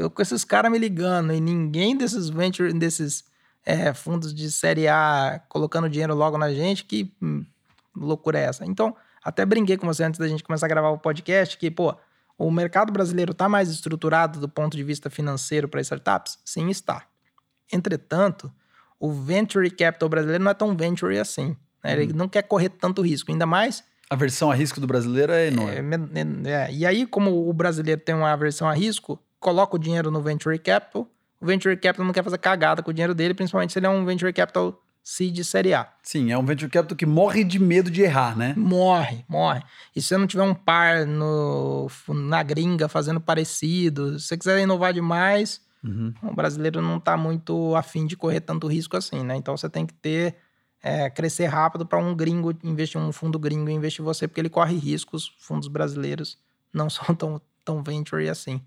[0.00, 3.24] eu com esses caras me ligando e ninguém desses venture, desses
[3.64, 7.44] é, fundos de série A colocando dinheiro logo na gente, que hum,
[7.94, 8.64] loucura é essa?
[8.64, 11.94] Então, até brinquei com você antes da gente começar a gravar o podcast, que, pô,
[12.38, 16.38] o mercado brasileiro está mais estruturado do ponto de vista financeiro para startups?
[16.44, 17.04] Sim, está.
[17.70, 18.50] Entretanto,
[18.98, 21.56] o venture capital brasileiro não é tão venture assim.
[21.84, 21.92] Né?
[21.92, 22.16] Ele hum.
[22.16, 23.84] não quer correr tanto risco, ainda mais.
[24.08, 25.72] A versão a risco do brasileiro é enorme.
[26.46, 30.10] É, é, e aí, como o brasileiro tem uma aversão a risco, coloca o dinheiro
[30.10, 31.08] no venture capital
[31.40, 33.88] o venture capital não quer fazer cagada com o dinheiro dele, principalmente se ele é
[33.88, 35.88] um venture capital seed série A.
[36.02, 38.52] Sim, é um venture capital que morre de medo de errar, né?
[38.56, 39.62] Morre, morre.
[39.96, 44.60] E se você não tiver um par no, na gringa fazendo parecido, se você quiser
[44.60, 46.12] inovar demais, uhum.
[46.22, 49.34] o brasileiro não está muito afim de correr tanto risco assim, né?
[49.34, 50.36] Então você tem que ter
[50.82, 54.50] é, crescer rápido para um gringo investir um fundo gringo investir em você, porque ele
[54.50, 55.34] corre riscos.
[55.38, 56.38] Fundos brasileiros
[56.70, 58.60] não são tão, tão venture assim.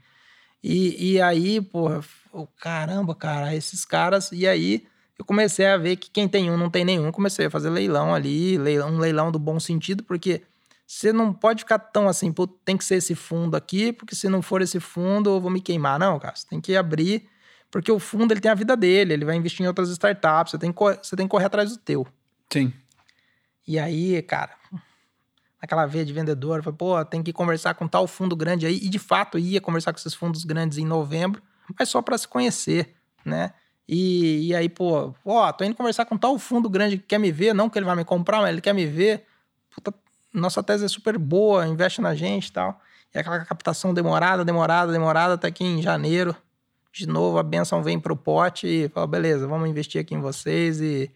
[0.63, 2.01] E, e aí, porra,
[2.31, 4.31] oh, caramba, cara, esses caras.
[4.31, 4.85] E aí
[5.19, 7.11] eu comecei a ver que quem tem um não tem nenhum.
[7.11, 10.41] Comecei a fazer leilão ali, leilão, um leilão do bom sentido, porque
[10.87, 14.29] você não pode ficar tão assim, pô, tem que ser esse fundo aqui, porque se
[14.29, 15.99] não for esse fundo eu vou me queimar.
[15.99, 17.27] Não, cara, você tem que abrir,
[17.69, 20.57] porque o fundo ele tem a vida dele, ele vai investir em outras startups, você
[20.57, 22.07] tem que, você tem que correr atrás do teu.
[22.51, 22.71] Sim.
[23.67, 24.51] E aí, cara,
[25.63, 28.89] aquela veia de vendedor, falei, pô, tem que conversar com tal fundo grande aí, e
[28.89, 31.41] de fato ia conversar com esses fundos grandes em novembro,
[31.79, 32.93] mas só para se conhecer,
[33.23, 33.53] né?
[33.87, 37.31] E, e aí, pô, ó, tô indo conversar com tal fundo grande que quer me
[37.31, 39.25] ver, não que ele vai me comprar, mas ele quer me ver.
[39.73, 39.93] Puta,
[40.33, 42.81] nossa tese é super boa, investe na gente e tal.
[43.15, 46.35] E aquela captação demorada, demorada, demorada, até que em janeiro,
[46.91, 50.81] de novo, a benção vem pro pote e fala, beleza, vamos investir aqui em vocês
[50.81, 51.09] e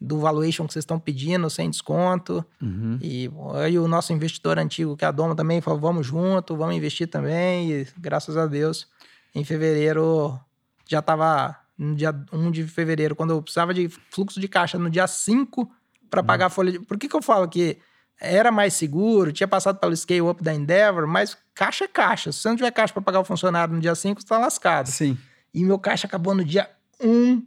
[0.00, 2.44] do valuation que vocês estão pedindo, sem desconto.
[2.62, 2.98] Uhum.
[3.00, 6.76] E aí o nosso investidor antigo, que é a Doma, também falou: vamos junto, vamos
[6.76, 7.72] investir também.
[7.72, 8.86] E graças a Deus,
[9.34, 10.38] em fevereiro
[10.86, 14.90] já estava no dia 1 de fevereiro, quando eu precisava de fluxo de caixa no
[14.90, 15.70] dia 5
[16.08, 16.26] para uhum.
[16.26, 16.80] pagar a folha de.
[16.80, 17.78] Por que, que eu falo que
[18.20, 22.32] era mais seguro, tinha passado pelo scale up da Endeavor, mas caixa é caixa.
[22.32, 24.88] Se você não tiver caixa para pagar o funcionário no dia 5, você está lascado.
[24.88, 25.16] Sim.
[25.54, 26.68] E meu caixa acabou no dia
[27.00, 27.42] 1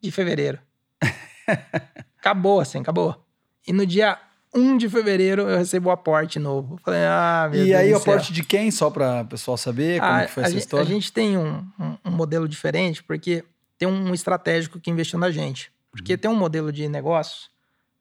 [0.00, 0.60] de fevereiro.
[2.18, 3.24] acabou, assim, acabou.
[3.66, 4.18] E no dia
[4.54, 6.78] 1 de fevereiro eu recebo o aporte novo.
[6.84, 8.70] Falei, ah, meu E Deus aí, o aporte de quem?
[8.70, 10.84] Só para o pessoal saber como ah, foi essa gente, história?
[10.84, 13.44] A gente tem um, um, um, modelo diferente, porque
[13.76, 15.72] tem um estratégico que investiu na gente.
[15.90, 16.18] Porque uhum.
[16.18, 17.48] tem um modelo de negócio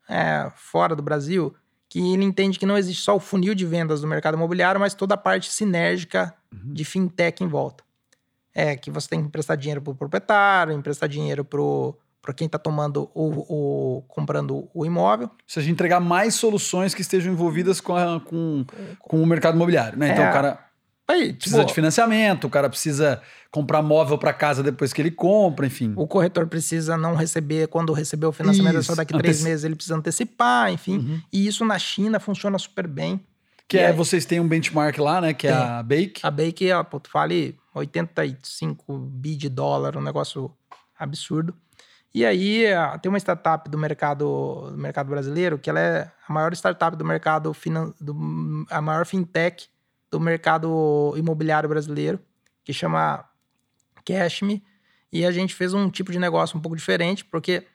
[0.10, 1.54] é, fora do Brasil
[1.90, 4.94] que ele entende que não existe só o funil de vendas do mercado imobiliário, mas
[4.94, 6.74] toda a parte sinérgica uhum.
[6.74, 7.84] de fintech em volta.
[8.54, 11.62] É que você tem que emprestar dinheiro para o proprietário, emprestar dinheiro para
[12.28, 15.32] para quem está tomando o, comprando o imóvel.
[15.48, 18.66] Se a gente entregar mais soluções que estejam envolvidas com, a, com,
[19.00, 20.12] com o mercado imobiliário, né?
[20.12, 20.60] Então, é, o cara...
[21.08, 25.10] Aí, Precisa tipo, de financiamento, o cara precisa comprar móvel para casa depois que ele
[25.10, 25.94] compra, enfim.
[25.96, 29.64] o corretor precisa não receber, quando receber o financiamento, é só Isso, daqui três meses
[29.64, 30.98] ele precisa antecipar, enfim.
[30.98, 31.22] Uhum.
[31.32, 33.22] E isso na China funciona super bem.
[33.70, 35.34] Que E é, aí- vocês têm um benchmark lá, né?
[35.34, 35.62] Que é Tem.
[35.62, 36.20] a Bake.
[36.24, 40.52] A Bake, ó, pô, tu fale 85 bi de dólar, um negócio
[41.00, 41.56] absurdo.
[42.18, 42.64] E aí
[43.00, 47.06] tem uma startup do mercado, do mercado brasileiro que ela é a maior startup do
[47.06, 49.70] mercado finan do, a maior fintech
[50.10, 52.20] do mercado imobiliário brasileiro,
[52.64, 53.24] que chama
[54.04, 54.64] Cashme.
[55.14, 57.68] E a gente fez um tipo de negócio um pouco diferente, porque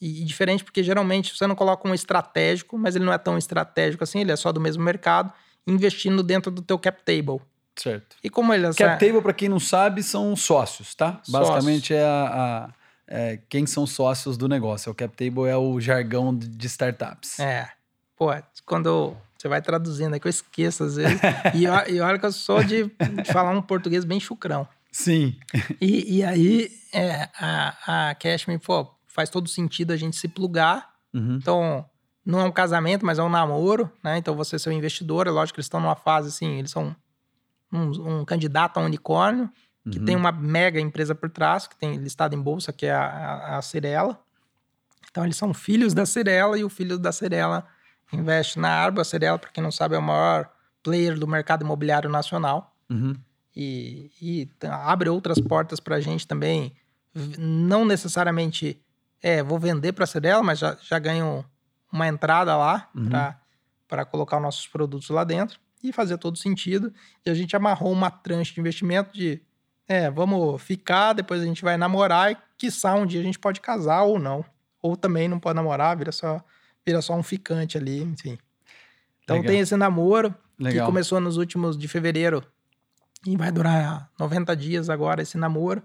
[0.00, 4.04] e, diferente porque geralmente você não coloca um estratégico, mas ele não é tão estratégico
[4.04, 5.32] assim, ele é só do mesmo mercado,
[5.66, 7.40] investindo dentro do teu cap table.
[7.74, 8.16] Certo.
[8.22, 11.20] E como ele Cap table, para quem não sabe, são sócios, tá?
[11.24, 11.32] Sócios.
[11.32, 12.79] Basicamente é, a, a-
[13.10, 14.92] é quem são sócios do negócio.
[14.92, 17.40] O cap table é o jargão de, startups.
[17.40, 17.68] É.
[18.16, 18.28] Pô,
[18.64, 21.20] quando você vai traduzindo, é que eu esqueço às vezes.
[21.54, 24.66] e, e olha que eu sou de, de falar um português bem chucrão.
[24.92, 25.36] Sim.
[25.80, 30.90] E, e aí, é, a, a Cashme, pô, faz todo sentido a gente se plugar.
[31.12, 31.36] Uhum.
[31.36, 31.84] Então,
[32.24, 34.18] não é um casamento, mas é um namoro, né?
[34.18, 36.94] Então, você ser um investidor, é lógico que eles estão numa fase assim, eles são
[37.72, 39.50] um, um candidato a unicórnio,
[39.90, 40.04] que Uhum.
[40.04, 43.58] tem uma mega empresa por trás, que tem listado em bolsa, que é a, a,
[43.58, 44.18] a Cirela.
[45.10, 47.66] Então, eles são filhos da Cirela e o filho da Cirela
[48.12, 49.00] investe na Arbo.
[49.00, 50.48] A Cirela, para quem não sabe, é o maior
[50.82, 53.14] player do mercado imobiliário nacional Uhum.
[53.54, 56.74] e, e abre outras portas para a gente também.
[57.38, 58.80] Não necessariamente,
[59.22, 61.44] é, vou vender para a Cirela, mas já, já ganho
[61.92, 63.10] uma entrada lá Uhum.
[63.88, 66.92] para colocar os nossos produtos lá dentro e fazer todo sentido.
[67.26, 69.42] E a gente amarrou uma tranche de investimento de,
[69.90, 73.60] é, vamos ficar, depois a gente vai namorar e, quiçá, um dia a gente pode
[73.60, 74.44] casar ou não.
[74.80, 76.40] Ou também não pode namorar, vira só,
[76.86, 78.38] vira só um ficante ali, enfim.
[79.24, 79.50] Então Legal.
[79.50, 80.86] tem esse namoro que Legal.
[80.86, 82.40] começou nos últimos de fevereiro
[83.26, 85.82] e vai durar 90 dias agora esse namoro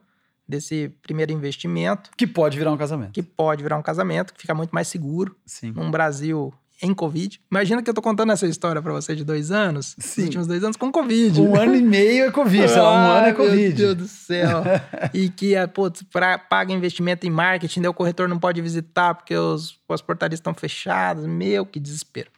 [0.47, 3.11] desse primeiro investimento, Que pode virar um casamento.
[3.11, 5.71] que pode virar um casamento, que fica muito mais seguro Sim.
[5.71, 7.39] num Brasil em Covid.
[7.49, 10.21] Imagina que eu tô contando essa história para você de dois anos, Sim.
[10.21, 11.41] os últimos dois anos com Covid.
[11.41, 13.81] Um ano e meio é Covid, sei lá, um ano é Ai, Covid.
[13.81, 14.63] Meu Deus do céu.
[15.13, 19.15] e que, é, putz, pra, paga investimento em marketing, daí o corretor não pode visitar
[19.15, 21.25] porque os, as portarias estão fechadas.
[21.25, 22.29] Meu, que desespero.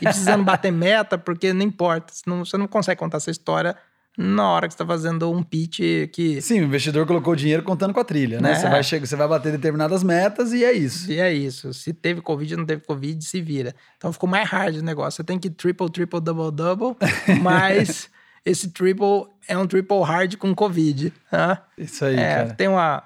[0.00, 2.12] E precisando bater meta, porque não importa.
[2.12, 3.76] Você não, você não consegue contar essa história
[4.18, 5.80] na hora que você está fazendo um pitch
[6.12, 6.40] que.
[6.42, 8.52] Sim, o investidor colocou dinheiro contando com a trilha, né?
[8.52, 8.54] É.
[8.56, 11.10] Você, vai chegar, você vai bater determinadas metas e é isso.
[11.10, 11.72] E é isso.
[11.72, 13.74] Se teve Covid, não teve Covid, se vira.
[13.96, 15.16] Então ficou mais hard o negócio.
[15.18, 16.96] Você tem que triple, triple, double, double.
[17.40, 18.10] mas
[18.44, 21.12] esse triple é um triple hard com Covid.
[21.30, 21.64] Tá?
[21.78, 22.54] Isso aí, É, cara.
[22.54, 23.02] tem uma.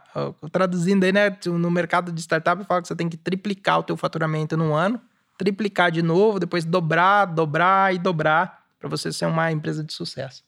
[0.50, 1.36] Traduzindo aí, né?
[1.46, 5.00] No mercado de startup, fala que você tem que triplicar o teu faturamento num ano,
[5.38, 10.42] triplicar de novo, depois dobrar, dobrar e dobrar para você ser uma empresa de sucesso.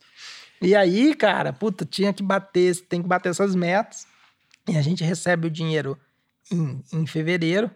[0.63, 4.07] E aí, cara, puta, tinha que bater, tem que bater essas metas.
[4.69, 5.99] E a gente recebe o dinheiro
[6.51, 7.71] em, em fevereiro.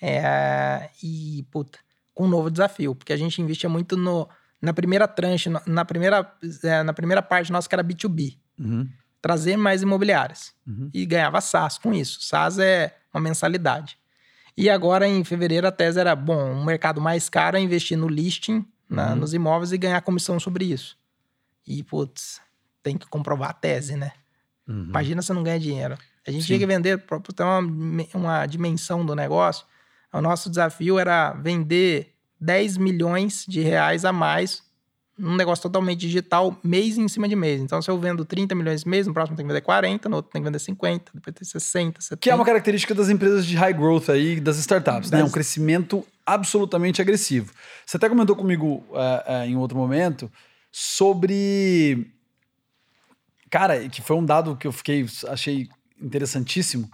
[0.00, 1.78] É, e, puta,
[2.14, 4.28] com um novo desafio, porque a gente investia muito no,
[4.60, 6.32] na primeira tranche, na- primeira,
[6.64, 8.86] é, na primeira parte nossa que era B2B Uhum,
[9.22, 10.52] trazer mais imobiliárias.
[10.66, 10.90] uhum.
[10.92, 12.20] E ganhava SaaS com isso.
[12.22, 13.98] SaaS é uma mensalidade.
[14.56, 18.06] E agora, em fevereiro, a tese era, bom, um mercado mais caro é investir no
[18.08, 19.16] listing, na- Uhum.
[19.16, 20.98] nos imóveis e ganhar comissão sobre isso.
[21.72, 22.40] E, putz,
[22.82, 24.12] tem que comprovar a tese, né?
[24.68, 24.84] uhum.
[24.88, 25.96] Imagina se não ganha dinheiro.
[26.26, 26.46] A gente Sim.
[26.48, 27.60] tinha que vender, para ter uma,
[28.14, 29.64] uma dimensão do negócio,
[30.12, 34.62] o nosso desafio era vender 10 milhões de reais a mais
[35.16, 37.60] num negócio totalmente digital, mês em cima de mês.
[37.60, 40.32] Então, se eu vendo 30 milhões mês, no próximo tem que vender 40, no outro
[40.32, 42.20] tem que vender 50, depois tem 60, 70.
[42.22, 45.18] Que é uma característica das empresas de high growth aí, das startups, né?
[45.18, 47.52] Das- Um crescimento absolutamente agressivo.
[47.84, 50.30] Você até comentou comigo eh, eh, em outro momento
[50.70, 52.12] sobre.
[53.50, 55.68] Cara, que foi um dado que eu fiquei, achei
[56.00, 56.88] interessantíssimo.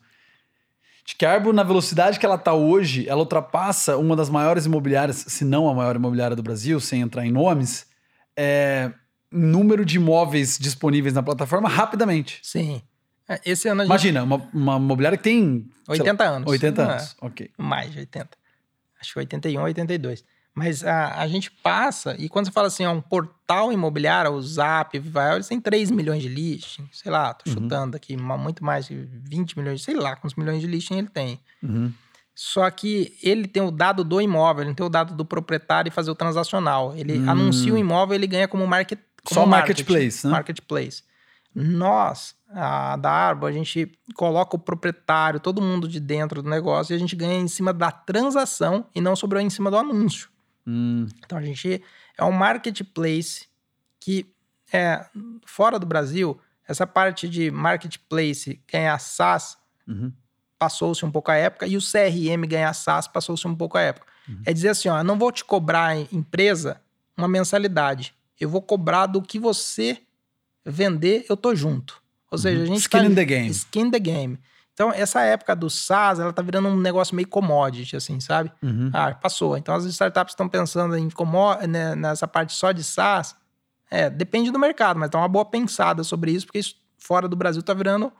[1.05, 4.67] De que a Arbo, na velocidade que ela está hoje, ela ultrapassa uma das maiores
[4.67, 7.87] imobiliárias, se não a maior imobiliária do Brasil, sem entrar em nomes,
[8.37, 8.93] é,
[9.31, 12.41] número de imóveis disponíveis na plataforma rapidamente.
[12.43, 12.83] Sim.
[13.29, 13.91] É, Esse ano a gente...
[13.91, 16.51] Imagina, uma, uma imobiliária que tem sei lá, 80 anos.
[16.51, 16.95] 80 Não é.
[16.95, 17.17] anos.
[17.21, 17.51] Ok.
[17.57, 18.29] Mais de 80.
[19.01, 20.25] Acho que 81, 82.
[20.59, 24.41] Mas a, a gente passa, e quando você fala assim, ó, um portal imobiliário, o
[24.43, 27.55] Zap, Vivael, eles têm 3 milhões de listing, sei lá, tô Uhum.
[27.57, 28.95] chutando aqui, muito mais de
[29.29, 31.39] 20 milhões, sei lá quantos milhões de listing ele tem.
[31.63, 31.93] Uhum.
[32.35, 35.91] Só que ele tem o dado do imóvel, ele não tem o dado do proprietário
[35.91, 36.95] e fazer o transacional.
[36.97, 37.31] Ele Hum.
[37.31, 40.31] anuncia o imóvel, ele ganha como market como Só marketing, marketplace, né?
[40.33, 41.03] Marketplace.
[41.55, 46.93] Nós, a da Arbo, a gente coloca o proprietário, todo mundo de dentro do negócio
[46.93, 50.29] e a gente ganha em cima da transação e não sobre em cima do anúncio.
[50.67, 51.83] Hum, Então a gente
[52.19, 53.47] é um marketplace
[54.01, 54.27] que
[54.73, 55.07] é,
[55.47, 59.57] fora do Brasil, essa parte de marketplace ganhar SaaS
[59.87, 60.13] Uhum.
[60.59, 64.07] passou-se um pouco a época e o CRM ganhar SaaS passou-se um pouco a época.
[64.45, 66.81] É dizer assim, ó, não vou te cobrar empresa
[67.17, 68.13] uma mensalidade.
[68.41, 70.03] Eu vou cobrar do que você
[70.65, 72.03] vender, eu tô junto.
[72.31, 73.49] Ou seja, a gente Skin tá- in the game.
[73.51, 74.39] Skin in the game.
[74.77, 78.53] Então, essa época do SaaS, ela tá virando um negócio meio commodity, assim, sabe?
[78.63, 78.91] Uhum.
[78.93, 79.57] Ah, passou.
[79.57, 81.09] Então, as startups estão pensando em
[81.67, 83.35] né, nessa parte só de SaaS.
[83.91, 87.35] É, depende do mercado, mas dá uma boa pensada sobre isso, porque isso fora do
[87.35, 88.13] Brasil tá virando.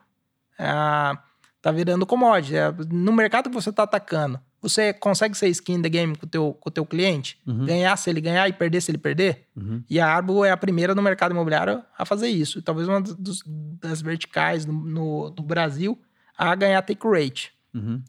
[0.57, 1.15] ah,
[1.61, 2.55] tá virando commodity.
[2.55, 6.25] É, no mercado que você tá atacando, você consegue ser skin in the game com
[6.25, 7.39] o teu, com o teu cliente?
[7.45, 7.65] Uhum.
[7.65, 9.45] Ganhar se ele ganhar e perder se ele perder?
[9.55, 9.83] Uhum.
[9.87, 12.63] E a Arbo é a primeira no mercado imobiliário a fazer isso.
[12.63, 13.43] Talvez uma dos-
[13.79, 15.99] das verticais no, no- no Brasil
[16.37, 17.51] a ganhar take rate.
[17.73, 18.01] Uhum.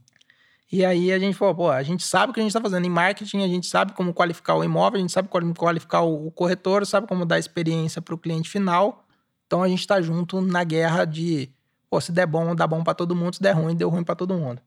[0.71, 2.85] E aí a gente falou, pô, a gente sabe o que a gente está fazendo
[2.85, 6.31] em marketing, a gente sabe como qualificar o imóvel, a gente sabe como qualificar o
[6.31, 9.07] corretor, sabe como dar experiência para o cliente final.
[9.47, 11.51] Então a gente está junto na guerra de,
[11.89, 14.15] pô, se der bom, dá bom para todo mundo, se der ruim, deu ruim para
[14.15, 14.61] todo mundo.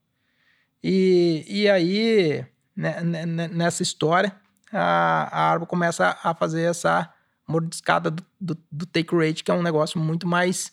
[0.84, 2.44] E, e aí,
[2.76, 4.36] né, né, né, nessa história,
[4.74, 7.14] a, a Arbo começa a fazer essa
[7.48, 10.72] mordiscada do, do, do take rate, que é um negócio muito mais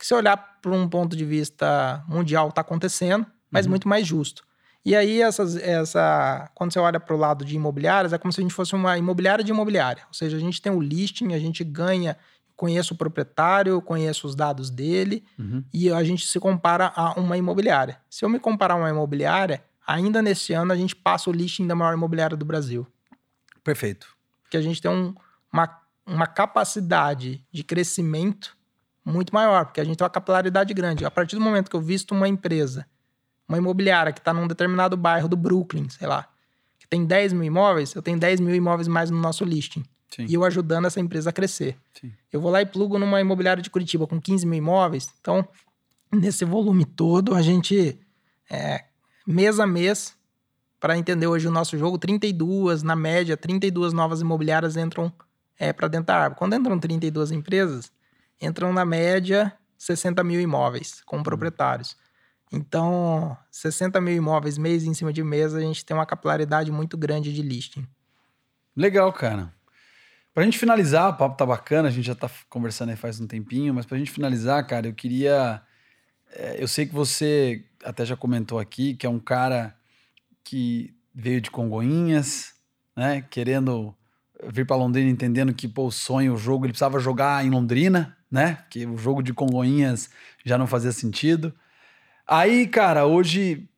[0.00, 3.70] que se olhar por um ponto de vista mundial está acontecendo, mas Uhum.
[3.70, 4.42] muito mais justo.
[4.82, 8.40] E aí, essas, essa, quando você olha para o lado de imobiliárias, é como se
[8.40, 10.04] a gente fosse uma imobiliária de imobiliária.
[10.08, 12.16] Ou seja, a gente tem o listing, a gente ganha,
[12.56, 15.62] conheço o proprietário, eu conheço os dados dele, Uhum.
[15.72, 18.00] e a gente se compara a uma imobiliária.
[18.08, 21.66] Se eu me comparar a uma imobiliária, ainda nesse ano a gente passa o listing
[21.66, 22.86] da maior imobiliária do Brasil
[23.62, 24.06] Perfeito.
[24.50, 25.14] que a gente tem um-
[25.52, 25.68] uma,
[26.06, 28.56] uma capacidade de crescimento
[29.04, 31.04] muito maior, porque a gente tem uma capilaridade grande.
[31.04, 32.86] A partir do momento que eu visto uma empresa,
[33.48, 36.28] uma imobiliária que está num determinado bairro do Brooklyn, sei lá,
[36.78, 39.82] que tem 10 mil imóveis, eu tenho 10 mil imóveis mais no nosso listing.
[40.08, 40.26] Sim.
[40.28, 41.76] E eu ajudando essa empresa a crescer.
[42.00, 42.12] Sim.
[42.32, 45.08] Eu vou lá e plugo numa imobiliária de Curitiba com 15 mil imóveis.
[45.20, 45.46] Então,
[46.12, 47.98] nesse volume todo, a gente,
[48.50, 48.84] é,
[49.26, 50.16] mês a mês,
[50.80, 55.12] para entender hoje o nosso jogo, 32, na média, 32 novas imobiliárias entram
[55.58, 56.38] é, para dentro da árvore.
[56.38, 57.92] Quando entram 32 empresas,
[58.40, 61.96] entram na média 60 mil imóveis com proprietários.
[62.52, 66.96] Então, 60 mil imóveis mês em cima de mês, a gente tem uma capilaridade muito
[66.98, 67.86] grande de listing.
[68.76, 69.52] Legal, cara.
[70.34, 73.26] Pra gente finalizar, o papo tá bacana, a gente já tá conversando aí faz um
[73.26, 75.62] tempinho, mas pra gente finalizar, cara, eu queria.
[76.32, 79.76] é, eu sei que você até já comentou aqui que é um cara
[80.44, 82.54] que veio de Congonhinhas,
[82.96, 83.22] né?
[83.22, 83.94] Querendo
[84.48, 88.16] vir pra Londrina, entendendo que, pô, o sonho, o jogo, ele precisava jogar em Londrina,
[88.30, 88.58] né?
[88.70, 90.10] Que o jogo de Congonhinhas
[90.44, 91.52] já não fazia sentido.
[92.26, 93.68] Aí, cara, hoje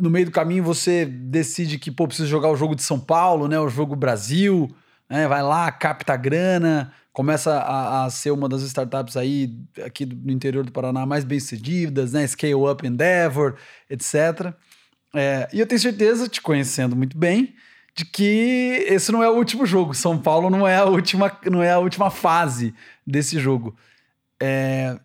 [0.00, 3.46] no meio do caminho você decide que, pô, precisa jogar o jogo de São Paulo,
[3.46, 3.58] né?
[3.60, 4.74] O jogo Brasil,
[5.08, 5.28] né?
[5.28, 10.32] Vai lá, capta grana, começa a, a ser uma das startups aí aqui do, no
[10.32, 12.26] interior do Paraná mais bem-sucedidas, né?
[12.26, 13.56] Scale Up Endeavor,
[13.90, 14.54] etc.
[15.14, 17.54] É, e eu tenho certeza, te conhecendo muito bem,
[17.96, 19.94] de que esse não é o último jogo.
[19.94, 22.74] São Paulo não é a última, não é a última fase
[23.06, 23.76] desse jogo.
[24.40, 24.98] É,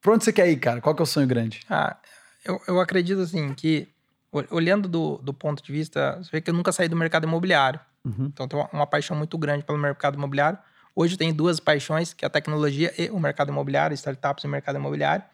[0.00, 0.80] pra onde você quer ir, cara?
[0.80, 1.60] Qual que é o sonho grande?
[1.70, 1.96] Ah,
[2.44, 3.88] eu, eu acredito assim que,
[4.32, 7.24] ol- olhando do, do ponto de vista, você vê que eu nunca saí do mercado
[7.24, 7.78] imobiliário.
[8.04, 8.26] Uhum.
[8.26, 10.58] Então, eu tenho uma, uma paixão muito grande pelo mercado imobiliário.
[10.96, 14.46] Hoje eu tenho duas paixões, que é a tecnologia e o mercado imobiliário, startups e
[14.48, 15.24] o mercado imobiliário.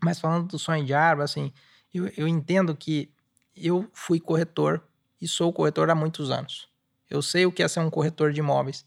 [0.00, 1.52] Mas falando do sonho de árvore, assim,
[1.92, 3.10] eu, eu entendo que
[3.56, 4.82] eu fui corretor
[5.20, 6.68] e sou corretor há muitos anos.
[7.08, 8.84] Eu sei o que é ser um corretor de imóveis,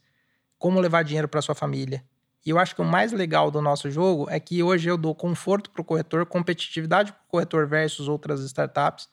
[0.57, 2.03] como levar dinheiro para sua família.
[2.45, 5.13] E eu acho que o mais legal do nosso jogo é que hoje eu dou
[5.13, 9.09] conforto para o corretor, competitividade para o corretor versus outras startups,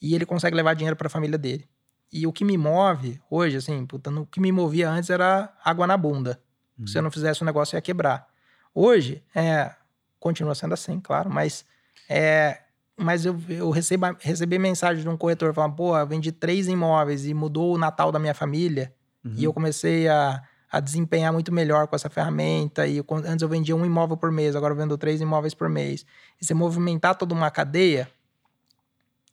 [0.00, 1.68] e ele consegue levar dinheiro para a família dele.
[2.12, 5.86] E o que me move hoje, assim, puta, o que me movia antes era água
[5.86, 6.40] na bunda.
[6.86, 8.26] Se eu não fizesse o negócio, ia quebrar.
[8.74, 9.72] Hoje, é,
[10.18, 11.64] continua sendo assim, claro, mas
[12.08, 12.63] é,
[12.96, 17.26] mas eu, eu recebo, recebi mensagem de um corretor falando, pô, eu vendi três imóveis
[17.26, 18.94] e mudou o Natal da minha família.
[19.24, 19.34] Uhum.
[19.36, 22.86] E eu comecei a, a desempenhar muito melhor com essa ferramenta.
[22.86, 25.68] E eu- antes eu vendia um imóvel por mês, agora eu vendo três imóveis por
[25.68, 26.06] mês.
[26.40, 28.08] E você movimentar toda uma cadeia,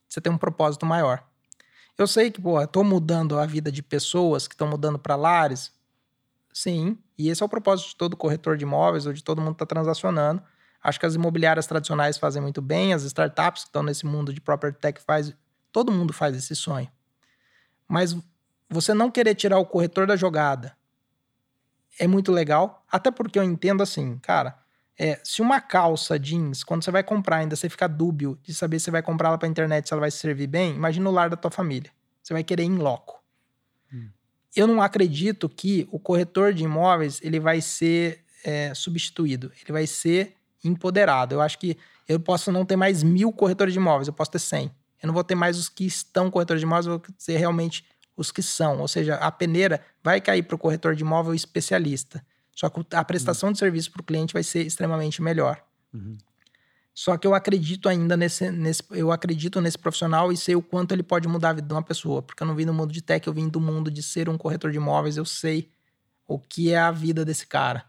[0.09, 1.23] você tem um propósito maior.
[1.97, 5.15] Eu sei que, pô, eu tô mudando a vida de pessoas que estão mudando para
[5.15, 5.71] lares.
[6.53, 9.51] Sim, e esse é o propósito de todo corretor de imóveis ou de todo mundo
[9.55, 10.41] que está transacionando.
[10.83, 14.41] Acho que as imobiliárias tradicionais fazem muito bem, as startups que estão nesse mundo de
[14.41, 15.33] property tech faz,
[15.71, 16.89] todo mundo faz esse sonho.
[17.87, 18.15] Mas
[18.69, 20.75] você não querer tirar o corretor da jogada
[21.99, 24.57] é muito legal, até porque eu entendo assim, cara,
[24.97, 28.79] é, se uma calça jeans, quando você vai comprar ainda, você fica dúbio de saber
[28.79, 31.11] se você vai comprar ela pra internet, se ela vai se servir bem, imagina o
[31.11, 31.91] lar da tua família.
[32.21, 33.21] Você vai querer ir em loco.
[34.55, 39.87] eu não acredito que o corretor de imóveis ele vai ser é, substituído, ele vai
[39.87, 41.35] ser empoderado.
[41.35, 41.77] Eu acho que
[42.07, 44.71] eu posso não ter mais mil corretores de imóveis, eu posso ter 100.
[45.01, 47.85] Eu não vou ter mais os que estão corretores de imóveis, eu vou ter realmente
[48.15, 48.79] os que são.
[48.79, 52.23] Ou seja, a peneira vai cair para o corretor de imóvel especialista.
[52.53, 53.53] Só que a prestação uhum.
[53.53, 55.63] de serviço para o cliente vai ser extremamente melhor.
[55.93, 56.17] Uhum.
[56.93, 60.91] Só que eu acredito ainda nesse, nesse, eu acredito nesse profissional e sei o quanto
[60.91, 63.01] ele pode mudar a vida de uma pessoa, porque eu não vim do mundo de
[63.01, 65.71] tech, eu vim do mundo de ser um corretor de imóveis, eu sei
[66.27, 67.85] o que é a vida desse cara.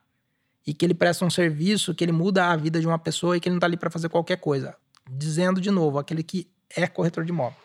[0.66, 3.40] E que ele presta um serviço, que ele muda a vida de uma pessoa e
[3.40, 4.76] que ele não tá ali para fazer qualquer coisa.
[5.10, 7.58] Dizendo de novo, aquele que é corretor de imóvel.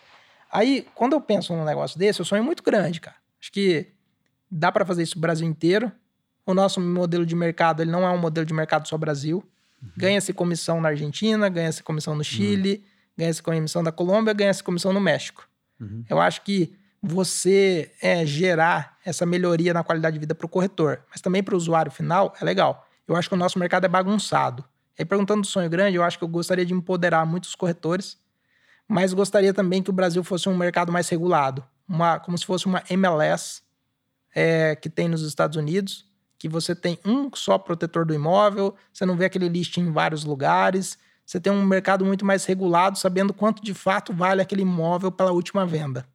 [0.51, 3.17] Aí, quando eu penso num negócio desse, eu sonho muito grande, cara.
[3.39, 3.87] Acho que
[4.49, 5.91] dá para fazer isso no Brasil inteiro.
[6.45, 9.43] O nosso modelo de mercado, ele não é um modelo de mercado só Brasil.
[9.81, 9.89] Uhum.
[9.97, 12.83] Ganha-se comissão na Argentina, ganha-se comissão no Chile, uhum.
[13.17, 15.47] ganha-se comissão da Colômbia, ganha-se comissão no México.
[15.79, 16.03] Uhum.
[16.09, 21.01] Eu acho que você é, gerar essa melhoria na qualidade de vida para o corretor,
[21.09, 22.86] mas também para o usuário final, é legal.
[23.07, 24.63] Eu acho que o nosso mercado é bagunçado.
[24.97, 28.17] E perguntando do sonho grande, eu acho que eu gostaria de empoderar muitos corretores,
[28.87, 32.65] mas gostaria também que o Brasil fosse um mercado mais regulado, uma, como se fosse
[32.65, 33.61] uma MLS
[34.33, 36.05] é, que tem nos Estados Unidos,
[36.39, 40.23] que você tem um só protetor do imóvel, você não vê aquele listing em vários
[40.23, 45.11] lugares, você tem um mercado muito mais regulado, sabendo quanto de fato vale aquele imóvel
[45.11, 46.07] pela última venda.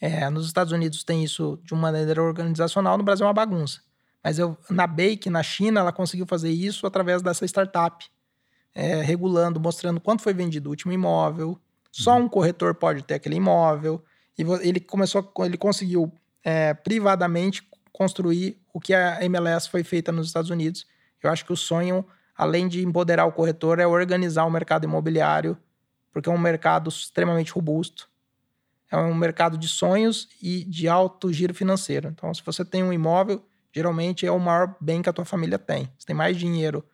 [0.00, 3.80] É, nos Estados Unidos tem isso de uma maneira organizacional, no Brasil é uma bagunça.
[4.24, 8.06] Mas eu, na Bake, na China, ela conseguiu fazer isso através dessa startup,
[8.74, 11.60] é, regulando, mostrando quanto foi vendido o último imóvel.
[11.92, 12.24] Só uhum.
[12.24, 14.02] um corretor pode ter aquele imóvel.
[14.38, 16.10] E ele começou, ele conseguiu
[16.42, 20.86] é, privadamente construir o que a MLS foi feita nos Estados Unidos.
[21.22, 25.56] Eu acho que o sonho, além de empoderar o corretor, é organizar o mercado imobiliário,
[26.10, 28.08] porque é um mercado extremamente robusto.
[28.90, 32.08] É um mercado de sonhos e de alto giro financeiro.
[32.08, 33.44] Então, se você tem um imóvel,
[33.74, 35.90] geralmente é o maior bem que a tua família tem.
[35.98, 36.84] Você tem mais dinheiro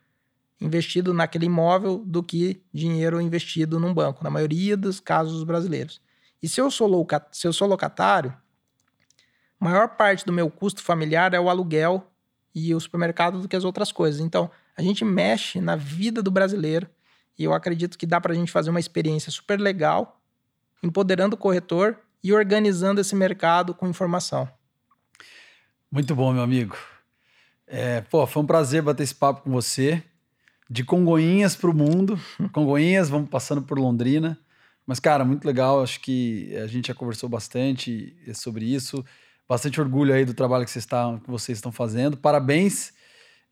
[0.60, 6.00] investido naquele imóvel do que dinheiro investido num banco, na maioria dos casos brasileiros.
[6.42, 8.34] E se eu sou, se eu sou locatário,
[9.58, 12.06] maior parte do meu custo familiar é o aluguel
[12.54, 14.20] e o supermercado do que as outras coisas.
[14.20, 16.88] Então, a gente mexe na vida do brasileiro
[17.38, 20.20] e eu acredito que dá para a gente fazer uma experiência super legal,
[20.82, 24.48] empoderando o corretor e organizando esse mercado com informação.
[25.90, 26.76] Muito bom, meu amigo.
[27.66, 30.02] É, pô, foi um prazer bater esse papo com você.
[30.68, 32.18] De Congonhinhas para o mundo.
[32.52, 34.38] Congonhinhas, vamos passando por Londrina.
[34.86, 35.82] Mas, cara, muito legal.
[35.82, 39.04] Acho que a gente já conversou bastante sobre isso
[39.50, 42.16] bastante orgulho aí do trabalho que vocês, estão, que vocês estão fazendo.
[42.16, 42.92] Parabéns.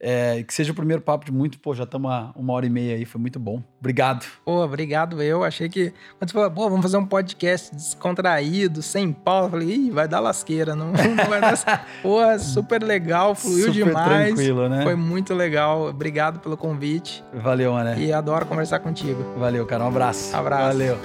[0.01, 2.95] É, que seja o primeiro papo de muito, pô, já estamos uma hora e meia
[2.95, 3.61] aí, foi muito bom.
[3.79, 4.25] Obrigado.
[4.45, 5.43] Pô, obrigado eu.
[5.43, 5.93] Achei que.
[6.17, 10.07] Quando você falou, pô, vamos fazer um podcast descontraído, sem pau, eu falei, ih, vai
[10.07, 11.85] dar lasqueira, não, não vai dar.
[12.01, 14.27] pô, super legal, fluiu super demais.
[14.27, 14.83] Tranquilo, né?
[14.83, 15.89] Foi muito legal.
[15.89, 17.21] Obrigado pelo convite.
[17.33, 17.99] Valeu, Mané.
[17.99, 19.21] E adoro conversar contigo.
[19.37, 19.83] Valeu, cara.
[19.83, 20.33] Um abraço.
[20.33, 20.77] Abraço.
[20.77, 20.97] Valeu.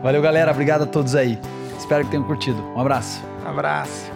[0.00, 0.52] Valeu, galera.
[0.52, 1.38] Obrigado a todos aí.
[1.76, 2.60] Espero que tenham curtido.
[2.76, 3.20] Um abraço.
[3.44, 4.11] Abraço.